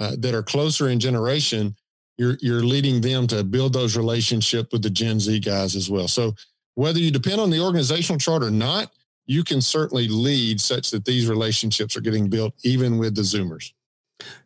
uh, 0.00 0.16
that 0.18 0.34
are 0.34 0.42
closer 0.42 0.88
in 0.88 1.00
generation. 1.00 1.76
You're, 2.16 2.36
you're 2.40 2.62
leading 2.62 3.00
them 3.00 3.26
to 3.28 3.42
build 3.42 3.72
those 3.72 3.96
relationships 3.96 4.68
with 4.72 4.82
the 4.82 4.90
Gen 4.90 5.18
Z 5.18 5.40
guys 5.40 5.74
as 5.74 5.90
well. 5.90 6.08
So, 6.08 6.34
whether 6.76 6.98
you 6.98 7.10
depend 7.10 7.40
on 7.40 7.50
the 7.50 7.60
organizational 7.60 8.18
chart 8.18 8.42
or 8.42 8.50
not, 8.50 8.90
you 9.26 9.44
can 9.44 9.60
certainly 9.60 10.08
lead 10.08 10.60
such 10.60 10.90
that 10.90 11.04
these 11.04 11.28
relationships 11.28 11.96
are 11.96 12.00
getting 12.00 12.28
built 12.28 12.54
even 12.64 12.98
with 12.98 13.14
the 13.14 13.22
Zoomers. 13.22 13.72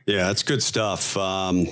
Yeah, 0.08 0.30
it's 0.30 0.42
good 0.42 0.62
stuff. 0.62 1.18
Um, 1.18 1.66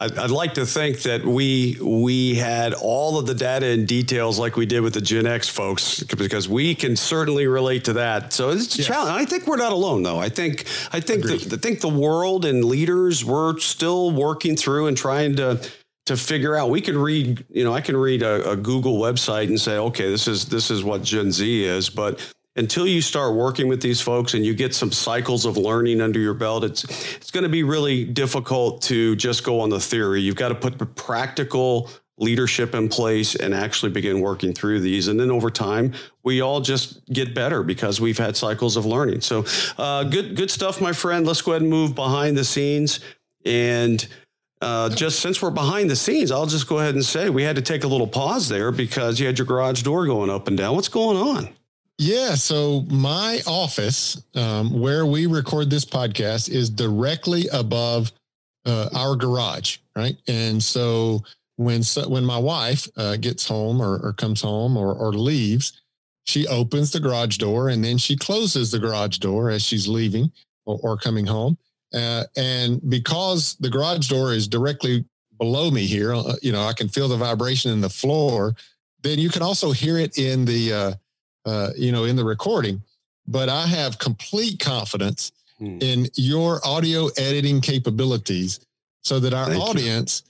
I'd, 0.00 0.16
I'd, 0.16 0.30
like 0.30 0.54
to 0.54 0.64
think 0.64 1.02
that 1.02 1.26
we 1.26 1.76
we 1.78 2.34
had 2.36 2.72
all 2.72 3.18
of 3.18 3.26
the 3.26 3.34
data 3.34 3.66
and 3.66 3.86
details 3.86 4.38
like 4.38 4.56
we 4.56 4.64
did 4.64 4.80
with 4.80 4.94
the 4.94 5.02
Gen 5.02 5.26
X 5.26 5.46
folks 5.50 6.02
because 6.02 6.48
we 6.48 6.74
can 6.74 6.96
certainly 6.96 7.46
relate 7.46 7.84
to 7.84 7.92
that. 7.92 8.32
So 8.32 8.48
it's 8.48 8.74
a 8.76 8.78
yes. 8.78 8.86
challenge. 8.86 9.20
I 9.20 9.26
think 9.26 9.46
we're 9.46 9.58
not 9.58 9.72
alone 9.72 10.02
though. 10.02 10.18
I 10.18 10.30
think 10.30 10.64
I 10.90 11.00
think 11.00 11.24
the, 11.24 11.34
I 11.52 11.58
think 11.58 11.82
the 11.82 11.90
world 11.90 12.46
and 12.46 12.64
leaders 12.64 13.26
we're 13.26 13.58
still 13.58 14.10
working 14.10 14.56
through 14.56 14.86
and 14.86 14.96
trying 14.96 15.36
to 15.36 15.60
to 16.06 16.16
figure 16.16 16.56
out. 16.56 16.70
We 16.70 16.80
can 16.80 16.96
read, 16.96 17.44
you 17.50 17.62
know, 17.62 17.74
I 17.74 17.82
can 17.82 17.98
read 17.98 18.22
a, 18.22 18.52
a 18.52 18.56
Google 18.56 18.98
website 18.98 19.48
and 19.48 19.60
say, 19.60 19.76
okay, 19.76 20.08
this 20.08 20.26
is 20.26 20.46
this 20.46 20.70
is 20.70 20.82
what 20.82 21.02
Gen 21.02 21.30
Z 21.30 21.64
is, 21.64 21.90
but 21.90 22.20
until 22.56 22.86
you 22.86 23.00
start 23.00 23.34
working 23.34 23.68
with 23.68 23.80
these 23.80 24.00
folks 24.00 24.34
and 24.34 24.44
you 24.44 24.54
get 24.54 24.74
some 24.74 24.92
cycles 24.92 25.46
of 25.46 25.56
learning 25.56 26.00
under 26.00 26.20
your 26.20 26.34
belt, 26.34 26.64
it's 26.64 26.84
it's 27.16 27.30
going 27.30 27.44
to 27.44 27.48
be 27.48 27.62
really 27.62 28.04
difficult 28.04 28.82
to 28.82 29.16
just 29.16 29.44
go 29.44 29.60
on 29.60 29.70
the 29.70 29.80
theory. 29.80 30.20
You've 30.20 30.36
got 30.36 30.48
to 30.48 30.54
put 30.54 30.78
the 30.78 30.86
practical 30.86 31.88
leadership 32.18 32.74
in 32.74 32.88
place 32.88 33.34
and 33.34 33.54
actually 33.54 33.90
begin 33.90 34.20
working 34.20 34.52
through 34.52 34.80
these. 34.80 35.08
And 35.08 35.18
then 35.18 35.30
over 35.30 35.50
time, 35.50 35.94
we 36.22 36.40
all 36.40 36.60
just 36.60 37.04
get 37.06 37.34
better 37.34 37.62
because 37.62 38.00
we've 38.00 38.18
had 38.18 38.36
cycles 38.36 38.76
of 38.76 38.84
learning. 38.84 39.22
So 39.22 39.44
uh, 39.78 40.04
good 40.04 40.36
good 40.36 40.50
stuff, 40.50 40.80
my 40.80 40.92
friend. 40.92 41.26
Let's 41.26 41.40
go 41.40 41.52
ahead 41.52 41.62
and 41.62 41.70
move 41.70 41.94
behind 41.94 42.36
the 42.36 42.44
scenes 42.44 43.00
and. 43.44 44.06
Uh, 44.60 44.88
just 44.88 45.18
since 45.18 45.42
we're 45.42 45.50
behind 45.50 45.90
the 45.90 45.96
scenes, 45.96 46.30
I'll 46.30 46.46
just 46.46 46.68
go 46.68 46.78
ahead 46.78 46.94
and 46.94 47.04
say 47.04 47.28
we 47.28 47.42
had 47.42 47.56
to 47.56 47.62
take 47.62 47.82
a 47.82 47.88
little 47.88 48.06
pause 48.06 48.48
there 48.48 48.70
because 48.70 49.18
you 49.18 49.26
had 49.26 49.36
your 49.36 49.44
garage 49.44 49.82
door 49.82 50.06
going 50.06 50.30
up 50.30 50.46
and 50.46 50.56
down. 50.56 50.76
What's 50.76 50.86
going 50.86 51.16
on? 51.16 51.48
Yeah. 51.98 52.34
So 52.34 52.84
my 52.90 53.40
office, 53.46 54.22
um, 54.34 54.80
where 54.80 55.06
we 55.06 55.26
record 55.26 55.70
this 55.70 55.84
podcast, 55.84 56.50
is 56.50 56.70
directly 56.70 57.48
above 57.52 58.10
uh, 58.64 58.88
our 58.94 59.16
garage, 59.16 59.78
right? 59.96 60.16
And 60.26 60.62
so 60.62 61.22
when 61.56 61.82
so, 61.82 62.08
when 62.08 62.24
my 62.24 62.38
wife 62.38 62.88
uh, 62.96 63.16
gets 63.16 63.46
home 63.46 63.80
or, 63.80 63.98
or 63.98 64.12
comes 64.14 64.40
home 64.40 64.76
or, 64.76 64.94
or 64.94 65.12
leaves, 65.12 65.80
she 66.24 66.46
opens 66.46 66.92
the 66.92 67.00
garage 67.00 67.36
door 67.36 67.68
and 67.68 67.84
then 67.84 67.98
she 67.98 68.16
closes 68.16 68.70
the 68.70 68.78
garage 68.78 69.18
door 69.18 69.50
as 69.50 69.62
she's 69.62 69.88
leaving 69.88 70.30
or, 70.64 70.78
or 70.82 70.96
coming 70.96 71.26
home. 71.26 71.58
Uh, 71.92 72.24
and 72.36 72.80
because 72.88 73.56
the 73.60 73.68
garage 73.68 74.08
door 74.08 74.32
is 74.32 74.48
directly 74.48 75.04
below 75.38 75.70
me 75.70 75.84
here, 75.84 76.14
uh, 76.14 76.34
you 76.42 76.52
know, 76.52 76.62
I 76.62 76.72
can 76.72 76.88
feel 76.88 77.08
the 77.08 77.16
vibration 77.16 77.70
in 77.70 77.80
the 77.80 77.90
floor. 77.90 78.54
Then 79.02 79.18
you 79.18 79.28
can 79.28 79.42
also 79.42 79.72
hear 79.72 79.98
it 79.98 80.16
in 80.16 80.44
the 80.44 80.96
uh, 81.44 81.70
you 81.76 81.92
know, 81.92 82.04
in 82.04 82.16
the 82.16 82.24
recording. 82.24 82.82
But 83.26 83.48
I 83.48 83.66
have 83.66 83.98
complete 83.98 84.58
confidence 84.58 85.32
hmm. 85.58 85.78
in 85.80 86.08
your 86.14 86.60
audio 86.64 87.08
editing 87.16 87.60
capabilities 87.60 88.60
so 89.02 89.20
that 89.20 89.32
our 89.32 89.46
Thank 89.46 89.62
audience 89.62 90.22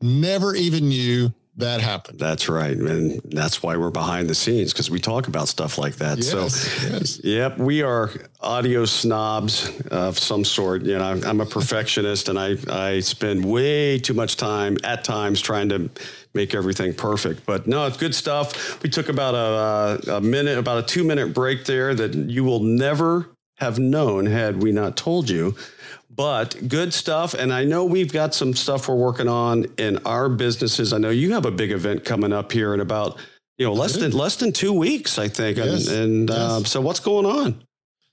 you. 0.00 0.08
never 0.08 0.54
even 0.54 0.88
knew 0.88 1.32
that 1.58 1.80
happened. 1.80 2.20
That's 2.20 2.48
right. 2.48 2.76
And 2.76 3.20
that's 3.24 3.62
why 3.62 3.76
we're 3.76 3.90
behind 3.90 4.30
the 4.30 4.34
scenes 4.34 4.72
because 4.72 4.90
we 4.90 5.00
talk 5.00 5.26
about 5.26 5.48
stuff 5.48 5.76
like 5.76 5.96
that. 5.96 6.18
Yes, 6.18 6.30
so, 6.30 6.88
yes. 6.88 7.20
yep, 7.24 7.58
we 7.58 7.82
are 7.82 8.10
audio 8.40 8.84
snobs 8.84 9.80
of 9.90 10.18
some 10.18 10.44
sort. 10.44 10.82
You 10.82 10.98
know, 10.98 11.20
I'm 11.26 11.40
a 11.40 11.46
perfectionist 11.46 12.28
and 12.28 12.38
I, 12.38 12.56
I 12.70 13.00
spend 13.00 13.44
way 13.44 13.98
too 13.98 14.14
much 14.14 14.36
time 14.36 14.78
at 14.84 15.02
times 15.02 15.40
trying 15.40 15.68
to 15.70 15.90
make 16.34 16.54
everything 16.54 16.94
perfect. 16.94 17.44
But 17.46 17.66
no, 17.66 17.86
it's 17.86 17.96
good 17.96 18.14
stuff. 18.14 18.82
We 18.82 18.90
took 18.90 19.08
about 19.08 19.34
a, 19.34 20.16
a 20.16 20.20
minute, 20.20 20.58
about 20.58 20.78
a 20.78 20.82
two 20.82 21.04
minute 21.04 21.34
break 21.34 21.64
there 21.64 21.94
that 21.94 22.14
you 22.14 22.44
will 22.44 22.60
never 22.60 23.28
have 23.56 23.78
known 23.78 24.26
had 24.26 24.62
we 24.62 24.72
not 24.72 24.96
told 24.96 25.28
you 25.28 25.56
but 26.18 26.66
good 26.66 26.92
stuff. 26.92 27.32
And 27.32 27.52
I 27.52 27.62
know 27.62 27.84
we've 27.84 28.12
got 28.12 28.34
some 28.34 28.52
stuff 28.52 28.88
we're 28.88 28.96
working 28.96 29.28
on 29.28 29.66
in 29.78 29.98
our 29.98 30.28
businesses. 30.28 30.92
I 30.92 30.98
know 30.98 31.10
you 31.10 31.32
have 31.34 31.46
a 31.46 31.50
big 31.52 31.70
event 31.70 32.04
coming 32.04 32.32
up 32.32 32.50
here 32.50 32.74
in 32.74 32.80
about 32.80 33.20
you 33.56 33.64
know 33.64 33.72
less 33.72 33.94
than 33.94 34.10
less 34.10 34.34
than 34.34 34.52
two 34.52 34.72
weeks, 34.72 35.16
I 35.16 35.28
think. 35.28 35.58
Yes. 35.58 35.86
And, 35.86 35.96
and 35.96 36.28
yes. 36.28 36.38
Um, 36.38 36.64
so, 36.64 36.80
what's 36.80 36.98
going 36.98 37.24
on? 37.24 37.62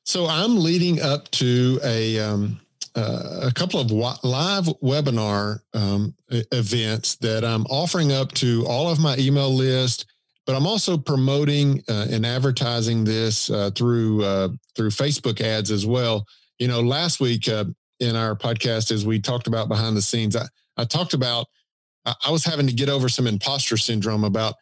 So 0.03 0.28
I'm 0.28 0.57
leading 0.61 1.01
up 1.01 1.32
to 1.32 1.80
a 1.84 2.20
um, 2.20 2.61
uh, 2.96 3.39
a 3.43 3.52
couple 3.54 3.80
of 3.80 3.91
live 3.91 4.66
webinar 4.82 5.60
um, 5.74 6.16
events 6.30 7.16
that 7.18 7.43
I'm 7.43 7.66
offering 7.66 8.12
up 8.12 8.32
to 8.34 8.66
all 8.68 8.89
of 8.89 9.00
my 9.00 9.18
email 9.18 9.54
list, 9.54 10.06
but 10.46 10.56
I'm 10.56 10.66
also 10.66 10.98
promoting 10.98 11.84
uh, 11.89 12.08
and 12.10 12.26
advertising 12.26 13.04
this 13.04 13.50
uh, 13.50 13.72
through 13.76 14.24
uh, 14.24 14.50
through 14.76 14.89
Facebook 14.89 15.41
ads 15.41 15.72
as 15.72 15.86
well. 15.86 16.26
You 16.60 16.68
know, 16.68 16.82
last 16.82 17.20
week 17.20 17.50
uh, 17.50 17.66
in 18.00 18.16
our 18.16 18.36
podcast 18.36 18.91
as 18.91 19.06
we 19.06 19.20
talked 19.20 19.48
about 19.48 19.68
behind 19.68 19.98
the 19.98 20.02
scenes. 20.02 20.36
I, 20.36 20.46
I 20.78 20.86
talked 20.86 21.14
about 21.14 21.48
I 22.06 22.30
was 22.30 22.46
having 22.46 22.68
to 22.68 22.74
get 22.74 22.89
over 22.89 23.10
some 23.10 23.26
imposter 23.26 23.78
syndrome 23.78 24.24
about, 24.24 24.56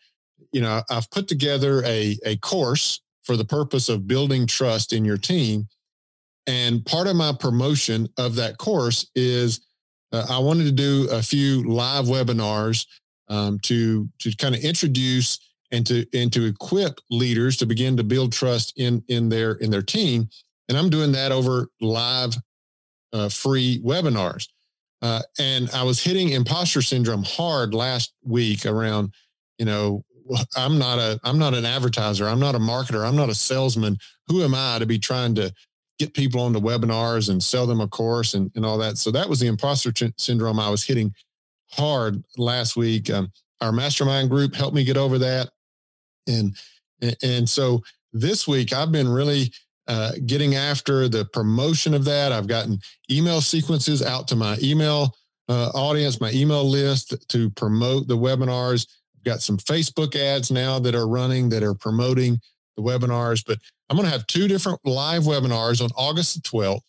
you 0.52 0.62
know, 0.62 0.82
I've 0.90 1.10
put 1.12 1.28
together 1.28 1.84
a, 1.84 2.18
a 2.26 2.38
course 2.38 3.02
for 3.24 3.36
the 3.36 3.46
purpose 3.46 3.90
of 3.90 4.08
building 4.08 4.48
trust 4.48 4.94
in 4.94 5.04
your 5.04 5.18
team. 5.18 5.68
And 6.48 6.86
part 6.86 7.08
of 7.08 7.16
my 7.16 7.34
promotion 7.34 8.10
of 8.18 8.36
that 8.36 8.58
course 8.58 9.10
is 9.16 9.62
uh, 10.12 10.26
I 10.30 10.40
wanted 10.40 10.66
to 10.66 10.72
do 10.72 11.08
a 11.12 11.22
few 11.22 11.64
live 11.64 12.06
webinars 12.06 12.86
um, 13.30 13.60
to 13.64 14.10
to 14.20 14.36
kind 14.36 14.54
of 14.56 14.62
introduce 14.62 15.40
and 15.72 15.86
to 15.88 16.06
and 16.14 16.32
to 16.34 16.46
equip 16.46 17.00
leaders 17.10 17.58
to 17.58 17.66
begin 17.66 17.98
to 17.98 18.04
build 18.04 18.32
trust 18.32 18.74
in 18.78 19.04
in 19.08 19.30
their 19.30 19.54
in 19.54 19.72
their 19.72 19.82
team. 19.82 20.30
And 20.70 20.78
I'm 20.78 20.90
doing 20.90 21.12
that 21.14 21.32
over 21.32 21.68
live 21.82 22.36
uh, 23.12 23.30
free 23.30 23.82
webinars. 23.84 24.48
Uh, 25.02 25.22
and 25.38 25.70
I 25.72 25.84
was 25.84 26.02
hitting 26.02 26.30
imposter 26.30 26.82
syndrome 26.82 27.24
hard 27.24 27.74
last 27.74 28.14
week 28.24 28.66
around, 28.66 29.14
you 29.58 29.66
know, 29.66 30.04
I'm 30.56 30.78
not 30.78 31.00
a 31.00 31.20
I'm 31.24 31.38
not 31.38 31.54
an 31.54 31.66
advertiser. 31.66 32.28
I'm 32.28 32.40
not 32.40 32.56
a 32.56 32.60
marketer. 32.60 33.06
I'm 33.06 33.16
not 33.16 33.30
a 33.30 33.36
salesman. 33.36 33.98
Who 34.28 34.44
am 34.44 34.56
I 34.56 34.80
to 34.80 34.86
be 34.86 35.00
trying 35.00 35.36
to 35.36 35.54
get 36.04 36.14
people 36.14 36.42
onto 36.42 36.60
webinars 36.60 37.30
and 37.30 37.42
sell 37.42 37.66
them 37.66 37.82
a 37.82 37.88
course 37.88 38.34
and, 38.34 38.52
and 38.56 38.66
all 38.66 38.78
that? 38.78 38.98
So 38.98 39.12
that 39.12 39.30
was 39.30 39.40
the 39.40 39.48
imposter 39.48 39.92
syndrome 40.18 40.60
I 40.60 40.70
was 40.70 40.84
hitting 40.84 41.14
hard 41.72 42.24
last 42.38 42.76
week. 42.76 43.10
Um, 43.10 43.32
our 43.62 43.72
mastermind 43.72 44.30
group 44.30 44.56
helped 44.56 44.76
me 44.76 44.84
get 44.84 44.98
over 44.98 45.18
that. 45.20 45.50
And 46.28 46.56
and 47.22 47.50
so 47.50 47.84
this 48.14 48.48
week 48.48 48.74
I've 48.74 48.92
been 48.92 49.10
really 49.10 49.52
uh, 49.88 50.14
getting 50.26 50.56
after 50.56 51.10
the 51.10 51.26
promotion 51.26 51.94
of 51.94 52.06
that. 52.06 52.32
I've 52.32 52.48
gotten 52.48 52.80
email 53.12 53.42
sequences 53.42 54.02
out 54.02 54.28
to 54.30 54.36
my 54.36 54.58
email 54.62 55.16
uh, 55.50 55.70
audience, 55.74 56.22
my 56.22 56.32
email 56.32 56.64
list 56.64 57.16
to 57.30 57.50
promote 57.52 58.08
the 58.08 58.18
webinars. 58.18 58.88
I've 59.18 59.24
got 59.24 59.42
some 59.42 59.58
Facebook 59.58 60.16
ads 60.16 60.52
now 60.52 60.80
that 60.80 60.96
are 60.96 61.08
running 61.08 61.50
that 61.50 61.64
are 61.64 61.74
promoting 61.74 62.40
the 62.78 62.84
webinars. 62.84 63.44
But 63.46 63.60
I'm 63.94 63.98
going 63.98 64.08
to 64.08 64.12
have 64.12 64.26
two 64.26 64.48
different 64.48 64.80
live 64.84 65.24
webinars 65.24 65.80
on 65.80 65.92
August 65.96 66.34
the 66.34 66.50
12th. 66.50 66.82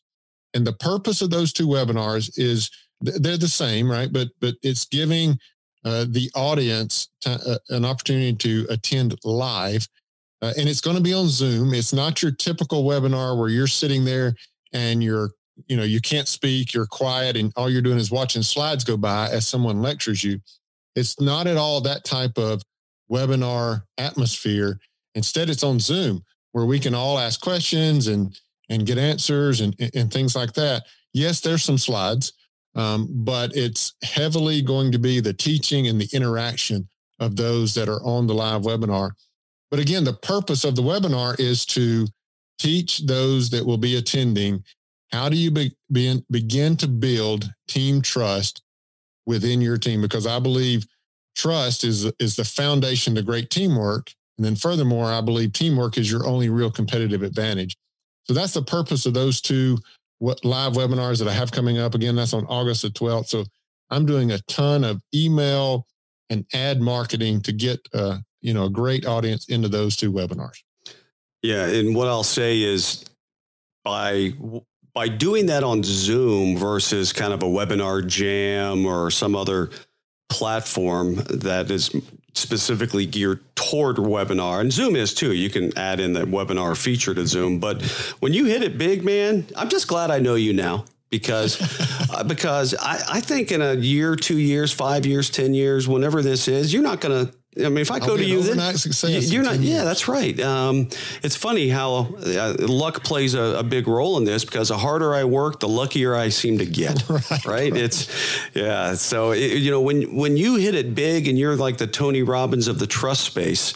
And 0.55 0.66
the 0.66 0.72
purpose 0.72 1.20
of 1.20 1.28
those 1.28 1.52
two 1.52 1.66
webinars 1.66 2.30
is 2.38 2.70
they're 3.02 3.36
the 3.36 3.46
same, 3.46 3.90
right? 3.90 4.11
But 4.11 4.28
but 4.40 4.55
it's 4.62 4.86
giving 4.86 5.38
uh, 5.84 6.07
the 6.09 6.30
audience 6.34 7.11
uh, 7.26 7.57
an 7.68 7.84
opportunity 7.84 8.32
to 8.32 8.66
attend 8.70 9.18
live 9.22 9.86
uh, 10.40 10.55
and 10.57 10.66
it's 10.66 10.80
going 10.80 10.96
to 10.96 11.02
be 11.02 11.12
on 11.12 11.28
Zoom. 11.28 11.74
It's 11.74 11.92
not 11.92 12.22
your 12.22 12.32
typical 12.32 12.84
webinar 12.84 13.38
where 13.38 13.50
you're 13.50 13.66
sitting 13.66 14.05
there 14.05 14.34
and 14.72 15.02
you're, 15.05 15.30
you 15.68 15.76
know, 15.76 15.82
you 15.82 16.00
can't 16.00 16.28
speak, 16.28 16.72
you're 16.72 16.86
quiet, 16.86 17.36
and 17.36 17.52
all 17.57 17.70
you're 17.70 17.82
doing 17.82 17.98
is 17.98 18.11
watching 18.11 18.42
slides 18.42 18.84
go 18.84 18.96
by 18.96 19.28
as 19.28 19.46
someone 19.46 19.82
lectures 19.82 20.24
you. 20.24 20.40
It's 20.96 21.20
not 21.20 21.46
at 21.46 21.59
all 21.59 21.82
that 21.82 22.05
type 22.05 22.38
of 22.38 22.62
webinar 23.11 23.82
atmosphere. 23.98 24.78
Instead, 25.14 25.50
it's 25.50 25.62
on 25.62 25.78
Zoom 25.78 26.22
where 26.55 26.64
we 26.64 26.78
can 26.78 26.94
all 26.94 27.18
ask 27.18 27.40
questions 27.40 28.07
and 28.07 28.38
and 28.70 28.86
get 28.86 28.96
answers 28.96 29.61
and 29.61 29.74
and 29.94 30.12
things 30.12 30.36
like 30.36 30.52
that. 30.55 30.84
Yes, 31.12 31.40
there's 31.40 31.64
some 31.64 31.78
slides, 31.78 32.32
um, 32.76 33.09
but 33.11 33.55
it's 33.57 33.94
heavily 34.05 34.62
going 34.62 34.92
to 34.92 34.98
be 34.98 35.18
the 35.20 35.34
teaching 35.34 35.88
and 35.88 36.00
the 36.00 36.09
interaction 36.12 36.88
of 37.18 37.34
those 37.34 37.74
that 37.74 37.88
are 37.88 38.02
on 38.05 38.28
the 38.28 38.34
live 38.34 38.62
webinar. 38.62 39.11
But 39.70 39.80
again, 39.80 40.05
the 40.05 40.14
purpose 40.14 40.64
of 40.64 40.76
the 40.76 40.82
webinar 40.82 41.38
is 41.40 41.66
to 41.66 42.07
teach 42.61 43.05
those 43.07 43.50
that 43.50 43.66
will 43.66 43.78
be 43.78 43.96
attending 43.96 44.62
how 45.11 45.28
do 45.28 45.36
you 45.36 45.50
be, 45.50 45.76
be, 45.90 46.24
begin 46.30 46.76
to 46.76 46.88
build 46.88 47.52
team 47.66 48.00
trust 48.00 48.62
within 49.26 49.61
your 49.61 49.76
team 49.76 50.00
because 50.00 50.26
I 50.26 50.38
believe 50.38 50.86
trust 51.34 51.82
is 51.82 52.05
is 52.20 52.36
the 52.36 52.44
foundation 52.44 53.16
to 53.16 53.22
great 53.22 53.50
teamwork 53.50 54.12
and 54.37 54.45
then 54.45 54.57
furthermore 54.57 55.07
I 55.07 55.20
believe 55.20 55.53
teamwork 55.53 55.99
is 55.99 56.11
your 56.11 56.26
only 56.26 56.49
real 56.49 56.70
competitive 56.70 57.22
advantage. 57.22 57.76
So 58.24 58.35
that's 58.35 58.55
the 58.55 58.62
purpose 58.62 59.07
of 59.07 59.14
those 59.14 59.41
two 59.41 59.78
live 60.20 60.72
webinars 60.72 61.18
that 61.18 61.28
I 61.28 61.32
have 61.32 61.53
coming 61.53 61.78
up 61.78 61.95
again 61.95 62.16
that's 62.16 62.32
on 62.32 62.47
August 62.47 62.82
the 62.82 62.89
12th. 62.89 63.26
So 63.26 63.45
I'm 63.91 64.07
doing 64.07 64.32
a 64.32 64.39
ton 64.49 64.85
of 64.85 65.03
email 65.14 65.87
and 66.30 66.47
ad 66.55 66.80
marketing 66.80 67.41
to 67.43 67.53
get 67.53 67.80
uh, 67.93 68.18
you 68.41 68.55
know 68.55 68.64
a 68.64 68.70
great 68.70 69.07
audience 69.07 69.49
into 69.49 69.68
those 69.68 69.97
two 69.97 70.12
webinars. 70.12 70.62
Yeah, 71.43 71.66
and 71.66 71.95
what 71.95 72.09
I'll 72.09 72.22
say 72.22 72.62
is 72.62 73.05
by 73.85 74.32
by 74.95 75.09
doing 75.09 75.47
that 75.47 75.64
on 75.64 75.82
Zoom 75.82 76.57
versus 76.57 77.12
kind 77.12 77.32
of 77.32 77.43
a 77.43 77.47
WebinarJam 77.47 78.87
or 78.87 79.11
some 79.11 79.35
other 79.35 79.70
platform 80.28 81.16
that 81.26 81.70
is 81.70 81.95
specifically 82.35 83.07
geared 83.07 83.41
toward 83.55 83.97
webinar. 83.97 84.61
And 84.61 84.72
zoom 84.72 84.97
is 84.97 85.14
too. 85.14 85.32
You 85.32 85.51
can 85.51 85.76
add 85.78 86.01
in 86.01 86.12
the 86.12 86.24
webinar 86.24 86.76
feature 86.76 87.14
to 87.14 87.26
zoom. 87.26 87.61
But 87.61 87.82
when 88.20 88.32
you 88.32 88.45
hit 88.45 88.62
it 88.62 88.74
big 88.78 89.05
man 89.05 89.47
i'm 89.57 89.68
just 89.68 89.89
glad 89.89 90.11
i 90.11 90.18
know 90.18 90.35
you 90.35 90.53
now 90.53 90.85
because 91.11 91.61
uh, 92.11 92.24
because 92.24 92.74
I, 92.74 93.01
I 93.09 93.20
think 93.20 93.53
in 93.53 93.62
a 93.62 93.74
year 93.74 94.16
two 94.16 94.39
years 94.39 94.72
five 94.72 95.07
years 95.07 95.30
ten 95.30 95.55
years 95.55 95.89
whenever 95.89 96.22
this 96.22 96.49
is 96.49 96.72
you're 96.72 96.82
not 96.82 97.01
going 97.01 97.26
to 97.26 97.35
I 97.57 97.68
mean, 97.68 97.78
if 97.78 97.90
I 97.90 97.94
I'll 97.94 98.07
go 98.07 98.16
to 98.16 98.24
you, 98.24 98.42
then 98.42 98.57
you're 98.57 99.44
not. 99.44 99.61
Yeah, 99.61 99.84
that's 99.84 100.09
right. 100.09 100.38
Um, 100.40 100.88
it's 101.22 101.36
funny 101.36 101.68
how 101.68 102.14
uh, 102.26 102.57
luck 102.59 103.05
plays 103.05 103.34
a, 103.34 103.59
a, 103.59 103.62
big 103.62 103.86
role 103.86 104.18
in 104.18 104.24
this 104.24 104.44
because 104.44 104.70
the 104.70 104.78
harder 104.78 105.14
I 105.14 105.22
work, 105.22 105.61
the 105.61 105.68
luckier 105.68 106.16
I 106.16 106.30
seem 106.30 106.59
to 106.59 106.66
get. 106.66 107.09
right, 107.09 107.30
right? 107.30 107.46
right. 107.46 107.76
It's 107.76 108.09
yeah. 108.55 108.94
So 108.94 109.30
it, 109.30 109.59
you 109.59 109.70
know, 109.70 109.80
when 109.80 110.16
when 110.16 110.36
you 110.36 110.57
hit 110.57 110.74
it 110.74 110.96
big 110.96 111.28
and 111.28 111.38
you're 111.38 111.55
like 111.55 111.78
the 111.78 111.86
Tony 111.86 112.22
Robbins 112.22 112.66
of 112.66 112.80
the 112.80 112.88
trust 112.88 113.22
space, 113.22 113.74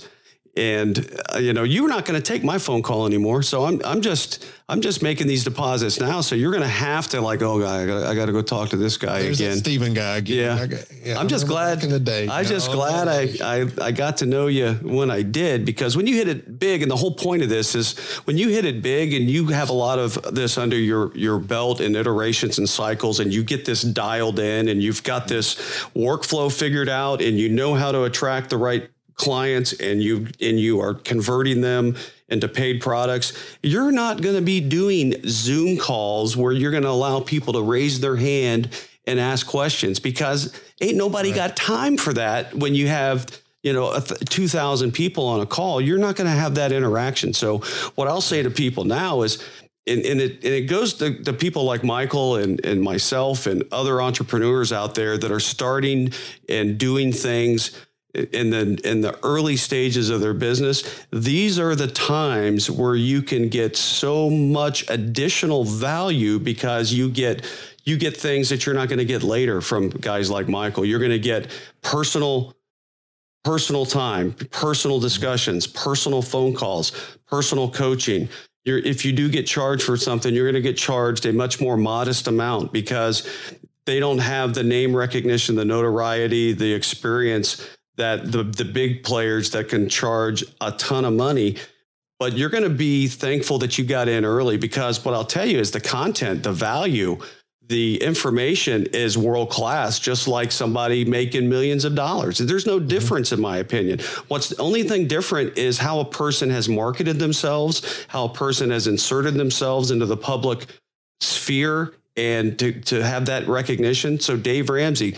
and 0.59 1.09
uh, 1.35 1.39
you 1.39 1.53
know 1.53 1.63
you're 1.63 1.89
not 1.89 2.05
going 2.05 2.21
to 2.21 2.33
take 2.33 2.43
my 2.43 2.59
phone 2.59 2.83
call 2.83 3.07
anymore. 3.07 3.43
So 3.43 3.65
i'm 3.65 3.81
i'm 3.85 4.01
just 4.01 4.45
i'm 4.69 4.81
just 4.81 5.03
making 5.03 5.29
these 5.29 5.45
deposits 5.45 6.01
now. 6.01 6.21
So 6.21 6.35
you're 6.35 6.51
going 6.51 6.63
to 6.63 6.69
have 6.69 7.09
to 7.09 7.21
like 7.21 7.41
oh 7.43 7.61
guy 7.61 7.83
i 8.11 8.15
got 8.15 8.27
to 8.27 8.33
go 8.33 8.43
talk 8.43 8.71
to 8.71 8.77
this 8.77 8.97
guy 8.97 9.23
There's 9.23 9.41
again. 9.41 9.57
Steven 9.59 9.95
guy. 9.95 10.17
Again. 10.17 10.59
yeah, 10.59 10.67
got, 10.67 10.93
yeah 11.05 11.19
i'm 11.19 11.29
just 11.29 11.47
glad 11.47 11.85
in 11.85 11.91
the 11.91 12.01
day 12.01 12.27
i 12.29 12.43
just 12.43 12.73
glad 12.73 13.07
I, 13.07 13.29
I 13.43 13.71
i 13.81 13.93
got 13.93 14.17
to 14.19 14.27
know 14.27 14.49
you 14.49 14.73
when 14.83 15.11
i 15.11 15.23
did. 15.23 15.65
Because 15.65 15.97
when 15.97 16.07
you 16.07 16.17
hit 16.17 16.29
it 16.29 16.59
big 16.59 16.83
and 16.83 16.91
the 16.91 16.97
whole 16.97 17.15
point 17.15 17.43
of 17.43 17.49
this 17.49 17.75
is 17.75 17.97
when 18.27 18.37
you 18.37 18.49
hit 18.49 18.65
it 18.65 18.83
big 18.83 19.15
and 19.15 19.31
you 19.31 19.47
have 19.49 19.71
a 19.71 19.73
lot 19.73 19.99
of 19.99 20.21
this 20.35 20.59
under 20.59 20.77
your 20.77 21.17
your 21.17 21.39
belt 21.39 21.81
and 21.81 21.95
iterations 21.95 22.59
and 22.59 22.69
cycles 22.69 23.21
and 23.21 23.33
you 23.33 23.45
get 23.45 23.65
this 23.65 23.83
dialed 23.83 24.39
in 24.39 24.69
and 24.69 24.83
you've 24.83 25.03
got 25.05 25.29
this 25.29 25.55
workflow 25.95 26.51
figured 26.53 26.89
out 26.89 27.23
and 27.23 27.39
you 27.39 27.49
know 27.49 27.75
how 27.75 27.93
to 27.93 28.03
attract 28.05 28.51
the 28.51 28.57
right 28.57 28.91
clients 29.19 29.75
and 29.75 30.03
you 30.03 30.29
and 30.41 30.59
you 30.59 30.81
are 30.81 30.95
converting 30.95 31.61
them 31.61 31.97
into 32.29 32.49
paid 32.49 32.81
products, 32.81 33.33
you're 33.63 33.93
not 33.93 34.23
going 34.23 34.37
to 34.37 34.43
be 34.43 34.61
doing 34.61 35.15
Zoom 35.27 35.77
calls 35.77 36.37
where 36.37 36.53
you're 36.53 36.71
going 36.71 36.83
to 36.83 36.89
allow 36.89 37.21
people 37.21 37.53
to 37.55 37.63
raise 37.63 38.01
their 38.01 38.17
hand 38.17 38.69
and 39.07 39.19
ask 39.19 39.47
questions 39.47 39.99
because 39.99 40.59
ain't 40.81 40.97
nobody 40.97 41.31
right. 41.31 41.37
got 41.37 41.57
time 41.57 41.97
for 41.97 42.13
that 42.13 42.55
when 42.55 42.75
you 42.75 42.87
have 42.87 43.27
you 43.63 43.73
know 43.73 43.99
2000 43.99 44.93
people 44.93 45.27
on 45.27 45.41
a 45.41 45.47
call 45.47 45.81
you're 45.81 45.99
not 45.99 46.15
going 46.15 46.31
to 46.31 46.37
have 46.37 46.55
that 46.55 46.71
interaction 46.71 47.33
so 47.33 47.59
what 47.97 48.07
i'll 48.07 48.21
say 48.21 48.43
to 48.43 48.51
people 48.51 48.85
now 48.85 49.23
is 49.23 49.43
and, 49.89 50.05
and, 50.05 50.21
it, 50.21 50.33
and 50.45 50.53
it 50.53 50.63
goes 50.63 50.95
to, 50.95 51.23
to 51.25 51.33
people 51.33 51.65
like 51.65 51.83
Michael 51.83 52.37
and, 52.37 52.63
and 52.65 52.83
myself 52.83 53.47
and 53.47 53.65
other 53.73 54.03
entrepreneurs 54.03 54.71
out 54.71 54.95
there 54.95 55.17
that 55.17 55.31
are 55.31 55.41
starting 55.41 56.13
and 56.47 56.77
doing 56.77 57.11
things 57.11 57.75
in 58.15 58.51
the 58.51 58.81
in 58.85 59.03
the 59.03 59.19
early 59.23 59.57
stages 59.57 60.09
of 60.09 60.21
their 60.21 60.33
business 60.33 61.05
these 61.13 61.59
are 61.59 61.75
the 61.75 61.87
times 61.87 62.71
where 62.71 62.95
you 62.95 63.21
can 63.21 63.49
get 63.49 63.77
so 63.77 64.31
much 64.31 64.89
additional 64.89 65.63
value 65.65 66.39
because 66.39 66.93
you 66.93 67.11
get 67.11 67.45
you 67.89 67.97
get 67.97 68.15
things 68.15 68.51
that 68.51 68.67
you're 68.67 68.75
not 68.75 68.89
going 68.89 68.99
to 68.99 69.05
get 69.05 69.23
later 69.23 69.63
from 69.63 69.89
guys 69.89 70.31
like 70.31 70.47
Michael. 70.47 70.85
You're 70.85 70.99
going 70.99 71.11
to 71.11 71.19
get 71.19 71.51
personal 71.81 72.55
personal 73.45 73.87
time 73.87 74.33
personal 74.51 74.99
discussions 74.99 75.67
personal 75.67 76.21
phone 76.21 76.53
calls 76.53 76.93
personal 77.27 77.71
coaching. 77.71 78.29
You're, 78.65 78.79
if 78.79 79.05
you 79.05 79.13
do 79.13 79.29
get 79.31 79.47
charged 79.47 79.85
for 79.85 79.97
something 79.97 80.35
you're 80.35 80.45
going 80.45 80.63
to 80.63 80.69
get 80.69 80.77
charged 80.77 81.25
a 81.25 81.33
much 81.33 81.61
more 81.61 81.77
modest 81.77 82.27
amount 82.27 82.73
because 82.73 83.27
they 83.87 84.01
don't 84.01 84.19
have 84.19 84.55
the 84.55 84.65
name 84.65 84.95
recognition 84.95 85.55
the 85.55 85.65
notoriety 85.65 86.53
the 86.53 86.71
experience 86.75 87.78
that 87.99 88.33
the 88.33 88.43
the 88.43 88.65
big 88.65 89.05
players 89.05 89.51
that 89.51 89.69
can 89.69 89.89
charge 89.89 90.43
a 90.61 90.73
ton 90.73 91.05
of 91.05 91.13
money 91.13 91.57
but 92.19 92.37
you're 92.37 92.51
going 92.51 92.65
to 92.65 92.71
be 92.71 93.07
thankful 93.07 93.59
that 93.59 93.79
you 93.79 93.85
got 93.85 94.09
in 94.09 94.25
early 94.25 94.57
because 94.57 95.05
what 95.05 95.15
I'll 95.15 95.25
tell 95.25 95.47
you 95.47 95.59
is 95.59 95.71
the 95.71 95.81
content, 95.81 96.43
the 96.43 96.53
value, 96.53 97.19
the 97.69 98.03
information 98.03 98.87
is 98.87 99.17
world 99.17 99.51
class, 99.51 99.99
just 99.99 100.27
like 100.27 100.51
somebody 100.51 101.05
making 101.05 101.49
millions 101.49 101.85
of 101.85 101.95
dollars. 101.95 102.39
There's 102.39 102.67
no 102.67 102.79
mm-hmm. 102.79 102.89
difference, 102.89 103.31
in 103.31 103.41
my 103.41 103.59
opinion. 103.59 104.01
What's 104.29 104.49
the 104.49 104.61
only 104.61 104.83
thing 104.83 105.07
different 105.07 105.57
is 105.57 105.79
how 105.79 106.01
a 106.01 106.05
person 106.05 106.51
has 106.51 106.69
marketed 106.69 107.19
themselves, 107.19 108.07
how 108.09 108.25
a 108.25 108.33
person 108.33 108.71
has 108.71 108.87
inserted 108.87 109.35
themselves 109.35 109.91
into 109.91 110.07
the 110.07 110.17
public 110.17 110.67
sphere, 111.21 111.95
and 112.17 112.59
to, 112.59 112.73
to 112.81 113.05
have 113.05 113.27
that 113.27 113.47
recognition. 113.47 114.19
So, 114.19 114.37
Dave 114.37 114.71
Ramsey, 114.71 115.17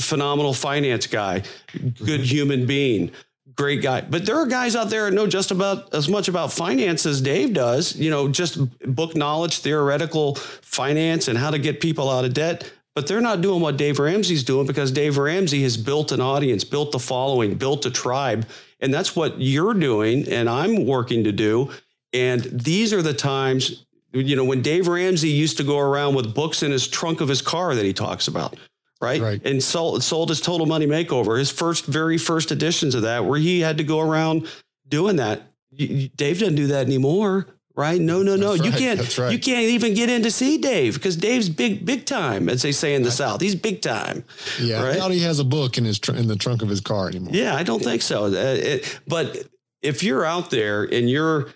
phenomenal 0.00 0.52
finance 0.52 1.06
guy, 1.06 1.42
good 1.72 2.20
mm-hmm. 2.20 2.22
human 2.22 2.66
being, 2.66 3.10
great 3.56 3.82
guy. 3.82 4.00
But 4.00 4.26
there 4.26 4.36
are 4.36 4.46
guys 4.46 4.74
out 4.74 4.90
there 4.90 5.08
that 5.08 5.14
know 5.14 5.26
just 5.26 5.50
about 5.50 5.94
as 5.94 6.08
much 6.08 6.28
about 6.28 6.52
finance 6.52 7.06
as 7.06 7.20
Dave 7.20 7.52
does, 7.54 7.96
you 7.96 8.10
know, 8.10 8.28
just 8.28 8.58
book 8.94 9.14
knowledge, 9.14 9.58
theoretical 9.58 10.34
finance, 10.34 11.28
and 11.28 11.38
how 11.38 11.50
to 11.50 11.58
get 11.58 11.80
people 11.80 12.10
out 12.10 12.24
of 12.24 12.34
debt. 12.34 12.70
but 12.94 13.08
they're 13.08 13.20
not 13.20 13.40
doing 13.40 13.60
what 13.60 13.76
Dave 13.76 13.98
Ramsey's 13.98 14.44
doing 14.44 14.66
because 14.66 14.92
Dave 14.92 15.18
Ramsey 15.18 15.62
has 15.62 15.76
built 15.76 16.12
an 16.12 16.20
audience, 16.20 16.62
built 16.62 16.92
the 16.92 16.98
following, 16.98 17.56
built 17.56 17.84
a 17.86 17.90
tribe. 17.90 18.46
And 18.80 18.94
that's 18.94 19.16
what 19.16 19.40
you're 19.40 19.74
doing 19.74 20.28
and 20.28 20.48
I'm 20.48 20.86
working 20.86 21.24
to 21.24 21.32
do. 21.32 21.70
And 22.12 22.42
these 22.42 22.92
are 22.92 23.02
the 23.02 23.14
times, 23.14 23.84
you 24.12 24.36
know, 24.36 24.44
when 24.44 24.62
Dave 24.62 24.86
Ramsey 24.86 25.30
used 25.30 25.56
to 25.56 25.64
go 25.64 25.78
around 25.78 26.14
with 26.14 26.34
books 26.34 26.62
in 26.62 26.70
his 26.70 26.86
trunk 26.86 27.20
of 27.20 27.28
his 27.28 27.42
car 27.42 27.74
that 27.74 27.84
he 27.84 27.92
talks 27.92 28.28
about. 28.28 28.56
Right? 29.04 29.20
right. 29.20 29.46
And 29.46 29.62
sold, 29.62 30.02
sold 30.02 30.28
his 30.28 30.40
total 30.40 30.66
money 30.66 30.86
makeover, 30.86 31.38
his 31.38 31.50
first, 31.50 31.86
very 31.86 32.18
first 32.18 32.50
editions 32.50 32.94
of 32.94 33.02
that, 33.02 33.24
where 33.24 33.38
he 33.38 33.60
had 33.60 33.78
to 33.78 33.84
go 33.84 34.00
around 34.00 34.48
doing 34.88 35.16
that. 35.16 35.42
Dave 35.76 36.38
doesn't 36.38 36.54
do 36.54 36.68
that 36.68 36.86
anymore 36.86 37.46
right? 37.76 38.00
No, 38.00 38.22
no, 38.22 38.36
no. 38.36 38.56
That's 38.56 38.64
you 38.64 38.70
right. 38.70 38.98
can't. 38.98 39.18
Right. 39.18 39.32
You 39.32 39.38
can't 39.38 39.64
even 39.64 39.94
get 39.94 40.08
in 40.08 40.22
to 40.22 40.30
see 40.30 40.58
Dave 40.58 40.94
because 40.94 41.16
Dave's 41.16 41.48
big, 41.48 41.84
big 41.84 42.06
time, 42.06 42.48
as 42.48 42.62
they 42.62 42.72
say 42.72 42.94
in 42.94 43.02
the 43.02 43.10
South. 43.10 43.40
He's 43.40 43.54
big 43.54 43.82
time. 43.82 44.24
Yeah, 44.60 44.82
right? 44.82 44.94
I 44.94 44.98
doubt 44.98 45.10
he 45.10 45.20
has 45.20 45.38
a 45.38 45.44
book 45.44 45.78
in 45.78 45.84
his 45.84 45.98
tr- 45.98 46.14
in 46.14 46.28
the 46.28 46.36
trunk 46.36 46.62
of 46.62 46.68
his 46.68 46.80
car 46.80 47.08
anymore. 47.08 47.34
Yeah, 47.34 47.54
I 47.54 47.62
don't 47.62 47.82
think 47.82 48.02
so. 48.02 48.26
Uh, 48.26 48.30
it, 48.30 49.00
but 49.06 49.48
if 49.82 50.02
you're 50.02 50.24
out 50.24 50.50
there 50.50 50.84
and 50.84 51.10
you're, 51.10 51.46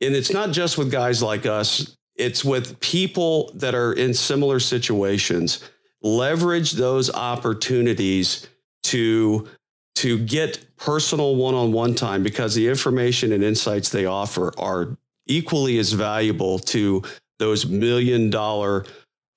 and 0.00 0.14
it's 0.14 0.32
not 0.32 0.50
just 0.50 0.78
with 0.78 0.90
guys 0.90 1.22
like 1.22 1.46
us, 1.46 1.96
it's 2.16 2.44
with 2.44 2.80
people 2.80 3.50
that 3.54 3.74
are 3.74 3.92
in 3.92 4.14
similar 4.14 4.58
situations. 4.58 5.62
Leverage 6.06 6.72
those 6.72 7.12
opportunities 7.12 8.46
to 8.84 9.48
to 9.96 10.18
get 10.18 10.64
personal 10.76 11.34
one-on-one 11.34 11.96
time 11.96 12.22
because 12.22 12.54
the 12.54 12.68
information 12.68 13.32
and 13.32 13.42
insights 13.42 13.88
they 13.88 14.06
offer 14.06 14.52
are 14.56 14.96
equally 15.26 15.78
as 15.78 15.92
valuable 15.92 16.60
to 16.60 17.02
those 17.40 17.66
million 17.66 18.30
dollar 18.30 18.84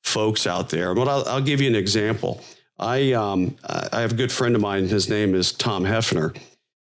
folks 0.03 0.45
out 0.45 0.69
there. 0.69 0.93
But 0.93 1.07
I'll, 1.07 1.27
I'll 1.27 1.41
give 1.41 1.59
you 1.59 1.67
an 1.67 1.75
example. 1.75 2.39
I 2.77 3.13
um, 3.13 3.55
I 3.91 4.01
have 4.01 4.11
a 4.11 4.15
good 4.15 4.31
friend 4.31 4.55
of 4.55 4.61
mine. 4.61 4.87
His 4.87 5.09
name 5.09 5.33
is 5.33 5.51
Tom 5.51 5.83
Hefner, 5.83 6.37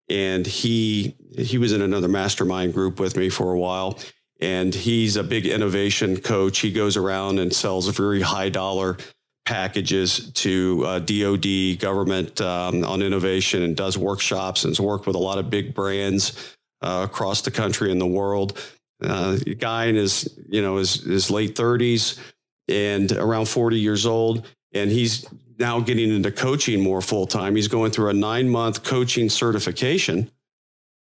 and 0.10 0.46
he 0.46 1.16
he 1.38 1.58
was 1.58 1.72
in 1.72 1.82
another 1.82 2.10
mastermind 2.10 2.74
group 2.74 3.00
with 3.00 3.16
me 3.16 3.30
for 3.30 3.54
a 3.54 3.58
while. 3.58 3.98
And 4.42 4.76
he's 4.76 5.16
a 5.16 5.24
big 5.24 5.46
innovation 5.46 6.18
coach. 6.18 6.60
He 6.60 6.72
goes 6.72 6.98
around 6.98 7.40
and 7.40 7.54
sells 7.54 7.88
very 7.90 8.22
high 8.22 8.50
dollar 8.50 8.98
packages 9.46 10.32
to 10.34 10.84
uh, 10.86 11.00
DoD 11.00 11.80
government 11.80 12.40
um, 12.42 12.84
on 12.84 13.02
innovation 13.02 13.64
and 13.64 13.76
does 13.76 13.98
workshops 13.98 14.64
and 14.64 14.72
has 14.72 14.80
worked 14.80 15.08
with 15.08 15.16
a 15.16 15.20
lot 15.20 15.38
of 15.38 15.50
big 15.50 15.74
brands 15.74 16.56
uh, 16.82 17.08
across 17.10 17.42
the 17.42 17.52
country 17.52 17.92
and 17.92 18.00
the 18.00 18.08
world. 18.08 18.60
Uh, 19.04 19.38
guy 19.58 19.86
in 19.86 19.96
his 19.96 20.38
you 20.50 20.62
know 20.62 20.76
his 20.76 20.96
his 21.06 21.32
late 21.32 21.56
30s 21.56 22.20
and 22.68 23.14
around 23.14 23.48
40 23.48 23.80
years 23.80 24.06
old 24.06 24.46
and 24.74 24.92
he's 24.92 25.26
now 25.58 25.80
getting 25.80 26.14
into 26.14 26.30
coaching 26.30 26.84
more 26.84 27.00
full 27.00 27.26
time 27.26 27.56
he's 27.56 27.70
going 27.70 27.92
through 27.92 28.10
a 28.10 28.14
nine 28.14 28.50
month 28.50 28.84
coaching 28.84 29.30
certification 29.30 30.30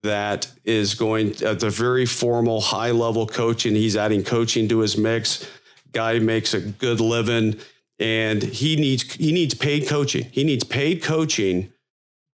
that 0.07 0.51
is 0.65 0.95
going 0.95 1.35
at 1.43 1.61
the 1.61 1.71
very 1.71 2.07
formal 2.07 2.61
high 2.61 2.93
level 2.93 3.27
coaching. 3.27 3.75
He's 3.75 3.97
adding 3.97 4.25
coaching 4.25 4.69
to 4.69 4.79
his 4.79 4.97
mix. 4.97 5.49
Guy 5.93 6.19
makes 6.19 6.55
a 6.55 6.61
good 6.61 7.01
living 7.01 7.57
and 7.99 8.43
he 8.43 8.77
needs 8.77 9.15
he 9.15 9.33
needs 9.33 9.55
paid 9.55 9.89
coaching 9.89 10.27
he 10.31 10.45
needs 10.45 10.65
paid 10.65 11.03
coaching 11.03 11.73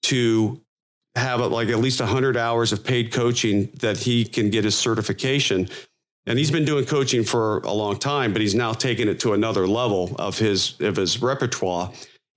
to 0.02 0.60
have 1.16 1.40
like 1.40 1.68
at 1.68 1.78
least 1.78 2.00
100 2.00 2.36
hours 2.36 2.72
of 2.72 2.84
paid 2.84 3.12
coaching 3.12 3.70
that 3.80 3.98
he 3.98 4.24
can 4.24 4.50
get 4.50 4.64
his 4.64 4.76
certification. 4.76 5.68
And 6.26 6.38
he's 6.38 6.50
been 6.50 6.64
doing 6.64 6.84
coaching 6.84 7.24
for 7.24 7.58
a 7.58 7.72
long 7.72 7.98
time, 7.98 8.32
but 8.32 8.42
he's 8.42 8.54
now 8.54 8.72
taken 8.72 9.08
it 9.08 9.18
to 9.20 9.32
another 9.32 9.66
level 9.66 10.14
of 10.18 10.38
his 10.38 10.78
of 10.80 10.96
his 10.96 11.20
repertoire. 11.20 11.92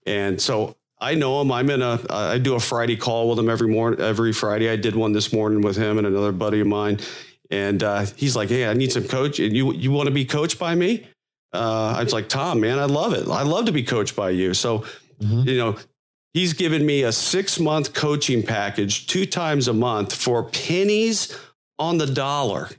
And 0.05 0.41
so 0.41 0.75
I 0.99 1.15
know 1.15 1.41
him. 1.41 1.51
I'm 1.51 1.69
in 1.69 1.81
a 1.81 1.99
I 2.09 2.37
do 2.37 2.55
a 2.55 2.59
Friday 2.59 2.95
call 2.95 3.29
with 3.29 3.37
him 3.37 3.49
every 3.49 3.67
morning. 3.67 3.99
Every 3.99 4.33
Friday, 4.33 4.69
I 4.69 4.77
did 4.77 4.95
one 4.95 5.11
this 5.11 5.33
morning 5.33 5.61
with 5.61 5.75
him 5.75 5.97
and 5.97 6.07
another 6.07 6.31
buddy 6.31 6.61
of 6.61 6.67
mine. 6.67 6.99
And 7.51 7.83
uh, 7.83 8.05
he's 8.15 8.35
like, 8.35 8.49
"Hey, 8.49 8.67
I 8.67 8.73
need 8.73 8.91
some 8.91 9.03
coach. 9.03 9.39
And 9.39 9.55
you 9.55 9.73
you 9.73 9.91
want 9.91 10.07
to 10.07 10.13
be 10.13 10.25
coached 10.25 10.57
by 10.57 10.75
me?" 10.75 11.05
Uh, 11.53 11.95
I 11.97 12.03
was 12.03 12.13
like, 12.13 12.29
"Tom, 12.29 12.59
man, 12.59 12.79
I 12.79 12.85
love 12.85 13.13
it. 13.13 13.27
I 13.27 13.43
love 13.43 13.65
to 13.65 13.71
be 13.71 13.83
coached 13.83 14.15
by 14.15 14.31
you." 14.31 14.53
So, 14.53 14.79
mm-hmm. 15.21 15.47
you 15.47 15.57
know, 15.57 15.77
He's 16.33 16.53
given 16.53 16.83
me 16.83 17.03
a 17.03 17.11
six 17.11 17.59
month 17.59 17.93
coaching 17.93 18.41
package 18.41 19.05
two 19.05 19.25
times 19.25 19.67
a 19.67 19.73
month 19.73 20.15
for 20.15 20.43
pennies 20.43 21.37
on 21.77 21.99
the 21.99 22.07
dollar. 22.07 22.69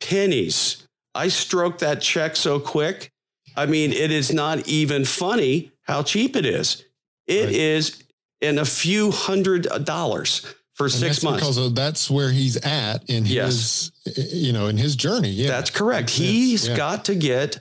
Pennies. 0.00 0.88
I 1.14 1.28
stroke 1.28 1.78
that 1.78 2.00
check 2.00 2.34
so 2.34 2.58
quick. 2.58 3.12
I 3.56 3.66
mean, 3.66 3.92
it 3.92 4.10
is 4.10 4.32
not 4.32 4.66
even 4.68 5.04
funny 5.04 5.70
how 5.82 6.02
cheap 6.02 6.34
it 6.34 6.44
is. 6.44 6.84
It 7.26 7.46
right. 7.46 7.54
is 7.54 8.02
in 8.40 8.58
a 8.58 8.64
few 8.64 9.12
hundred 9.12 9.68
dollars 9.84 10.54
for 10.74 10.86
and 10.86 10.92
six 10.92 11.22
months. 11.22 11.40
Because 11.40 11.74
that's 11.74 12.10
where 12.10 12.30
he's 12.32 12.56
at 12.56 13.08
in 13.08 13.24
yes. 13.24 13.92
his, 14.04 14.34
you 14.34 14.52
know, 14.52 14.66
in 14.66 14.76
his 14.76 14.96
journey. 14.96 15.30
Yeah, 15.30 15.48
that's 15.48 15.70
correct. 15.70 16.10
He's 16.10 16.68
yeah. 16.68 16.76
got 16.76 17.04
to 17.06 17.14
get 17.14 17.60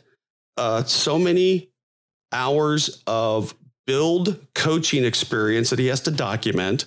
uh, 0.57 0.83
so 0.83 1.19
many 1.19 1.69
hours 2.31 3.03
of 3.07 3.55
build 3.85 4.39
coaching 4.53 5.05
experience 5.05 5.69
that 5.69 5.79
he 5.79 5.87
has 5.87 6.01
to 6.01 6.11
document. 6.11 6.85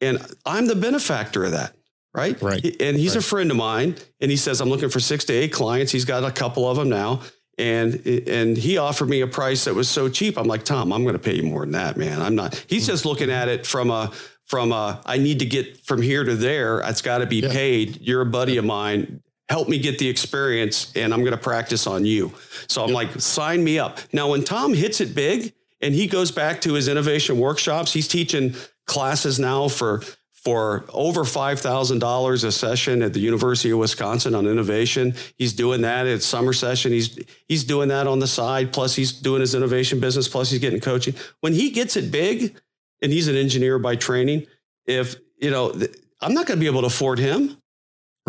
And 0.00 0.24
I'm 0.46 0.66
the 0.66 0.74
benefactor 0.74 1.44
of 1.44 1.52
that. 1.52 1.74
Right. 2.12 2.40
Right. 2.42 2.64
And 2.80 2.96
he's 2.96 3.14
right. 3.14 3.24
a 3.24 3.28
friend 3.28 3.50
of 3.50 3.56
mine. 3.56 3.96
And 4.20 4.30
he 4.30 4.36
says, 4.36 4.60
I'm 4.60 4.68
looking 4.68 4.88
for 4.88 5.00
six 5.00 5.24
to 5.26 5.32
eight 5.32 5.52
clients. 5.52 5.92
He's 5.92 6.04
got 6.04 6.24
a 6.24 6.32
couple 6.32 6.68
of 6.68 6.76
them 6.76 6.88
now. 6.88 7.20
And 7.56 8.04
and 8.06 8.56
he 8.56 8.78
offered 8.78 9.08
me 9.08 9.20
a 9.20 9.26
price 9.26 9.64
that 9.64 9.74
was 9.74 9.88
so 9.88 10.08
cheap. 10.08 10.38
I'm 10.38 10.46
like, 10.46 10.64
Tom, 10.64 10.92
I'm 10.92 11.02
going 11.02 11.14
to 11.14 11.20
pay 11.20 11.34
you 11.34 11.42
more 11.42 11.60
than 11.60 11.72
that, 11.72 11.96
man. 11.96 12.22
I'm 12.22 12.34
not. 12.34 12.54
He's 12.68 12.86
just 12.86 13.04
looking 13.04 13.30
at 13.30 13.48
it 13.48 13.66
from 13.66 13.90
a 13.90 14.10
from 14.46 14.72
a 14.72 15.00
I 15.04 15.18
need 15.18 15.40
to 15.40 15.46
get 15.46 15.84
from 15.84 16.00
here 16.00 16.24
to 16.24 16.34
there. 16.34 16.80
It's 16.80 17.02
got 17.02 17.18
to 17.18 17.26
be 17.26 17.40
yeah. 17.40 17.52
paid. 17.52 18.00
You're 18.00 18.22
a 18.22 18.26
buddy 18.26 18.56
of 18.56 18.64
mine. 18.64 19.22
Help 19.50 19.68
me 19.68 19.78
get 19.78 19.98
the 19.98 20.08
experience, 20.08 20.92
and 20.96 21.12
I'm 21.12 21.20
going 21.20 21.32
to 21.32 21.36
practice 21.36 21.86
on 21.86 22.06
you. 22.06 22.32
So 22.68 22.82
I'm 22.82 22.92
like, 22.92 23.20
sign 23.20 23.62
me 23.62 23.78
up. 23.78 23.98
Now, 24.12 24.30
when 24.30 24.44
Tom 24.44 24.72
hits 24.72 25.00
it 25.02 25.14
big, 25.14 25.52
and 25.80 25.94
he 25.94 26.06
goes 26.06 26.30
back 26.30 26.60
to 26.62 26.74
his 26.74 26.88
innovation 26.88 27.38
workshops. 27.38 27.92
He's 27.92 28.08
teaching 28.08 28.54
classes 28.86 29.38
now 29.38 29.68
for 29.68 30.02
for 30.32 30.86
over 30.94 31.20
$5,000 31.20 32.44
a 32.44 32.50
session 32.50 33.02
at 33.02 33.12
the 33.12 33.20
University 33.20 33.72
of 33.72 33.78
Wisconsin 33.78 34.34
on 34.34 34.46
innovation. 34.46 35.14
He's 35.36 35.52
doing 35.52 35.82
that 35.82 36.06
at 36.06 36.22
summer 36.22 36.54
session. 36.54 36.92
He's, 36.92 37.18
he's 37.46 37.62
doing 37.62 37.90
that 37.90 38.06
on 38.06 38.20
the 38.20 38.26
side. 38.26 38.72
Plus 38.72 38.94
he's 38.96 39.12
doing 39.12 39.42
his 39.42 39.54
innovation 39.54 40.00
business. 40.00 40.28
Plus 40.28 40.50
he's 40.50 40.58
getting 40.58 40.80
coaching. 40.80 41.14
When 41.40 41.52
he 41.52 41.68
gets 41.68 41.94
it 41.94 42.10
big 42.10 42.58
and 43.02 43.12
he's 43.12 43.28
an 43.28 43.36
engineer 43.36 43.78
by 43.78 43.96
training, 43.96 44.46
if, 44.86 45.16
you 45.36 45.50
know, 45.50 45.78
I'm 46.22 46.32
not 46.32 46.46
going 46.46 46.58
to 46.58 46.60
be 46.60 46.68
able 46.68 46.80
to 46.80 46.86
afford 46.86 47.18
him. 47.18 47.59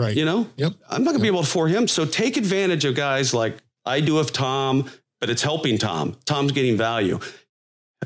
Right. 0.01 0.17
You 0.17 0.25
know, 0.25 0.49
yep. 0.55 0.73
I'm 0.89 1.03
not 1.03 1.11
going 1.11 1.21
to 1.21 1.25
yep. 1.25 1.33
be 1.33 1.37
able 1.37 1.43
to 1.43 1.47
afford 1.47 1.71
him. 1.71 1.87
So 1.87 2.05
take 2.05 2.37
advantage 2.37 2.85
of 2.85 2.95
guys 2.95 3.33
like 3.33 3.57
I 3.85 3.99
do 4.01 4.17
of 4.17 4.33
Tom, 4.33 4.89
but 5.19 5.29
it's 5.29 5.41
helping 5.41 5.77
Tom. 5.77 6.17
Tom's 6.25 6.51
getting 6.51 6.77
value 6.77 7.19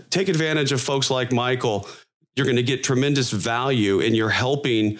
take 0.09 0.29
advantage 0.29 0.71
of 0.71 0.81
folks 0.81 1.09
like 1.09 1.31
Michael. 1.31 1.87
You're 2.35 2.45
going 2.45 2.57
to 2.57 2.63
get 2.63 2.83
tremendous 2.83 3.31
value 3.31 4.01
and 4.01 4.15
you're 4.15 4.29
helping 4.29 4.99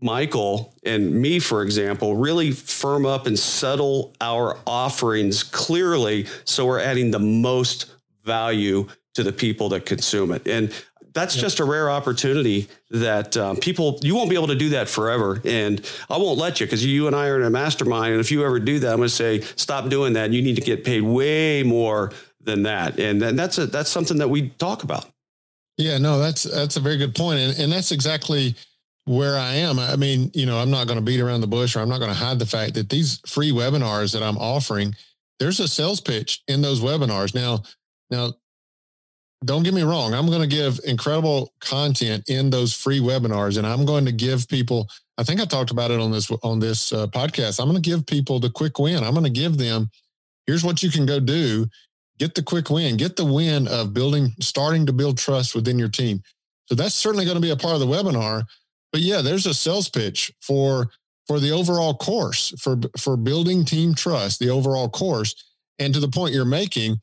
Michael 0.00 0.74
and 0.84 1.14
me, 1.14 1.38
for 1.38 1.62
example, 1.62 2.16
really 2.16 2.50
firm 2.50 3.06
up 3.06 3.26
and 3.26 3.38
settle 3.38 4.14
our 4.20 4.58
offerings 4.66 5.44
clearly 5.44 6.26
so 6.44 6.66
we're 6.66 6.80
adding 6.80 7.12
the 7.12 7.20
most 7.20 7.92
value 8.24 8.88
to 9.14 9.22
the 9.22 9.32
people 9.32 9.68
that 9.68 9.86
consume 9.86 10.32
it. 10.32 10.46
And 10.48 10.72
that's 11.14 11.36
yep. 11.36 11.42
just 11.42 11.60
a 11.60 11.64
rare 11.64 11.90
opportunity 11.90 12.68
that 12.90 13.36
um, 13.36 13.56
people 13.56 13.98
you 14.02 14.14
won't 14.14 14.30
be 14.30 14.36
able 14.36 14.46
to 14.46 14.54
do 14.54 14.70
that 14.70 14.88
forever 14.88 15.40
and 15.44 15.90
i 16.08 16.16
won't 16.16 16.38
let 16.38 16.60
you 16.60 16.66
because 16.66 16.84
you 16.84 17.06
and 17.06 17.16
i 17.16 17.28
are 17.28 17.36
in 17.36 17.46
a 17.46 17.50
mastermind 17.50 18.12
and 18.12 18.20
if 18.20 18.30
you 18.30 18.44
ever 18.44 18.58
do 18.58 18.78
that 18.78 18.92
i'm 18.92 18.98
going 18.98 19.08
to 19.08 19.14
say 19.14 19.40
stop 19.56 19.88
doing 19.88 20.12
that 20.12 20.32
you 20.32 20.42
need 20.42 20.56
to 20.56 20.62
get 20.62 20.84
paid 20.84 21.02
way 21.02 21.62
more 21.62 22.12
than 22.44 22.64
that. 22.64 22.98
And 22.98 23.20
then 23.20 23.36
that's 23.36 23.58
a, 23.58 23.66
that's 23.66 23.90
something 23.90 24.18
that 24.18 24.28
we 24.28 24.50
talk 24.50 24.82
about. 24.82 25.06
Yeah, 25.78 25.98
no, 25.98 26.18
that's 26.18 26.42
that's 26.42 26.76
a 26.76 26.80
very 26.80 26.98
good 26.98 27.14
point, 27.14 27.40
and 27.40 27.58
and 27.58 27.72
that's 27.72 27.92
exactly 27.92 28.54
where 29.04 29.38
I 29.38 29.54
am. 29.54 29.78
I 29.78 29.96
mean, 29.96 30.30
you 30.34 30.46
know, 30.46 30.58
I'm 30.58 30.70
not 30.70 30.86
going 30.86 30.98
to 30.98 31.04
beat 31.04 31.20
around 31.20 31.40
the 31.40 31.46
bush, 31.46 31.74
or 31.74 31.80
I'm 31.80 31.88
not 31.88 31.98
going 31.98 32.10
to 32.10 32.16
hide 32.16 32.38
the 32.38 32.46
fact 32.46 32.74
that 32.74 32.88
these 32.88 33.20
free 33.26 33.50
webinars 33.52 34.12
that 34.12 34.22
I'm 34.22 34.36
offering, 34.36 34.94
there's 35.40 35.60
a 35.60 35.66
sales 35.66 36.00
pitch 36.00 36.42
in 36.46 36.62
those 36.62 36.80
webinars. 36.80 37.34
Now, 37.34 37.62
now, 38.10 38.34
don't 39.44 39.62
get 39.62 39.74
me 39.74 39.82
wrong. 39.82 40.14
I'm 40.14 40.26
going 40.26 40.40
to 40.40 40.46
give 40.46 40.80
incredible 40.84 41.52
content 41.60 42.28
in 42.28 42.50
those 42.50 42.74
free 42.74 43.00
webinars, 43.00 43.58
and 43.58 43.66
I'm 43.66 43.84
going 43.84 44.04
to 44.04 44.12
give 44.12 44.48
people. 44.48 44.88
I 45.18 45.24
think 45.24 45.40
I 45.40 45.44
talked 45.44 45.70
about 45.70 45.90
it 45.90 46.00
on 46.00 46.10
this 46.10 46.30
on 46.42 46.60
this 46.60 46.92
uh, 46.92 47.06
podcast. 47.08 47.60
I'm 47.60 47.68
going 47.68 47.80
to 47.80 47.90
give 47.90 48.06
people 48.06 48.40
the 48.40 48.50
quick 48.50 48.78
win. 48.78 49.02
I'm 49.02 49.12
going 49.12 49.24
to 49.24 49.30
give 49.30 49.58
them. 49.58 49.90
Here's 50.46 50.64
what 50.64 50.82
you 50.82 50.90
can 50.90 51.06
go 51.06 51.20
do 51.20 51.66
get 52.18 52.34
the 52.34 52.42
quick 52.42 52.70
win, 52.70 52.96
get 52.96 53.16
the 53.16 53.24
win 53.24 53.66
of 53.66 53.92
building, 53.92 54.32
starting 54.40 54.86
to 54.86 54.92
build 54.92 55.18
trust 55.18 55.54
within 55.54 55.78
your 55.78 55.88
team. 55.88 56.22
So 56.66 56.74
that's 56.76 56.94
certainly 56.94 57.24
going 57.24 57.36
to 57.36 57.40
be 57.40 57.50
a 57.50 57.56
part 57.56 57.74
of 57.74 57.80
the 57.80 57.86
webinar. 57.86 58.44
But 58.92 59.00
yeah, 59.00 59.22
there's 59.22 59.46
a 59.46 59.54
sales 59.54 59.88
pitch 59.88 60.32
for 60.40 60.90
for 61.26 61.40
the 61.40 61.50
overall 61.50 61.94
course 61.94 62.52
for 62.60 62.78
for 62.98 63.16
building 63.16 63.64
team 63.64 63.94
trust, 63.94 64.38
the 64.38 64.50
overall 64.50 64.88
course. 64.88 65.34
And 65.78 65.92
to 65.94 66.00
the 66.00 66.08
point 66.08 66.34
you're 66.34 66.44
making, 66.44 67.00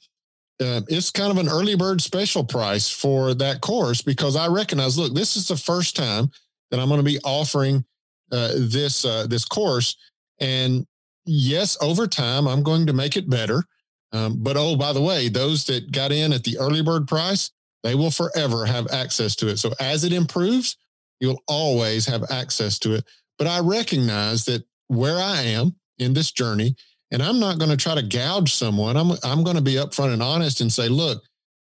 uh, 0.61 0.81
it's 0.87 1.11
kind 1.11 1.31
of 1.31 1.37
an 1.37 1.47
early 1.47 1.75
bird 1.75 2.01
special 2.01 2.43
price 2.43 2.89
for 2.89 3.33
that 3.33 3.61
course 3.61 4.01
because 4.01 4.35
I 4.35 4.47
recognize, 4.47 4.97
look, 4.97 5.13
this 5.13 5.35
is 5.35 5.47
the 5.47 5.55
first 5.55 5.95
time 5.95 6.29
that 6.69 6.79
I'm 6.79 6.89
going 6.89 6.99
to 6.99 7.03
be 7.03 7.19
offering 7.23 7.85
uh, 8.31 8.51
this 8.55 9.05
uh, 9.05 9.25
this 9.27 9.45
course, 9.45 9.95
and 10.39 10.85
yes, 11.25 11.77
over 11.81 12.05
time 12.07 12.47
I'm 12.47 12.61
going 12.61 12.85
to 12.87 12.93
make 12.93 13.17
it 13.17 13.29
better. 13.29 13.63
Um, 14.11 14.37
but 14.43 14.57
oh, 14.57 14.75
by 14.75 14.93
the 14.93 15.01
way, 15.01 15.29
those 15.29 15.65
that 15.65 15.91
got 15.91 16.11
in 16.11 16.33
at 16.33 16.43
the 16.43 16.57
early 16.59 16.81
bird 16.81 17.07
price, 17.07 17.51
they 17.83 17.95
will 17.95 18.11
forever 18.11 18.65
have 18.65 18.87
access 18.91 19.35
to 19.37 19.47
it. 19.47 19.57
So 19.57 19.71
as 19.79 20.03
it 20.03 20.13
improves, 20.13 20.77
you'll 21.19 21.41
always 21.47 22.05
have 22.05 22.23
access 22.29 22.79
to 22.79 22.95
it. 22.95 23.05
But 23.37 23.47
I 23.47 23.59
recognize 23.59 24.45
that 24.45 24.63
where 24.87 25.17
I 25.17 25.41
am 25.43 25.75
in 25.97 26.13
this 26.13 26.31
journey, 26.31 26.75
and 27.11 27.23
I'm 27.23 27.39
not 27.39 27.57
going 27.57 27.71
to 27.71 27.77
try 27.77 27.95
to 27.95 28.01
gouge 28.01 28.53
someone. 28.53 28.97
I'm 28.97 29.11
I'm 29.23 29.43
going 29.43 29.55
to 29.55 29.61
be 29.61 29.75
upfront 29.75 30.13
and 30.13 30.23
honest 30.23 30.61
and 30.61 30.71
say, 30.71 30.87
look, 30.87 31.23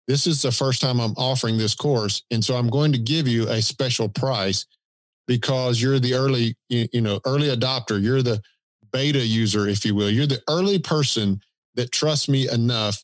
this 0.08 0.28
is 0.28 0.42
the 0.42 0.52
first 0.52 0.82
time 0.82 1.00
I'm 1.00 1.16
offering 1.18 1.58
this 1.58 1.76
course, 1.76 2.24
and 2.32 2.44
so 2.44 2.56
I'm 2.56 2.70
going 2.70 2.92
to 2.94 3.00
give 3.00 3.28
you 3.28 3.48
a 3.50 3.62
special 3.62 4.10
price 4.10 4.66
because 5.28 5.82
you're 5.82 6.00
the 6.00 6.14
early 6.14 6.56
you, 6.70 7.02
know 7.02 7.20
early 7.26 7.50
adopter. 7.50 8.02
You're 8.02 8.22
the 8.22 8.42
beta 8.92 9.20
user, 9.20 9.68
if 9.68 9.86
you 9.86 9.96
will. 9.96 10.10
You're 10.10 10.28
the 10.28 10.42
early 10.50 10.80
person 10.80 11.42
that 11.76 11.92
trusts 11.92 12.30
me 12.30 12.50
enough 12.50 13.04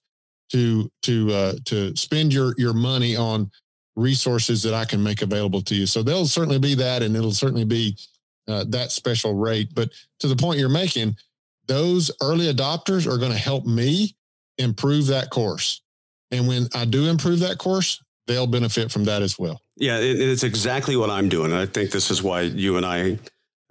to 0.52 0.90
to 1.04 1.32
uh, 1.32 1.54
to 1.66 1.96
spend 1.96 2.34
your 2.34 2.54
your 2.58 2.74
money 2.74 3.16
on 3.16 3.52
resources 3.96 4.64
that 4.64 4.74
I 4.74 4.86
can 4.86 5.04
make 5.04 5.22
available 5.22 5.62
to 5.62 5.76
you. 5.76 5.86
So 5.86 6.02
there'll 6.02 6.26
certainly 6.26 6.60
be 6.60 6.74
that, 6.76 7.04
and 7.04 7.16
it'll 7.16 7.32
certainly 7.32 7.66
be 7.66 7.98
uh, 8.48 8.66
that 8.70 8.92
special 8.92 9.36
rate. 9.36 9.70
But 9.74 9.92
to 10.20 10.28
the 10.28 10.36
point 10.36 10.60
you're 10.60 10.70
making, 10.70 11.16
those 11.68 12.12
early 12.22 12.52
adopters 12.52 13.12
are 13.12 13.18
going 13.18 13.32
to 13.32 13.38
help 13.38 13.66
me 13.66 14.16
improve 14.58 15.08
that 15.08 15.30
course. 15.30 15.82
And 16.32 16.48
when 16.48 16.68
I 16.74 16.86
do 16.86 17.10
improve 17.10 17.40
that 17.40 17.58
course, 17.58 18.02
they'll 18.28 18.48
benefit 18.48 18.92
from 18.92 19.04
that 19.06 19.22
as 19.22 19.38
well. 19.38 19.62
Yeah, 19.76 19.98
it's 20.00 20.44
exactly 20.44 20.96
what 20.96 21.10
I'm 21.10 21.30
doing. 21.30 21.52
And 21.52 21.60
I 21.60 21.66
think 21.66 21.92
this 21.92 22.12
is 22.12 22.22
why 22.22 22.42
you 22.42 22.78
and 22.78 22.86
I 22.86 23.20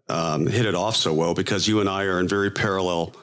um, 0.08 0.46
hit 0.46 0.66
it 0.66 0.74
off 0.74 0.96
so 0.96 1.12
well 1.12 1.34
because 1.34 1.66
you 1.66 1.80
and 1.80 1.88
I 1.88 2.04
are 2.04 2.20
in 2.20 2.28
very 2.28 2.50
parallel 2.50 3.14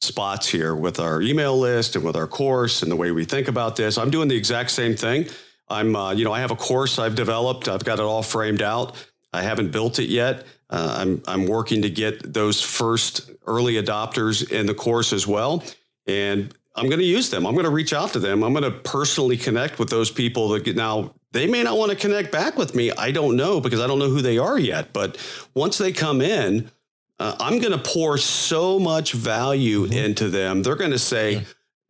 spots 0.00 0.48
here 0.48 0.74
with 0.74 0.98
our 0.98 1.20
email 1.20 1.58
list 1.58 1.96
and 1.96 2.04
with 2.04 2.16
our 2.16 2.26
course 2.26 2.82
and 2.82 2.90
the 2.90 2.96
way 2.96 3.10
we 3.10 3.24
think 3.24 3.48
about 3.48 3.76
this. 3.76 3.98
I'm 3.98 4.10
doing 4.10 4.28
the 4.28 4.36
exact 4.36 4.70
same 4.70 4.96
thing. 4.96 5.26
I'm, 5.68 5.94
uh, 5.94 6.12
you 6.12 6.24
know, 6.24 6.32
I 6.32 6.40
have 6.40 6.50
a 6.50 6.56
course 6.56 6.98
I've 6.98 7.14
developed. 7.14 7.68
I've 7.68 7.84
got 7.84 7.98
it 7.98 8.04
all 8.04 8.22
framed 8.22 8.62
out. 8.62 8.96
I 9.32 9.42
haven't 9.42 9.70
built 9.70 9.98
it 9.98 10.08
yet. 10.08 10.44
Uh, 10.70 10.96
I'm 10.98 11.22
I'm 11.26 11.46
working 11.46 11.82
to 11.82 11.90
get 11.90 12.32
those 12.32 12.62
first 12.62 13.30
early 13.46 13.74
adopters 13.74 14.50
in 14.50 14.66
the 14.66 14.74
course 14.74 15.12
as 15.12 15.26
well, 15.26 15.64
and 16.06 16.54
I'm 16.76 16.86
going 16.86 17.00
to 17.00 17.04
use 17.04 17.28
them. 17.30 17.46
I'm 17.46 17.54
going 17.54 17.64
to 17.64 17.70
reach 17.70 17.92
out 17.92 18.12
to 18.12 18.20
them. 18.20 18.44
I'm 18.44 18.52
going 18.52 18.64
to 18.64 18.70
personally 18.70 19.36
connect 19.36 19.78
with 19.78 19.90
those 19.90 20.10
people 20.10 20.48
that 20.50 20.64
get 20.64 20.76
now. 20.76 21.12
They 21.32 21.46
may 21.46 21.62
not 21.62 21.76
want 21.76 21.90
to 21.90 21.96
connect 21.96 22.32
back 22.32 22.56
with 22.56 22.74
me. 22.74 22.90
I 22.92 23.10
don't 23.10 23.36
know 23.36 23.60
because 23.60 23.80
I 23.80 23.86
don't 23.86 23.98
know 23.98 24.08
who 24.08 24.22
they 24.22 24.38
are 24.38 24.58
yet. 24.58 24.92
But 24.92 25.16
once 25.54 25.78
they 25.78 25.92
come 25.92 26.20
in, 26.20 26.70
uh, 27.18 27.36
I'm 27.40 27.58
going 27.58 27.72
to 27.72 27.78
pour 27.78 28.18
so 28.18 28.78
much 28.78 29.12
value 29.12 29.84
mm-hmm. 29.84 29.92
into 29.92 30.28
them. 30.28 30.62
They're 30.62 30.76
going 30.76 30.92
to 30.92 30.98
say. 30.98 31.34
Yeah. 31.34 31.40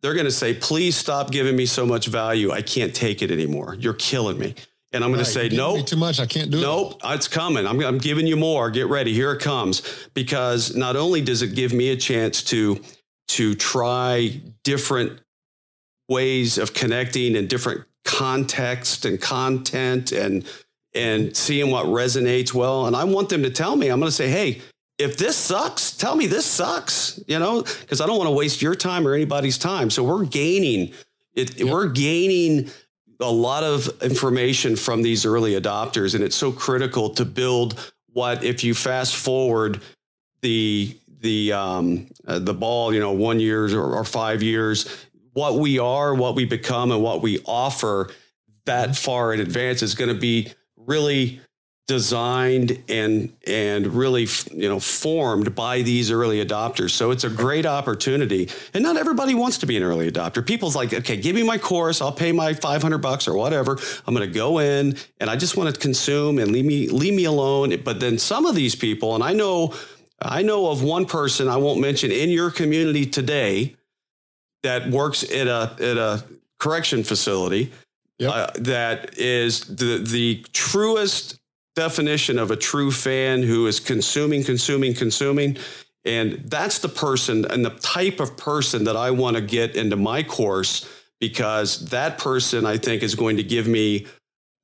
They're 0.01 0.15
going 0.15 0.25
to 0.25 0.31
say, 0.31 0.55
please 0.55 0.97
stop 0.97 1.29
giving 1.29 1.55
me 1.55 1.67
so 1.67 1.85
much 1.85 2.07
value. 2.07 2.51
I 2.51 2.63
can't 2.63 2.91
take 2.91 3.21
it 3.21 3.29
anymore. 3.29 3.75
You're 3.79 3.93
killing 3.93 4.39
me. 4.39 4.55
And 4.93 5.03
I'm 5.03 5.11
right. 5.11 5.17
going 5.17 5.25
to 5.25 5.31
say, 5.31 5.49
no, 5.49 5.77
nope, 5.77 5.87
too 5.87 5.95
much. 5.95 6.19
I 6.19 6.25
can't 6.25 6.51
do 6.51 6.59
nope, 6.59 6.93
it. 6.93 6.97
Nope, 7.03 7.13
it's 7.13 7.27
coming. 7.27 7.65
I'm, 7.65 7.79
I'm 7.81 7.97
giving 7.97 8.27
you 8.27 8.35
more. 8.35 8.69
Get 8.69 8.87
ready. 8.87 9.13
Here 9.13 9.31
it 9.31 9.41
comes. 9.41 9.81
Because 10.13 10.75
not 10.75 10.95
only 10.95 11.21
does 11.21 11.41
it 11.41 11.55
give 11.55 11.73
me 11.73 11.89
a 11.89 11.97
chance 11.97 12.43
to 12.45 12.81
to 13.29 13.55
try 13.55 14.41
different 14.63 15.21
ways 16.09 16.57
of 16.57 16.73
connecting 16.73 17.37
and 17.37 17.47
different 17.47 17.85
context 18.03 19.05
and 19.05 19.21
content 19.21 20.11
and 20.11 20.45
and 20.93 21.37
seeing 21.37 21.71
what 21.71 21.85
resonates 21.85 22.53
well. 22.53 22.85
And 22.85 22.95
I 22.95 23.05
want 23.05 23.29
them 23.29 23.43
to 23.43 23.49
tell 23.49 23.77
me. 23.77 23.87
I'm 23.87 23.99
going 23.99 24.09
to 24.09 24.15
say, 24.15 24.27
hey, 24.29 24.61
if 24.97 25.17
this 25.17 25.37
sucks, 25.37 25.95
tell 25.95 26.17
me 26.17 26.27
this 26.27 26.45
sucks. 26.45 27.17
You 27.27 27.39
know, 27.39 27.61
because 27.61 28.01
I 28.01 28.07
don't 28.07 28.17
want 28.17 28.27
to 28.27 28.35
waste 28.35 28.61
your 28.61 28.75
time 28.75 29.07
or 29.07 29.13
anybody's 29.13 29.57
time. 29.57 29.89
So 29.89 30.03
we're 30.03 30.25
gaining. 30.25 30.91
It, 31.33 31.57
yep. 31.57 31.69
We're 31.69 31.87
gaining 31.87 32.69
a 33.21 33.31
lot 33.31 33.63
of 33.63 33.89
information 34.01 34.75
from 34.75 35.01
these 35.01 35.25
early 35.25 35.59
adopters, 35.59 36.15
and 36.15 36.23
it's 36.23 36.35
so 36.35 36.51
critical 36.51 37.09
to 37.11 37.25
build 37.25 37.93
what 38.13 38.43
if 38.43 38.63
you 38.63 38.73
fast 38.73 39.15
forward 39.15 39.81
the 40.41 40.97
the 41.21 41.53
um, 41.53 42.07
uh, 42.27 42.39
the 42.39 42.53
ball, 42.53 42.93
you 42.93 42.99
know, 42.99 43.11
one 43.11 43.39
years 43.39 43.73
or, 43.73 43.83
or 43.83 44.03
five 44.03 44.41
years, 44.41 44.89
what 45.33 45.55
we 45.55 45.79
are, 45.79 46.13
what 46.13 46.35
we 46.35 46.45
become, 46.45 46.91
and 46.91 47.01
what 47.01 47.21
we 47.21 47.39
offer 47.45 48.09
that 48.65 48.95
far 48.95 49.33
in 49.33 49.39
advance 49.39 49.81
is 49.81 49.95
going 49.95 50.13
to 50.13 50.19
be 50.19 50.51
really 50.75 51.39
designed 51.87 52.81
and 52.87 53.33
and 53.45 53.87
really 53.87 54.25
you 54.53 54.69
know 54.69 54.79
formed 54.79 55.53
by 55.55 55.81
these 55.81 56.09
early 56.09 56.43
adopters. 56.43 56.91
So 56.91 57.11
it's 57.11 57.23
a 57.23 57.29
great 57.29 57.65
opportunity. 57.65 58.49
And 58.73 58.83
not 58.83 58.97
everybody 58.97 59.35
wants 59.35 59.57
to 59.59 59.65
be 59.65 59.75
an 59.75 59.83
early 59.83 60.09
adopter. 60.09 60.45
People's 60.45 60.75
like 60.75 60.93
okay 60.93 61.17
give 61.17 61.35
me 61.35 61.43
my 61.43 61.57
course. 61.57 62.01
I'll 62.01 62.11
pay 62.11 62.31
my 62.31 62.53
500 62.53 62.99
bucks 62.99 63.27
or 63.27 63.35
whatever. 63.35 63.77
I'm 64.07 64.13
going 64.13 64.27
to 64.27 64.33
go 64.33 64.59
in 64.59 64.95
and 65.19 65.29
i 65.29 65.35
just 65.35 65.57
want 65.57 65.73
to 65.73 65.79
consume 65.79 66.39
and 66.39 66.51
leave 66.51 66.65
me 66.65 66.87
leave 66.87 67.13
me 67.13 67.25
alone. 67.25 67.75
But 67.83 67.99
then 67.99 68.17
some 68.17 68.45
of 68.45 68.55
these 68.55 68.75
people 68.75 69.15
and 69.15 69.23
i 69.23 69.33
know 69.33 69.73
i 70.21 70.41
know 70.41 70.69
of 70.69 70.83
one 70.83 71.05
person 71.05 71.49
i 71.49 71.57
won't 71.57 71.81
mention 71.81 72.11
in 72.11 72.29
your 72.29 72.51
community 72.51 73.05
today 73.05 73.75
that 74.63 74.89
works 74.89 75.23
at 75.23 75.47
a 75.47 75.75
at 75.79 75.97
a 75.97 76.23
correction 76.59 77.03
facility 77.03 77.71
yep. 78.17 78.31
uh, 78.33 78.47
that 78.55 79.17
is 79.17 79.61
the 79.61 79.97
the 79.97 80.45
truest 80.53 81.40
definition 81.75 82.37
of 82.37 82.51
a 82.51 82.55
true 82.55 82.91
fan 82.91 83.43
who 83.43 83.67
is 83.67 83.79
consuming, 83.79 84.43
consuming, 84.43 84.93
consuming. 84.93 85.57
And 86.03 86.43
that's 86.45 86.79
the 86.79 86.89
person 86.89 87.45
and 87.45 87.63
the 87.63 87.69
type 87.69 88.19
of 88.19 88.35
person 88.37 88.83
that 88.85 88.97
I 88.97 89.11
want 89.11 89.35
to 89.35 89.41
get 89.41 89.75
into 89.75 89.95
my 89.95 90.23
course 90.23 90.89
because 91.19 91.89
that 91.89 92.17
person 92.17 92.65
I 92.65 92.77
think 92.77 93.03
is 93.03 93.15
going 93.15 93.37
to 93.37 93.43
give 93.43 93.67
me 93.67 94.07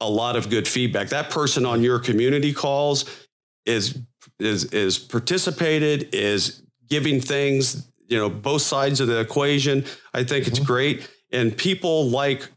a 0.01 0.10
lot 0.10 0.36
of 0.36 0.49
good 0.49 0.68
feedback. 0.68 1.10
That 1.10 1.30
person 1.30 1.66
on 1.66 1.84
your 1.84 1.99
community 1.99 2.53
calls 2.53 3.05
is 3.66 3.99
is 4.39 4.66
is 4.66 4.97
participated, 4.97 6.14
is 6.14 6.64
giving 6.89 7.22
things, 7.22 7.88
you 8.08 8.18
know, 8.18 8.30
both 8.30 8.62
sides 8.62 8.99
of 8.99 9.08
the 9.08 9.20
equation. 9.20 9.86
I 10.14 10.24
think 10.24 10.45
mm-hmm. 10.45 10.55
it's 10.55 10.60
great. 10.60 11.10
And 11.32 11.55
people 11.55 12.10
like 12.10 12.49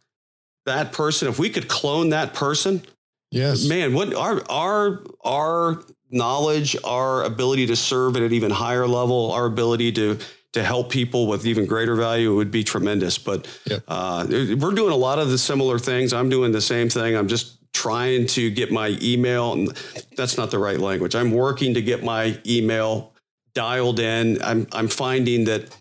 that 0.67 0.93
person, 0.93 1.29
if 1.29 1.39
we 1.39 1.51
could 1.51 1.69
clone 1.69 2.11
that 2.11 2.35
person, 2.35 2.83
Yes. 3.31 3.69
Man, 3.69 3.95
what 3.95 4.15
our 4.15 4.43
our 4.51 5.03
our 5.25 5.83
knowledge, 6.11 6.77
our 6.85 7.23
ability 7.25 7.67
to 7.67 7.77
serve 7.77 8.17
at 8.17 8.23
an 8.23 8.33
even 8.33 8.51
higher 8.51 8.87
level, 8.87 9.33
our 9.33 9.47
ability 9.47 9.93
to 9.93 10.19
to 10.53 10.65
help 10.65 10.91
people 10.91 11.29
with 11.29 11.47
even 11.47 11.65
greater 11.65 11.95
value 11.95 12.35
would 12.35 12.51
be 12.51 12.65
tremendous. 12.65 13.19
But 13.19 13.47
yep. 13.67 13.85
uh, 13.87 14.27
we're 14.29 14.75
doing 14.75 14.93
a 14.93 14.97
lot 14.97 15.21
of 15.21 15.31
the 15.31 15.39
similar 15.39 15.79
things. 15.79 16.13
I'm 16.13 16.29
doing 16.29 16.51
the 16.51 16.61
same 16.61 16.89
thing. 16.89 17.17
I'm 17.17 17.29
just 17.29 17.73
trying 17.73 18.27
to 18.27 18.51
get 18.51 18.73
my 18.73 18.99
email, 19.01 19.53
and 19.53 19.69
that's 20.17 20.37
not 20.37 20.51
the 20.51 20.59
right 20.59 20.79
language. 20.79 21.15
I'm 21.15 21.31
working 21.31 21.75
to 21.75 21.83
get 21.83 22.03
my 22.03 22.37
email 22.45 23.13
dialed 23.55 24.01
in. 24.01 24.43
I'm 24.43 24.67
I'm 24.73 24.89
finding 24.89 25.45
that 25.45 25.75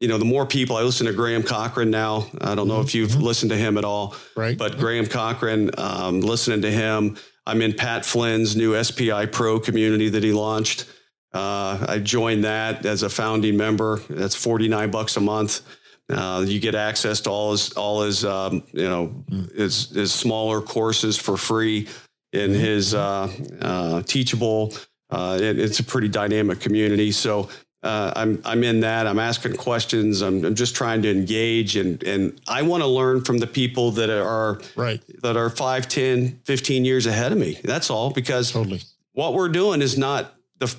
you 0.00 0.08
know, 0.08 0.16
the 0.16 0.24
more 0.24 0.46
people 0.46 0.76
I 0.76 0.82
listen 0.82 1.06
to 1.06 1.12
Graham 1.12 1.42
Cochrane 1.42 1.90
now. 1.90 2.26
I 2.40 2.54
don't 2.54 2.66
know 2.66 2.74
mm-hmm. 2.74 2.86
if 2.86 2.94
you've 2.94 3.10
mm-hmm. 3.10 3.22
listened 3.22 3.50
to 3.50 3.56
him 3.56 3.76
at 3.76 3.84
all, 3.84 4.16
right? 4.34 4.56
But 4.56 4.78
Graham 4.78 5.06
Cochrane, 5.06 5.70
um, 5.76 6.22
listening 6.22 6.62
to 6.62 6.70
him, 6.70 7.18
I'm 7.46 7.60
in 7.60 7.74
Pat 7.74 8.04
Flynn's 8.04 8.56
new 8.56 8.82
SPI 8.82 9.26
Pro 9.26 9.60
community 9.60 10.08
that 10.08 10.24
he 10.24 10.32
launched. 10.32 10.86
Uh, 11.32 11.84
I 11.88 11.98
joined 11.98 12.44
that 12.44 12.84
as 12.86 13.02
a 13.02 13.10
founding 13.10 13.56
member. 13.56 14.00
That's 14.08 14.34
49 14.34 14.90
bucks 14.90 15.16
a 15.16 15.20
month. 15.20 15.62
Uh, 16.08 16.44
you 16.46 16.58
get 16.58 16.74
access 16.74 17.20
to 17.20 17.30
all 17.30 17.52
his 17.52 17.72
all 17.74 18.02
his 18.02 18.24
um, 18.24 18.64
you 18.72 18.88
know 18.88 19.24
mm. 19.30 19.54
his 19.54 19.90
his 19.90 20.12
smaller 20.12 20.60
courses 20.60 21.16
for 21.16 21.36
free 21.36 21.86
in 22.32 22.50
mm-hmm. 22.50 22.60
his 22.60 22.94
uh, 22.94 23.30
uh 23.60 24.02
teachable. 24.02 24.74
Uh, 25.10 25.38
it, 25.40 25.58
it's 25.58 25.78
a 25.78 25.84
pretty 25.84 26.08
dynamic 26.08 26.58
community. 26.58 27.12
So 27.12 27.48
uh, 27.82 28.12
I'm 28.14 28.42
I'm 28.44 28.62
in 28.62 28.80
that. 28.80 29.06
I'm 29.06 29.18
asking 29.18 29.56
questions. 29.56 30.20
I'm, 30.20 30.44
I'm 30.44 30.54
just 30.54 30.74
trying 30.74 31.00
to 31.02 31.10
engage, 31.10 31.76
and 31.76 32.02
and 32.02 32.38
I 32.46 32.62
want 32.62 32.82
to 32.82 32.86
learn 32.86 33.24
from 33.24 33.38
the 33.38 33.46
people 33.46 33.90
that 33.92 34.10
are 34.10 34.60
right 34.76 35.02
that 35.22 35.36
are 35.36 35.48
5, 35.48 35.88
10, 35.88 36.40
15 36.44 36.84
years 36.84 37.06
ahead 37.06 37.32
of 37.32 37.38
me. 37.38 37.58
That's 37.64 37.88
all. 37.88 38.10
Because 38.10 38.52
totally 38.52 38.82
what 39.12 39.32
we're 39.32 39.48
doing 39.48 39.80
is 39.80 39.96
not 39.96 40.34
the 40.58 40.74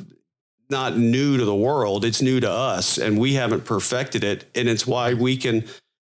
not 0.69 0.95
new 0.95 1.37
to 1.37 1.45
the 1.45 1.55
world. 1.55 2.05
It's 2.05 2.21
new 2.21 2.39
to 2.39 2.49
us, 2.49 2.99
and 2.99 3.19
we 3.19 3.33
haven't 3.33 3.65
perfected 3.65 4.23
it. 4.23 4.45
And 4.53 4.69
it's 4.69 4.85
why 4.85 5.15
we 5.15 5.37
can, 5.37 5.65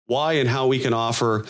why 0.07 0.35
and 0.35 0.49
how 0.49 0.67
we 0.67 0.79
can 0.79 0.93
offer 0.93 1.47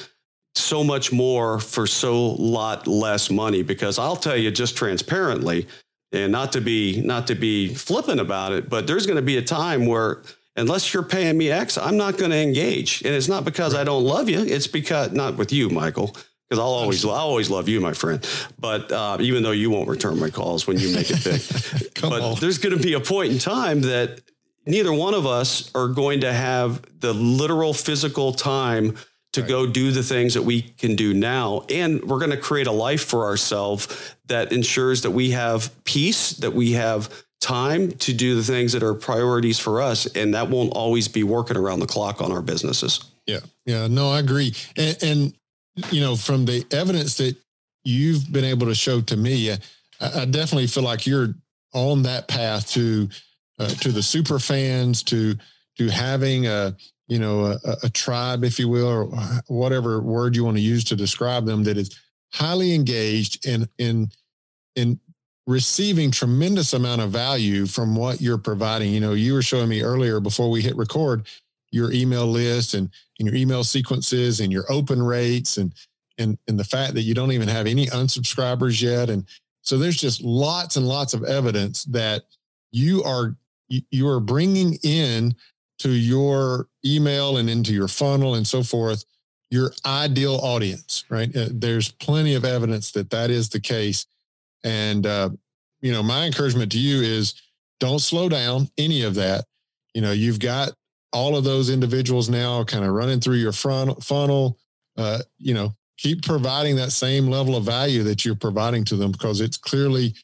so 0.55 0.85
much 0.85 1.13
more 1.13 1.59
for 1.59 1.87
so 1.89 2.31
lot 2.31 2.87
less 2.87 3.29
money. 3.29 3.63
Because 3.63 3.99
I'll 3.99 4.17
tell 4.17 4.37
you 4.37 4.53
just 4.53 4.77
transparently 4.77 5.67
and 6.13 6.31
not 6.31 6.53
to 6.53 6.61
be 6.61 7.01
not 7.01 7.27
to 7.29 7.35
be 7.35 7.75
flippant 7.75 8.21
about 8.21 8.53
it, 8.53 8.69
but 8.69 8.87
there's 8.87 9.07
going 9.07 9.17
to 9.17 9.23
be 9.23 9.37
a 9.37 9.43
time 9.43 9.87
where 9.87 10.23
unless 10.57 10.93
you're 10.93 11.03
paying 11.03 11.39
me 11.39 11.51
X, 11.51 11.79
I'm 11.79 11.97
not 11.97 12.19
going 12.19 12.31
to 12.31 12.37
engage. 12.37 13.03
And 13.03 13.15
it's 13.15 13.29
not 13.29 13.45
because 13.45 13.75
I 13.75 13.85
don't 13.85 14.05
love 14.05 14.29
you. 14.29 14.41
It's 14.41 14.67
because 14.67 15.13
not 15.13 15.37
with 15.37 15.53
you, 15.53 15.71
Michael, 15.71 16.09
because 16.49 16.59
I'll 16.59 16.67
always, 16.67 17.05
I'll 17.05 17.13
always 17.13 17.51
love 17.51 17.69
you, 17.69 17.81
my 17.81 17.93
friend. 17.93 18.27
But 18.59 18.93
uh, 18.93 19.17
even 19.21 19.43
though 19.43 19.53
you 19.53 19.71
won't 19.71 19.89
return 19.89 20.19
my 20.19 20.31
calls 20.31 20.67
when 20.67 20.79
you 20.79 20.95
make 20.95 21.11
it 21.11 21.25
big, 21.25 21.91
but 22.03 22.23
on. 22.23 22.37
there's 22.41 22.59
going 22.59 22.77
to 22.77 22.83
be 22.83 22.95
a 22.95 23.01
point 23.01 23.33
in 23.33 23.39
time 23.39 23.83
that 23.83 24.21
neither 24.67 24.93
one 24.93 25.15
of 25.15 25.27
us 25.27 25.71
are 25.75 25.89
going 25.89 26.21
to 26.21 26.33
have 26.33 26.83
the 27.01 27.13
literal 27.13 27.73
physical 27.73 28.33
time 28.33 28.97
to 29.33 29.41
right. 29.41 29.49
go 29.49 29.67
do 29.67 29.91
the 29.93 30.03
things 30.03 30.35
that 30.35 30.43
we 30.43 30.63
can 30.63 30.95
do 30.95 31.15
now. 31.15 31.65
And 31.71 32.05
we're 32.05 32.19
going 32.19 32.31
to 32.31 32.37
create 32.37 32.67
a 32.67 32.73
life 32.73 33.03
for 33.03 33.25
ourselves 33.25 34.15
that 34.27 34.53
ensures 34.53 35.03
that 35.03 35.11
we 35.11 35.31
have 35.31 35.73
peace, 35.85 36.33
that 36.35 36.53
we 36.53 36.73
have 36.73 37.11
time 37.41 37.93
to 37.93 38.13
do 38.13 38.37
the 38.37 38.43
things 38.43 38.73
that 38.73 38.83
are 38.83 38.95
priorities 38.95 39.59
for 39.59 39.81
us. 39.81 40.07
And 40.07 40.35
that 40.35 40.49
won't 40.49 40.73
always 40.75 41.09
be 41.09 41.25
working 41.25 41.57
around 41.57 41.81
the 41.81 41.87
clock 41.87 42.21
on 42.21 42.31
our 42.31 42.43
businesses. 42.43 43.05
Yeah. 43.27 43.41
Yeah. 43.65 43.87
No, 43.89 44.11
I 44.11 44.21
agree. 44.21 44.55
And, 44.77 44.99
and 45.03 45.35
you 45.91 46.01
know, 46.01 46.15
from 46.15 46.45
the 46.45 46.67
evidence 46.71 47.17
that 47.17 47.37
you've 47.85 48.31
been 48.31 48.45
able 48.45 48.67
to 48.67 48.75
show 48.75 49.01
to 49.01 49.17
me, 49.17 49.51
I, 49.51 49.59
I 50.01 50.25
definitely 50.27 50.67
feel 50.67 50.83
like 50.83 51.07
you're 51.07 51.35
on 51.73 52.03
that 52.03 52.29
path 52.29 52.71
to, 52.73 53.09
uh, 53.59 53.69
to 53.69 53.93
the 53.93 54.03
super 54.03 54.39
fans, 54.39 55.03
to, 55.05 55.35
to 55.79 55.89
having 55.89 56.47
a, 56.47 56.77
you 57.09 57.19
know, 57.19 57.47
a, 57.47 57.77
a 57.85 57.91
tribe, 57.91 58.45
if 58.45 58.59
you 58.59 58.69
will, 58.69 58.87
or 58.87 59.05
whatever 59.49 60.01
word 60.01 60.37
you 60.37 60.45
want 60.45 60.57
to 60.57 60.63
use 60.63 60.85
to 60.85 60.97
describe 60.97 61.47
them 61.47 61.65
that 61.65 61.77
is 61.77 61.99
highly 62.33 62.75
engaged 62.75 63.47
in, 63.47 63.69
in, 63.79 64.11
in 64.77 64.99
receiving 65.47 66.11
tremendous 66.11 66.73
amount 66.73 67.01
of 67.01 67.11
value 67.11 67.67
from 67.67 67.97
what 67.97 68.21
you're 68.21 68.39
providing. 68.39 68.93
You 68.93 69.01
know, 69.01 69.13
you 69.13 69.35
were 69.35 69.43
showing 69.43 69.69
me 69.69 69.83
earlier 69.83 70.21
before 70.21 70.51
we 70.51 70.63
hit 70.63 70.77
record 70.77 71.27
your 71.71 71.91
email 71.93 72.27
list 72.27 72.75
and, 72.75 72.91
and 73.19 73.27
your 73.27 73.37
email 73.37 73.65
sequences 73.65 74.41
and 74.41 74.53
your 74.53 74.71
open 74.71 75.03
rates 75.03 75.57
and 75.57 75.75
and 76.19 76.39
and 76.47 76.59
the 76.59 76.65
fact 76.65 76.95
that 76.95 77.03
you 77.03 77.15
don't 77.15 77.33
even 77.33 77.49
have 77.49 77.67
any 77.67 77.87
unsubscribers 77.87 78.81
yet. 78.81 79.11
And 79.11 79.27
so 79.63 79.79
there's 79.79 79.97
just 79.97 80.23
lots 80.23 80.77
and 80.77 80.87
lots 80.87 81.15
of 81.15 81.25
evidence 81.25 81.85
that 81.85 82.25
you 82.71 83.03
are 83.05 83.37
you 83.69 84.07
are 84.07 84.21
bringing 84.21 84.79
in 84.83 85.35
to 85.83 85.91
your 85.91 86.69
email 86.85 87.37
and 87.37 87.49
into 87.49 87.73
your 87.73 87.89
funnel 87.89 88.35
and 88.35 88.47
so 88.47 88.63
forth 88.63 89.05
your 89.51 89.73
ideal 89.85 90.37
audience 90.37 91.05
right 91.09 91.35
uh, 91.37 91.49
there's 91.51 91.93
plenty 91.93 92.35
of 92.35 92.45
evidence 92.45 92.93
that 92.93 93.11
that 93.11 93.31
is 93.31 93.49
the 93.49 93.61
case 93.61 94.07
and, 94.65 95.07
uh, 95.07 95.31
you 95.81 95.93
know, 95.93 96.03
my 96.03 96.27
encouragement 96.27 96.73
to 96.73 96.79
you 96.79 97.03
is 97.03 97.35
don't 97.81 97.99
slow 97.99 98.29
down 98.29 98.69
any 98.79 99.03
of 99.03 99.15
that. 99.17 99.45
You 99.95 100.03
know, 100.03 100.13
you've 100.13 100.39
got 100.39 100.73
all 101.13 101.37
of 101.37 101.45
those 101.45 101.69
individuals 101.69 102.29
now 102.29 102.65
kind 102.65 102.85
of 102.85 102.93
running 102.93 103.21
through 103.21 103.37
your 103.37 103.53
front 103.53 104.03
funnel. 104.03 104.59
Uh, 104.97 105.19
you 105.39 105.55
know, 105.55 105.75
keep 105.99 106.25
providing 106.25 106.77
that 106.77 106.93
same 106.93 107.27
level 107.27 107.57
of 107.57 107.65
value 107.65 108.03
that 108.05 108.25
you're 108.25 108.35
providing 108.35 108.85
to 108.85 108.97
them 108.97 109.13
because 109.13 109.41
it's 109.41 109.57
clearly 109.57 110.15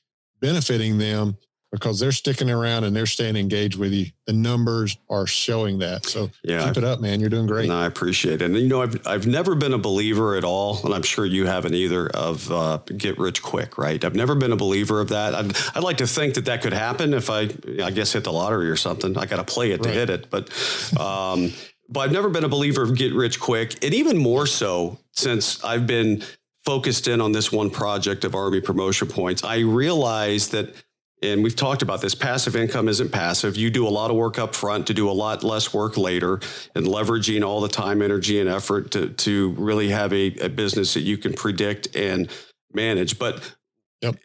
benefiting 0.40 0.98
them 0.98 1.36
because 1.70 2.00
they're 2.00 2.12
sticking 2.12 2.50
around 2.50 2.84
and 2.84 2.96
they're 2.96 3.06
staying 3.06 3.36
engaged 3.36 3.78
with 3.78 3.92
you. 3.92 4.06
The 4.26 4.32
numbers 4.32 4.96
are 5.10 5.26
showing 5.26 5.78
that. 5.80 6.06
So 6.06 6.30
yeah, 6.42 6.66
keep 6.66 6.78
it 6.78 6.84
up, 6.84 7.00
man. 7.00 7.20
You're 7.20 7.28
doing 7.28 7.46
great. 7.46 7.68
No, 7.68 7.78
I 7.78 7.86
appreciate 7.86 8.40
it. 8.40 8.46
And 8.46 8.56
you 8.56 8.68
know, 8.68 8.82
I've 8.82 9.06
I've 9.06 9.26
never 9.26 9.54
been 9.54 9.74
a 9.74 9.78
believer 9.78 10.36
at 10.36 10.44
all, 10.44 10.80
and 10.84 10.94
I'm 10.94 11.02
sure 11.02 11.26
you 11.26 11.46
haven't 11.46 11.74
either. 11.74 12.08
Of 12.08 12.50
uh, 12.50 12.78
get 12.96 13.18
rich 13.18 13.42
quick, 13.42 13.78
right? 13.78 14.02
I've 14.04 14.14
never 14.14 14.34
been 14.34 14.52
a 14.52 14.56
believer 14.56 15.00
of 15.00 15.10
that. 15.10 15.34
I'd, 15.34 15.56
I'd 15.74 15.82
like 15.82 15.98
to 15.98 16.06
think 16.06 16.34
that 16.34 16.46
that 16.46 16.62
could 16.62 16.72
happen 16.72 17.12
if 17.12 17.30
I, 17.30 17.50
I 17.82 17.90
guess, 17.90 18.12
hit 18.12 18.24
the 18.24 18.32
lottery 18.32 18.70
or 18.70 18.76
something. 18.76 19.16
I 19.16 19.26
got 19.26 19.36
to 19.36 19.44
play 19.44 19.72
it 19.72 19.80
right. 19.80 19.84
to 19.84 19.90
hit 19.90 20.10
it, 20.10 20.30
but. 20.30 20.50
Um, 20.98 21.52
but 21.90 22.00
I've 22.00 22.12
never 22.12 22.28
been 22.28 22.44
a 22.44 22.50
believer 22.50 22.82
of 22.82 22.94
get 22.94 23.14
rich 23.14 23.40
quick, 23.40 23.82
and 23.82 23.94
even 23.94 24.18
more 24.18 24.46
so 24.46 24.98
since 25.12 25.64
I've 25.64 25.86
been 25.86 26.22
focused 26.66 27.08
in 27.08 27.22
on 27.22 27.32
this 27.32 27.50
one 27.50 27.70
project 27.70 28.24
of 28.24 28.34
Army 28.34 28.60
Promotion 28.60 29.08
Points. 29.08 29.42
I 29.42 29.60
realized 29.60 30.52
that 30.52 30.74
and 31.22 31.42
we've 31.42 31.56
talked 31.56 31.82
about 31.82 32.00
this. 32.00 32.14
Passive 32.14 32.54
income 32.54 32.88
isn't 32.88 33.10
passive. 33.10 33.56
You 33.56 33.70
do 33.70 33.86
a 33.86 33.90
lot 33.90 34.10
of 34.10 34.16
work 34.16 34.38
up 34.38 34.54
front 34.54 34.86
to 34.86 34.94
do 34.94 35.10
a 35.10 35.12
lot 35.12 35.42
less 35.42 35.74
work 35.74 35.96
later 35.96 36.40
and 36.74 36.86
leveraging 36.86 37.44
all 37.44 37.60
the 37.60 37.68
time 37.68 38.02
energy 38.02 38.40
and 38.40 38.48
effort 38.48 38.92
to, 38.92 39.10
to 39.10 39.50
really 39.50 39.88
have 39.88 40.12
a, 40.12 40.34
a 40.36 40.48
business 40.48 40.94
that 40.94 41.00
you 41.00 41.18
can 41.18 41.32
predict 41.32 41.94
and 41.96 42.30
manage. 42.72 43.18
But 43.18 43.54
yep. 44.00 44.16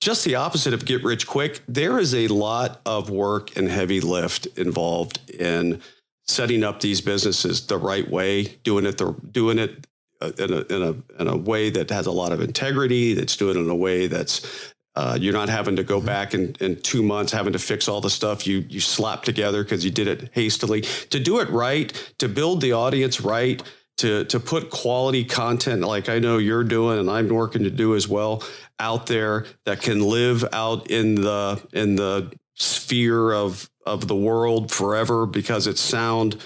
just 0.00 0.24
the 0.24 0.34
opposite 0.34 0.74
of 0.74 0.84
get 0.84 1.02
rich 1.02 1.26
quick 1.26 1.62
there 1.66 1.98
is 1.98 2.14
a 2.14 2.28
lot 2.28 2.80
of 2.84 3.08
work 3.08 3.56
and 3.56 3.68
heavy 3.68 4.00
lift 4.00 4.46
involved 4.58 5.18
in 5.30 5.80
setting 6.26 6.62
up 6.62 6.80
these 6.80 7.00
businesses 7.00 7.66
the 7.66 7.76
right 7.76 8.08
way 8.10 8.44
doing 8.64 8.86
it 8.86 8.98
the 8.98 9.12
doing 9.30 9.58
it 9.58 9.86
uh, 10.20 10.30
in 10.38 10.52
a, 10.52 10.60
in 10.74 10.82
a 10.82 11.20
in 11.22 11.28
a 11.28 11.36
way 11.36 11.68
that 11.70 11.90
has 11.90 12.06
a 12.06 12.12
lot 12.12 12.32
of 12.32 12.40
integrity 12.40 13.14
that's 13.14 13.36
doing 13.36 13.56
it 13.56 13.60
in 13.60 13.68
a 13.68 13.74
way 13.74 14.06
that's 14.06 14.72
uh, 14.94 15.16
you're 15.20 15.32
not 15.32 15.48
having 15.48 15.76
to 15.76 15.84
go 15.84 15.98
mm-hmm. 15.98 16.06
back 16.06 16.34
in, 16.34 16.54
in 16.60 16.80
two 16.80 17.02
months, 17.02 17.32
having 17.32 17.52
to 17.52 17.58
fix 17.58 17.88
all 17.88 18.00
the 18.00 18.10
stuff 18.10 18.46
you 18.46 18.64
you 18.68 18.80
slapped 18.80 19.24
together 19.24 19.62
because 19.62 19.84
you 19.84 19.90
did 19.90 20.06
it 20.06 20.30
hastily. 20.32 20.82
To 20.82 21.18
do 21.18 21.40
it 21.40 21.48
right, 21.50 21.92
to 22.18 22.28
build 22.28 22.60
the 22.60 22.72
audience 22.72 23.20
right, 23.20 23.62
to 23.98 24.24
to 24.24 24.40
put 24.40 24.70
quality 24.70 25.24
content 25.24 25.82
like 25.82 26.08
I 26.08 26.18
know 26.18 26.38
you're 26.38 26.64
doing 26.64 26.98
and 26.98 27.10
I'm 27.10 27.28
working 27.28 27.64
to 27.64 27.70
do 27.70 27.94
as 27.94 28.08
well 28.08 28.42
out 28.78 29.06
there 29.06 29.46
that 29.64 29.80
can 29.80 30.00
live 30.00 30.44
out 30.52 30.90
in 30.90 31.14
the 31.14 31.62
in 31.72 31.96
the 31.96 32.32
sphere 32.54 33.32
of 33.32 33.70
of 33.86 34.08
the 34.08 34.16
world 34.16 34.70
forever 34.70 35.26
because 35.26 35.66
it's 35.66 35.80
sound 35.80 36.36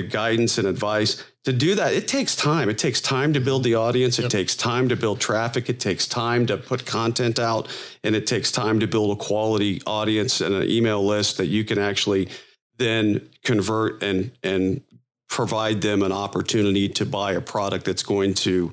guidance 0.00 0.56
and 0.56 0.66
advice 0.66 1.22
to 1.44 1.52
do 1.52 1.74
that, 1.74 1.92
it 1.92 2.06
takes 2.06 2.36
time. 2.36 2.68
It 2.68 2.78
takes 2.78 3.00
time 3.00 3.32
to 3.32 3.40
build 3.40 3.64
the 3.64 3.74
audience. 3.74 4.18
It 4.18 4.22
yep. 4.22 4.30
takes 4.30 4.54
time 4.54 4.88
to 4.90 4.96
build 4.96 5.20
traffic. 5.20 5.68
It 5.68 5.80
takes 5.80 6.06
time 6.06 6.46
to 6.46 6.56
put 6.56 6.86
content 6.86 7.40
out, 7.40 7.68
and 8.04 8.14
it 8.14 8.28
takes 8.28 8.52
time 8.52 8.78
to 8.78 8.86
build 8.86 9.10
a 9.18 9.20
quality 9.20 9.82
audience 9.84 10.40
and 10.40 10.54
an 10.54 10.70
email 10.70 11.04
list 11.04 11.38
that 11.38 11.46
you 11.46 11.64
can 11.64 11.78
actually 11.78 12.28
then 12.78 13.28
convert 13.42 14.02
and 14.02 14.30
and 14.44 14.82
provide 15.28 15.80
them 15.80 16.02
an 16.02 16.12
opportunity 16.12 16.88
to 16.90 17.04
buy 17.04 17.32
a 17.32 17.40
product 17.40 17.86
that's 17.86 18.02
going 18.04 18.34
to 18.34 18.72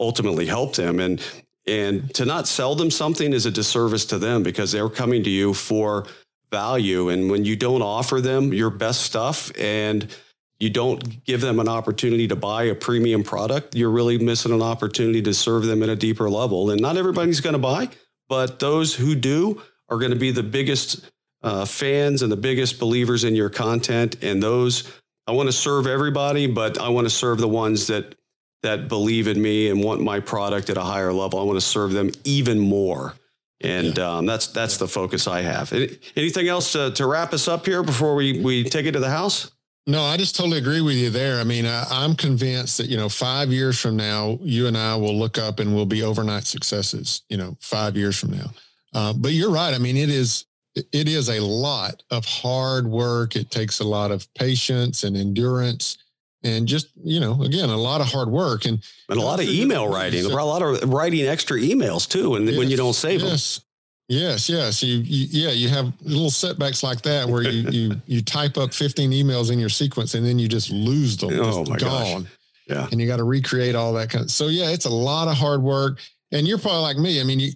ultimately 0.00 0.46
help 0.46 0.74
them. 0.74 0.98
And 0.98 1.22
and 1.64 2.12
to 2.14 2.24
not 2.24 2.48
sell 2.48 2.74
them 2.74 2.90
something 2.90 3.32
is 3.32 3.46
a 3.46 3.52
disservice 3.52 4.04
to 4.06 4.18
them 4.18 4.42
because 4.42 4.72
they're 4.72 4.88
coming 4.88 5.22
to 5.22 5.30
you 5.30 5.54
for 5.54 6.06
value. 6.50 7.08
And 7.08 7.30
when 7.30 7.44
you 7.44 7.54
don't 7.54 7.82
offer 7.82 8.20
them 8.20 8.52
your 8.52 8.70
best 8.70 9.02
stuff 9.02 9.52
and 9.56 10.12
you 10.60 10.68
don't 10.70 11.24
give 11.24 11.40
them 11.40 11.58
an 11.58 11.68
opportunity 11.68 12.28
to 12.28 12.36
buy 12.36 12.64
a 12.64 12.74
premium 12.74 13.24
product, 13.24 13.74
you're 13.74 13.90
really 13.90 14.18
missing 14.18 14.52
an 14.52 14.62
opportunity 14.62 15.22
to 15.22 15.32
serve 15.32 15.64
them 15.64 15.82
at 15.82 15.88
a 15.88 15.96
deeper 15.96 16.28
level. 16.28 16.70
And 16.70 16.80
not 16.80 16.98
everybody's 16.98 17.40
going 17.40 17.54
to 17.54 17.58
buy, 17.58 17.88
but 18.28 18.60
those 18.60 18.94
who 18.94 19.14
do 19.14 19.62
are 19.88 19.98
going 19.98 20.12
to 20.12 20.18
be 20.18 20.30
the 20.30 20.42
biggest 20.42 21.10
uh, 21.42 21.64
fans 21.64 22.20
and 22.22 22.30
the 22.30 22.36
biggest 22.36 22.78
believers 22.78 23.24
in 23.24 23.34
your 23.34 23.48
content. 23.48 24.22
And 24.22 24.42
those, 24.42 24.92
I 25.26 25.32
want 25.32 25.48
to 25.48 25.52
serve 25.52 25.86
everybody, 25.86 26.46
but 26.46 26.78
I 26.78 26.90
want 26.90 27.06
to 27.06 27.10
serve 27.10 27.38
the 27.38 27.48
ones 27.48 27.86
that 27.86 28.14
that 28.62 28.88
believe 28.88 29.26
in 29.26 29.40
me 29.40 29.70
and 29.70 29.82
want 29.82 30.02
my 30.02 30.20
product 30.20 30.68
at 30.68 30.76
a 30.76 30.82
higher 30.82 31.14
level. 31.14 31.40
I 31.40 31.44
want 31.44 31.56
to 31.56 31.64
serve 31.64 31.92
them 31.92 32.10
even 32.24 32.58
more. 32.58 33.14
And 33.62 33.96
yeah. 33.96 34.18
um, 34.18 34.26
that's 34.26 34.48
that's 34.48 34.76
the 34.76 34.86
focus 34.86 35.26
I 35.26 35.40
have. 35.40 35.72
Anything 35.72 36.48
else 36.48 36.72
to, 36.72 36.90
to 36.90 37.06
wrap 37.06 37.32
us 37.32 37.48
up 37.48 37.64
here 37.64 37.82
before 37.82 38.14
we, 38.14 38.42
we 38.42 38.64
take 38.64 38.84
it 38.84 38.92
to 38.92 39.00
the 39.00 39.08
house? 39.08 39.50
No, 39.86 40.02
I 40.02 40.16
just 40.16 40.36
totally 40.36 40.58
agree 40.58 40.82
with 40.82 40.96
you 40.96 41.10
there. 41.10 41.40
I 41.40 41.44
mean, 41.44 41.66
I, 41.66 42.04
am 42.04 42.14
convinced 42.14 42.78
that, 42.78 42.88
you 42.88 42.96
know, 42.96 43.08
five 43.08 43.50
years 43.50 43.80
from 43.80 43.96
now, 43.96 44.38
you 44.42 44.66
and 44.66 44.76
I 44.76 44.94
will 44.96 45.18
look 45.18 45.38
up 45.38 45.58
and 45.58 45.74
we'll 45.74 45.86
be 45.86 46.02
overnight 46.02 46.46
successes, 46.46 47.22
you 47.28 47.36
know, 47.36 47.56
five 47.60 47.96
years 47.96 48.18
from 48.18 48.32
now. 48.32 48.50
Uh, 48.92 49.12
but 49.14 49.32
you're 49.32 49.50
right. 49.50 49.74
I 49.74 49.78
mean, 49.78 49.96
it 49.96 50.10
is, 50.10 50.44
it 50.74 51.08
is 51.08 51.28
a 51.28 51.40
lot 51.40 52.02
of 52.10 52.24
hard 52.24 52.86
work. 52.86 53.36
It 53.36 53.50
takes 53.50 53.80
a 53.80 53.84
lot 53.84 54.10
of 54.10 54.32
patience 54.34 55.02
and 55.02 55.16
endurance 55.16 55.98
and 56.42 56.68
just, 56.68 56.88
you 57.02 57.20
know, 57.20 57.42
again, 57.42 57.68
a 57.68 57.76
lot 57.76 58.00
of 58.00 58.06
hard 58.06 58.28
work 58.28 58.66
and, 58.66 58.82
and 59.08 59.18
a 59.18 59.22
lot 59.22 59.40
of 59.40 59.46
email 59.46 59.88
writing, 59.88 60.22
so, 60.22 60.32
a 60.32 60.40
lot 60.42 60.62
of 60.62 60.92
writing 60.92 61.26
extra 61.26 61.58
emails 61.58 62.08
too. 62.08 62.34
And 62.34 62.46
yes, 62.46 62.58
when 62.58 62.70
you 62.70 62.76
don't 62.76 62.94
save 62.94 63.22
yes. 63.22 63.56
them. 63.56 63.64
Yes, 64.10 64.48
yes. 64.48 64.82
You, 64.82 64.98
you, 64.98 65.26
yeah, 65.30 65.52
you 65.52 65.68
have 65.68 65.92
little 66.02 66.32
setbacks 66.32 66.82
like 66.82 67.00
that 67.02 67.28
where 67.28 67.42
you, 67.42 67.70
you, 67.70 68.02
you 68.06 68.22
type 68.22 68.58
up 68.58 68.74
15 68.74 69.12
emails 69.12 69.52
in 69.52 69.58
your 69.60 69.68
sequence 69.68 70.14
and 70.14 70.26
then 70.26 70.36
you 70.36 70.48
just 70.48 70.68
lose 70.68 71.16
them. 71.16 71.30
Oh 71.34 71.64
my 71.64 71.76
gone. 71.76 72.22
Gosh. 72.24 72.32
Yeah. 72.66 72.88
And 72.90 73.00
you 73.00 73.06
got 73.06 73.18
to 73.18 73.24
recreate 73.24 73.76
all 73.76 73.92
that 73.92 74.10
kind 74.10 74.24
of, 74.24 74.30
so 74.32 74.48
yeah, 74.48 74.70
it's 74.70 74.86
a 74.86 74.90
lot 74.90 75.28
of 75.28 75.36
hard 75.36 75.62
work 75.62 76.00
and 76.32 76.48
you're 76.48 76.58
probably 76.58 76.82
like 76.82 76.96
me. 76.96 77.20
I 77.20 77.24
mean, 77.24 77.38
you, 77.38 77.52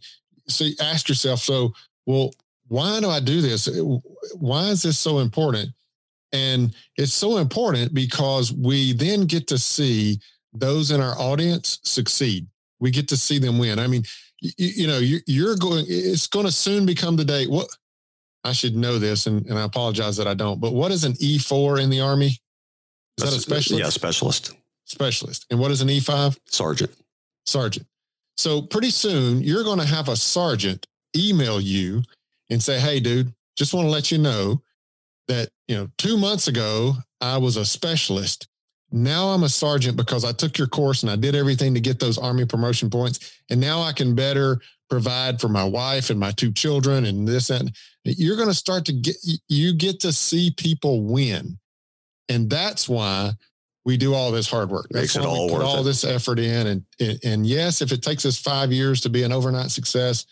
so 0.46 0.62
you 0.62 0.76
ask 0.80 1.08
yourself, 1.08 1.40
so, 1.40 1.72
well, 2.06 2.30
why 2.68 3.00
do 3.00 3.10
I 3.10 3.18
do 3.18 3.40
this? 3.40 3.68
Why 4.38 4.68
is 4.68 4.82
this 4.82 4.96
so 4.96 5.18
important? 5.18 5.70
And 6.32 6.72
it's 6.96 7.14
so 7.14 7.38
important 7.38 7.92
because 7.92 8.52
we 8.52 8.92
then 8.92 9.22
get 9.22 9.48
to 9.48 9.58
see 9.58 10.20
those 10.52 10.92
in 10.92 11.00
our 11.00 11.18
audience 11.18 11.80
succeed. 11.82 12.46
We 12.78 12.92
get 12.92 13.08
to 13.08 13.16
see 13.16 13.40
them 13.40 13.58
win. 13.58 13.80
I 13.80 13.88
mean, 13.88 14.04
you, 14.44 14.68
you 14.82 14.86
know, 14.86 14.98
you, 14.98 15.20
you're 15.26 15.56
going, 15.56 15.86
it's 15.88 16.26
going 16.26 16.46
to 16.46 16.52
soon 16.52 16.84
become 16.84 17.16
the 17.16 17.24
day. 17.24 17.46
What, 17.46 17.68
I 18.44 18.52
should 18.52 18.76
know 18.76 18.98
this, 18.98 19.26
and, 19.26 19.46
and 19.46 19.58
I 19.58 19.64
apologize 19.64 20.16
that 20.18 20.26
I 20.26 20.34
don't. 20.34 20.60
But 20.60 20.74
what 20.74 20.92
is 20.92 21.04
an 21.04 21.14
E4 21.14 21.82
in 21.82 21.88
the 21.88 22.00
Army? 22.00 22.26
Is 22.26 22.38
That's, 23.18 23.30
that 23.30 23.38
a 23.38 23.40
specialist? 23.40 23.84
Yeah, 23.84 23.88
specialist. 23.88 24.52
Specialist. 24.84 25.46
And 25.50 25.58
what 25.58 25.70
is 25.70 25.80
an 25.80 25.88
E5? 25.88 26.38
Sergeant. 26.46 26.92
Sergeant. 27.46 27.86
So 28.36 28.60
pretty 28.60 28.90
soon 28.90 29.42
you're 29.42 29.64
going 29.64 29.78
to 29.78 29.86
have 29.86 30.08
a 30.08 30.16
sergeant 30.16 30.86
email 31.16 31.60
you 31.60 32.02
and 32.50 32.62
say, 32.62 32.78
Hey, 32.80 33.00
dude, 33.00 33.32
just 33.56 33.72
want 33.72 33.86
to 33.86 33.90
let 33.90 34.10
you 34.10 34.18
know 34.18 34.60
that, 35.28 35.48
you 35.68 35.76
know, 35.76 35.88
two 35.96 36.18
months 36.18 36.48
ago, 36.48 36.94
I 37.20 37.38
was 37.38 37.56
a 37.56 37.64
specialist. 37.64 38.48
Now 38.94 39.30
I'm 39.30 39.42
a 39.42 39.48
sergeant 39.48 39.96
because 39.96 40.24
I 40.24 40.30
took 40.30 40.56
your 40.56 40.68
course 40.68 41.02
and 41.02 41.10
I 41.10 41.16
did 41.16 41.34
everything 41.34 41.74
to 41.74 41.80
get 41.80 41.98
those 41.98 42.16
Army 42.16 42.46
promotion 42.46 42.90
points. 42.90 43.36
And 43.50 43.60
now 43.60 43.82
I 43.82 43.92
can 43.92 44.14
better 44.14 44.60
provide 44.88 45.40
for 45.40 45.48
my 45.48 45.64
wife 45.64 46.10
and 46.10 46.20
my 46.20 46.30
two 46.30 46.52
children 46.52 47.04
and 47.04 47.26
this 47.26 47.50
and 47.50 47.74
you're 48.04 48.36
going 48.36 48.48
to 48.48 48.54
start 48.54 48.84
to 48.84 48.92
get, 48.92 49.16
you 49.48 49.74
get 49.74 49.98
to 50.00 50.12
see 50.12 50.52
people 50.56 51.02
win. 51.02 51.58
And 52.28 52.48
that's 52.48 52.88
why 52.88 53.32
we 53.84 53.96
do 53.96 54.14
all 54.14 54.30
this 54.30 54.48
hard 54.48 54.70
work. 54.70 54.86
Makes 54.92 55.16
it 55.16 55.24
all 55.24 55.48
put 55.48 55.58
worth 55.58 55.66
all 55.66 55.80
it. 55.80 55.84
this 55.84 56.04
effort 56.04 56.38
in. 56.38 56.66
And, 56.68 56.84
and, 57.00 57.18
and 57.24 57.46
yes, 57.46 57.82
if 57.82 57.90
it 57.90 58.00
takes 58.00 58.24
us 58.24 58.38
five 58.38 58.70
years 58.70 59.00
to 59.00 59.08
be 59.08 59.24
an 59.24 59.32
overnight 59.32 59.72
success, 59.72 60.24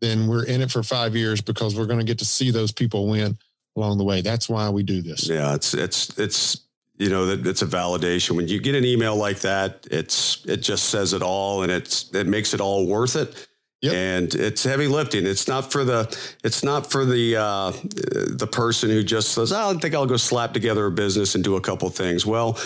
then 0.00 0.28
we're 0.28 0.46
in 0.46 0.62
it 0.62 0.70
for 0.70 0.82
five 0.82 1.14
years 1.14 1.42
because 1.42 1.76
we're 1.76 1.84
going 1.84 1.98
to 1.98 2.06
get 2.06 2.20
to 2.20 2.24
see 2.24 2.50
those 2.50 2.72
people 2.72 3.06
win 3.06 3.36
along 3.76 3.98
the 3.98 4.04
way. 4.04 4.22
That's 4.22 4.48
why 4.48 4.70
we 4.70 4.82
do 4.82 5.02
this. 5.02 5.28
Yeah, 5.28 5.54
it's 5.54 5.74
it's 5.74 6.18
it's 6.18 6.67
you 6.98 7.08
know 7.08 7.26
that 7.26 7.46
it's 7.46 7.62
a 7.62 7.66
validation 7.66 8.32
when 8.32 8.48
you 8.48 8.60
get 8.60 8.74
an 8.74 8.84
email 8.84 9.16
like 9.16 9.40
that. 9.40 9.86
It's 9.90 10.44
it 10.46 10.58
just 10.58 10.86
says 10.86 11.12
it 11.12 11.22
all, 11.22 11.62
and 11.62 11.72
it's 11.72 12.12
it 12.14 12.26
makes 12.26 12.54
it 12.54 12.60
all 12.60 12.86
worth 12.86 13.16
it. 13.16 13.48
Yep. 13.80 13.94
And 13.94 14.34
it's 14.34 14.64
heavy 14.64 14.88
lifting. 14.88 15.24
It's 15.24 15.46
not 15.46 15.70
for 15.70 15.84
the 15.84 16.04
it's 16.42 16.64
not 16.64 16.90
for 16.90 17.04
the 17.04 17.36
uh, 17.36 17.70
the 17.70 18.48
person 18.50 18.90
who 18.90 19.04
just 19.04 19.30
says, 19.30 19.52
oh, 19.52 19.70
"I 19.70 19.74
think 19.74 19.94
I'll 19.94 20.06
go 20.06 20.16
slap 20.16 20.52
together 20.52 20.86
a 20.86 20.90
business 20.90 21.36
and 21.36 21.44
do 21.44 21.54
a 21.54 21.60
couple 21.60 21.88
things." 21.88 22.26
Well, 22.26 22.58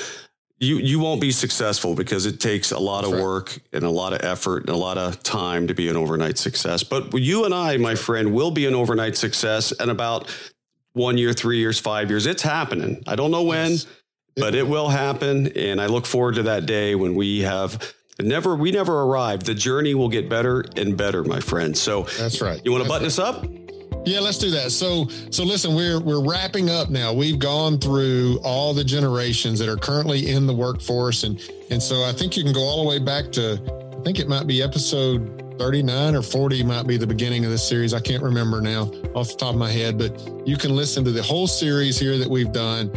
you 0.58 0.78
you 0.78 0.98
won't 0.98 1.20
be 1.20 1.30
successful 1.30 1.94
because 1.94 2.24
it 2.24 2.40
takes 2.40 2.70
a 2.72 2.78
lot 2.78 3.02
That's 3.02 3.12
of 3.12 3.18
right. 3.18 3.24
work 3.24 3.58
and 3.74 3.84
a 3.84 3.90
lot 3.90 4.14
of 4.14 4.22
effort 4.24 4.60
and 4.60 4.70
a 4.70 4.76
lot 4.76 4.96
of 4.96 5.22
time 5.22 5.66
to 5.66 5.74
be 5.74 5.88
an 5.88 5.96
overnight 5.96 6.38
success. 6.38 6.82
But 6.82 7.12
you 7.12 7.44
and 7.44 7.52
I, 7.52 7.76
my 7.76 7.94
friend, 7.94 8.32
will 8.32 8.50
be 8.50 8.64
an 8.64 8.74
overnight 8.74 9.16
success 9.16 9.72
in 9.72 9.90
about 9.90 10.34
one 10.94 11.18
year, 11.18 11.34
three 11.34 11.58
years, 11.58 11.78
five 11.78 12.08
years. 12.08 12.26
It's 12.26 12.42
happening. 12.42 13.02
I 13.06 13.16
don't 13.16 13.30
know 13.30 13.42
when, 13.42 13.72
Yes. 13.72 13.86
But 14.36 14.54
it 14.54 14.66
will 14.66 14.88
happen, 14.88 15.48
and 15.56 15.80
I 15.80 15.86
look 15.86 16.06
forward 16.06 16.36
to 16.36 16.42
that 16.44 16.66
day 16.66 16.94
when 16.94 17.14
we 17.14 17.40
have 17.42 17.94
never 18.20 18.56
we 18.56 18.70
never 18.70 19.02
arrived. 19.02 19.46
The 19.46 19.54
journey 19.54 19.94
will 19.94 20.08
get 20.08 20.28
better 20.28 20.64
and 20.76 20.96
better, 20.96 21.24
my 21.24 21.40
friend. 21.40 21.76
So 21.76 22.02
That's 22.18 22.40
right. 22.40 22.60
you 22.64 22.72
want 22.72 22.84
to 22.84 22.88
button 22.88 23.02
right. 23.02 23.06
us 23.08 23.18
up? 23.18 23.44
Yeah, 24.04 24.18
let's 24.18 24.38
do 24.38 24.50
that. 24.50 24.72
So, 24.72 25.06
so 25.30 25.44
listen, 25.44 25.76
we're 25.76 26.00
we're 26.00 26.26
wrapping 26.26 26.70
up 26.70 26.90
now. 26.90 27.12
We've 27.12 27.38
gone 27.38 27.78
through 27.78 28.40
all 28.42 28.74
the 28.74 28.82
generations 28.82 29.60
that 29.60 29.68
are 29.68 29.76
currently 29.76 30.30
in 30.30 30.46
the 30.46 30.54
workforce, 30.54 31.22
and 31.22 31.40
and 31.70 31.80
so 31.80 32.02
I 32.02 32.12
think 32.12 32.36
you 32.36 32.42
can 32.42 32.52
go 32.52 32.62
all 32.62 32.82
the 32.82 32.88
way 32.88 32.98
back 32.98 33.30
to, 33.32 33.62
I 33.96 34.02
think 34.02 34.18
it 34.18 34.28
might 34.28 34.48
be 34.48 34.60
episode 34.60 35.56
thirty 35.56 35.84
nine 35.84 36.16
or 36.16 36.22
forty, 36.22 36.64
might 36.64 36.88
be 36.88 36.96
the 36.96 37.06
beginning 37.06 37.44
of 37.44 37.52
this 37.52 37.66
series. 37.68 37.94
I 37.94 38.00
can't 38.00 38.24
remember 38.24 38.60
now 38.60 38.90
off 39.14 39.28
the 39.28 39.36
top 39.38 39.54
of 39.54 39.60
my 39.60 39.70
head, 39.70 39.98
but 39.98 40.20
you 40.48 40.56
can 40.56 40.74
listen 40.74 41.04
to 41.04 41.12
the 41.12 41.22
whole 41.22 41.46
series 41.46 41.96
here 41.96 42.18
that 42.18 42.28
we've 42.28 42.50
done, 42.52 42.90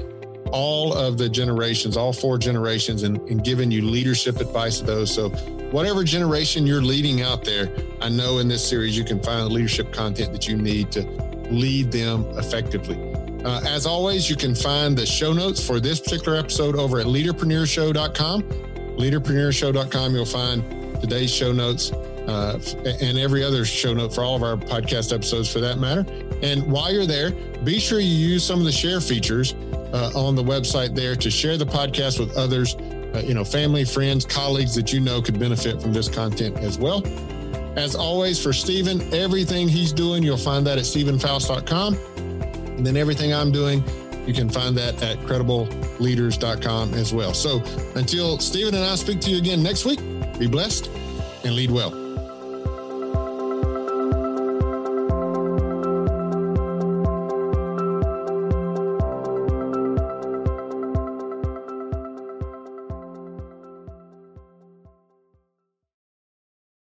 all 0.52 0.93
of 0.93 1.18
the 1.18 1.28
generations, 1.30 1.98
all 1.98 2.14
four 2.14 2.38
generations, 2.38 3.04
and, 3.04 3.20
and 3.30 3.43
giving 3.43 3.72
you 3.72 3.82
leadership 3.82 4.39
advice 4.39 4.80
to 4.80 4.86
those. 4.86 5.14
So, 5.14 5.30
whatever 5.72 6.04
generation 6.04 6.66
you're 6.66 6.82
leading 6.82 7.22
out 7.22 7.43
there, 7.43 7.70
I 8.02 8.10
know 8.10 8.39
in 8.39 8.48
this 8.48 8.68
series 8.68 8.98
you 8.98 9.04
can 9.04 9.22
find 9.22 9.41
the 9.41 9.54
leadership 9.54 9.91
content 9.91 10.32
that 10.32 10.48
you 10.48 10.58
need 10.58 10.91
to 10.93 11.02
lead 11.50 11.91
them 11.91 12.26
effectively. 12.38 12.98
Uh, 13.43 13.62
as 13.68 13.86
always, 13.86 14.30
you 14.30 14.36
can 14.36 14.56
find 14.56 14.98
the 14.98 15.06
show 15.06 15.32
notes 15.32 15.66
for 15.66 15.80
this 15.80 16.00
particular 16.00 16.38
episode 16.38 16.76
over 16.76 17.00
at 17.00 17.06
leaderpreneurshow.com. 17.06 18.41
Leaderpreneurshow.com, 18.98 20.16
you'll 20.16 20.26
find 20.26 21.02
today's 21.02 21.30
show 21.30 21.52
notes 21.52 21.91
uh, 22.28 22.60
and 23.02 23.18
every 23.18 23.44
other 23.44 23.66
show 23.66 23.94
note 23.94 24.14
for 24.14 24.24
all 24.24 24.36
of 24.36 24.44
our 24.44 24.56
podcast 24.56 25.14
episodes 25.14 25.52
for 25.52 25.60
that 25.60 25.78
matter. 25.78 26.06
And 26.42 26.66
while 26.72 26.92
you're 26.92 27.06
there, 27.06 27.32
be 27.64 27.80
sure 27.80 28.00
you 28.00 28.16
use 28.16 28.44
some 28.44 28.60
of 28.60 28.66
the 28.66 28.72
share 28.72 29.02
features 29.02 29.54
uh, 29.94 30.12
on 30.16 30.36
the 30.36 30.44
website 30.44 30.96
there 30.96 31.16
to 31.16 31.30
share 31.30 31.58
the 31.58 31.66
podcast 31.66 32.20
with 32.20 32.36
others, 32.36 32.76
uh, 32.76 33.24
you 33.26 33.34
know, 33.34 33.44
family, 33.44 33.86
friends, 33.86 34.26
colleagues 34.26 34.76
that 34.76 34.92
you 34.92 35.00
know 35.00 35.22
could 35.22 35.40
benefit 35.40 35.82
from 35.82 35.94
this 35.94 36.08
content 36.08 36.58
as 36.58 36.78
well. 36.78 37.06
As 37.78 37.94
always, 37.94 38.42
for 38.42 38.54
Steven, 38.54 39.14
everything 39.14 39.68
he's 39.68 39.92
doing, 39.92 40.24
you'll 40.24 40.38
find 40.38 40.66
that 40.66 40.78
at 40.78 40.86
stevenfoust.com. 40.86 41.96
And 42.78 42.86
then 42.86 42.96
everything 42.98 43.34
I'm 43.34 43.52
doing, 43.52 43.84
you 44.26 44.34
can 44.34 44.50
find 44.50 44.76
that 44.78 45.02
at 45.04 45.18
credibleleaders.com 45.20 46.94
as 46.94 47.14
well. 47.14 47.34
So 47.34 47.62
until 47.96 48.40
Steven 48.40 48.76
and 48.76 48.84
I 48.84 48.96
speak 48.96 49.20
to 49.22 49.30
you 49.30 49.38
again 49.38 49.62
next 49.62 49.86
week, 49.86 50.00
be 50.40 50.48
blessed 50.48 50.90
and 51.44 51.56
lead 51.56 51.72
well. 51.72 52.05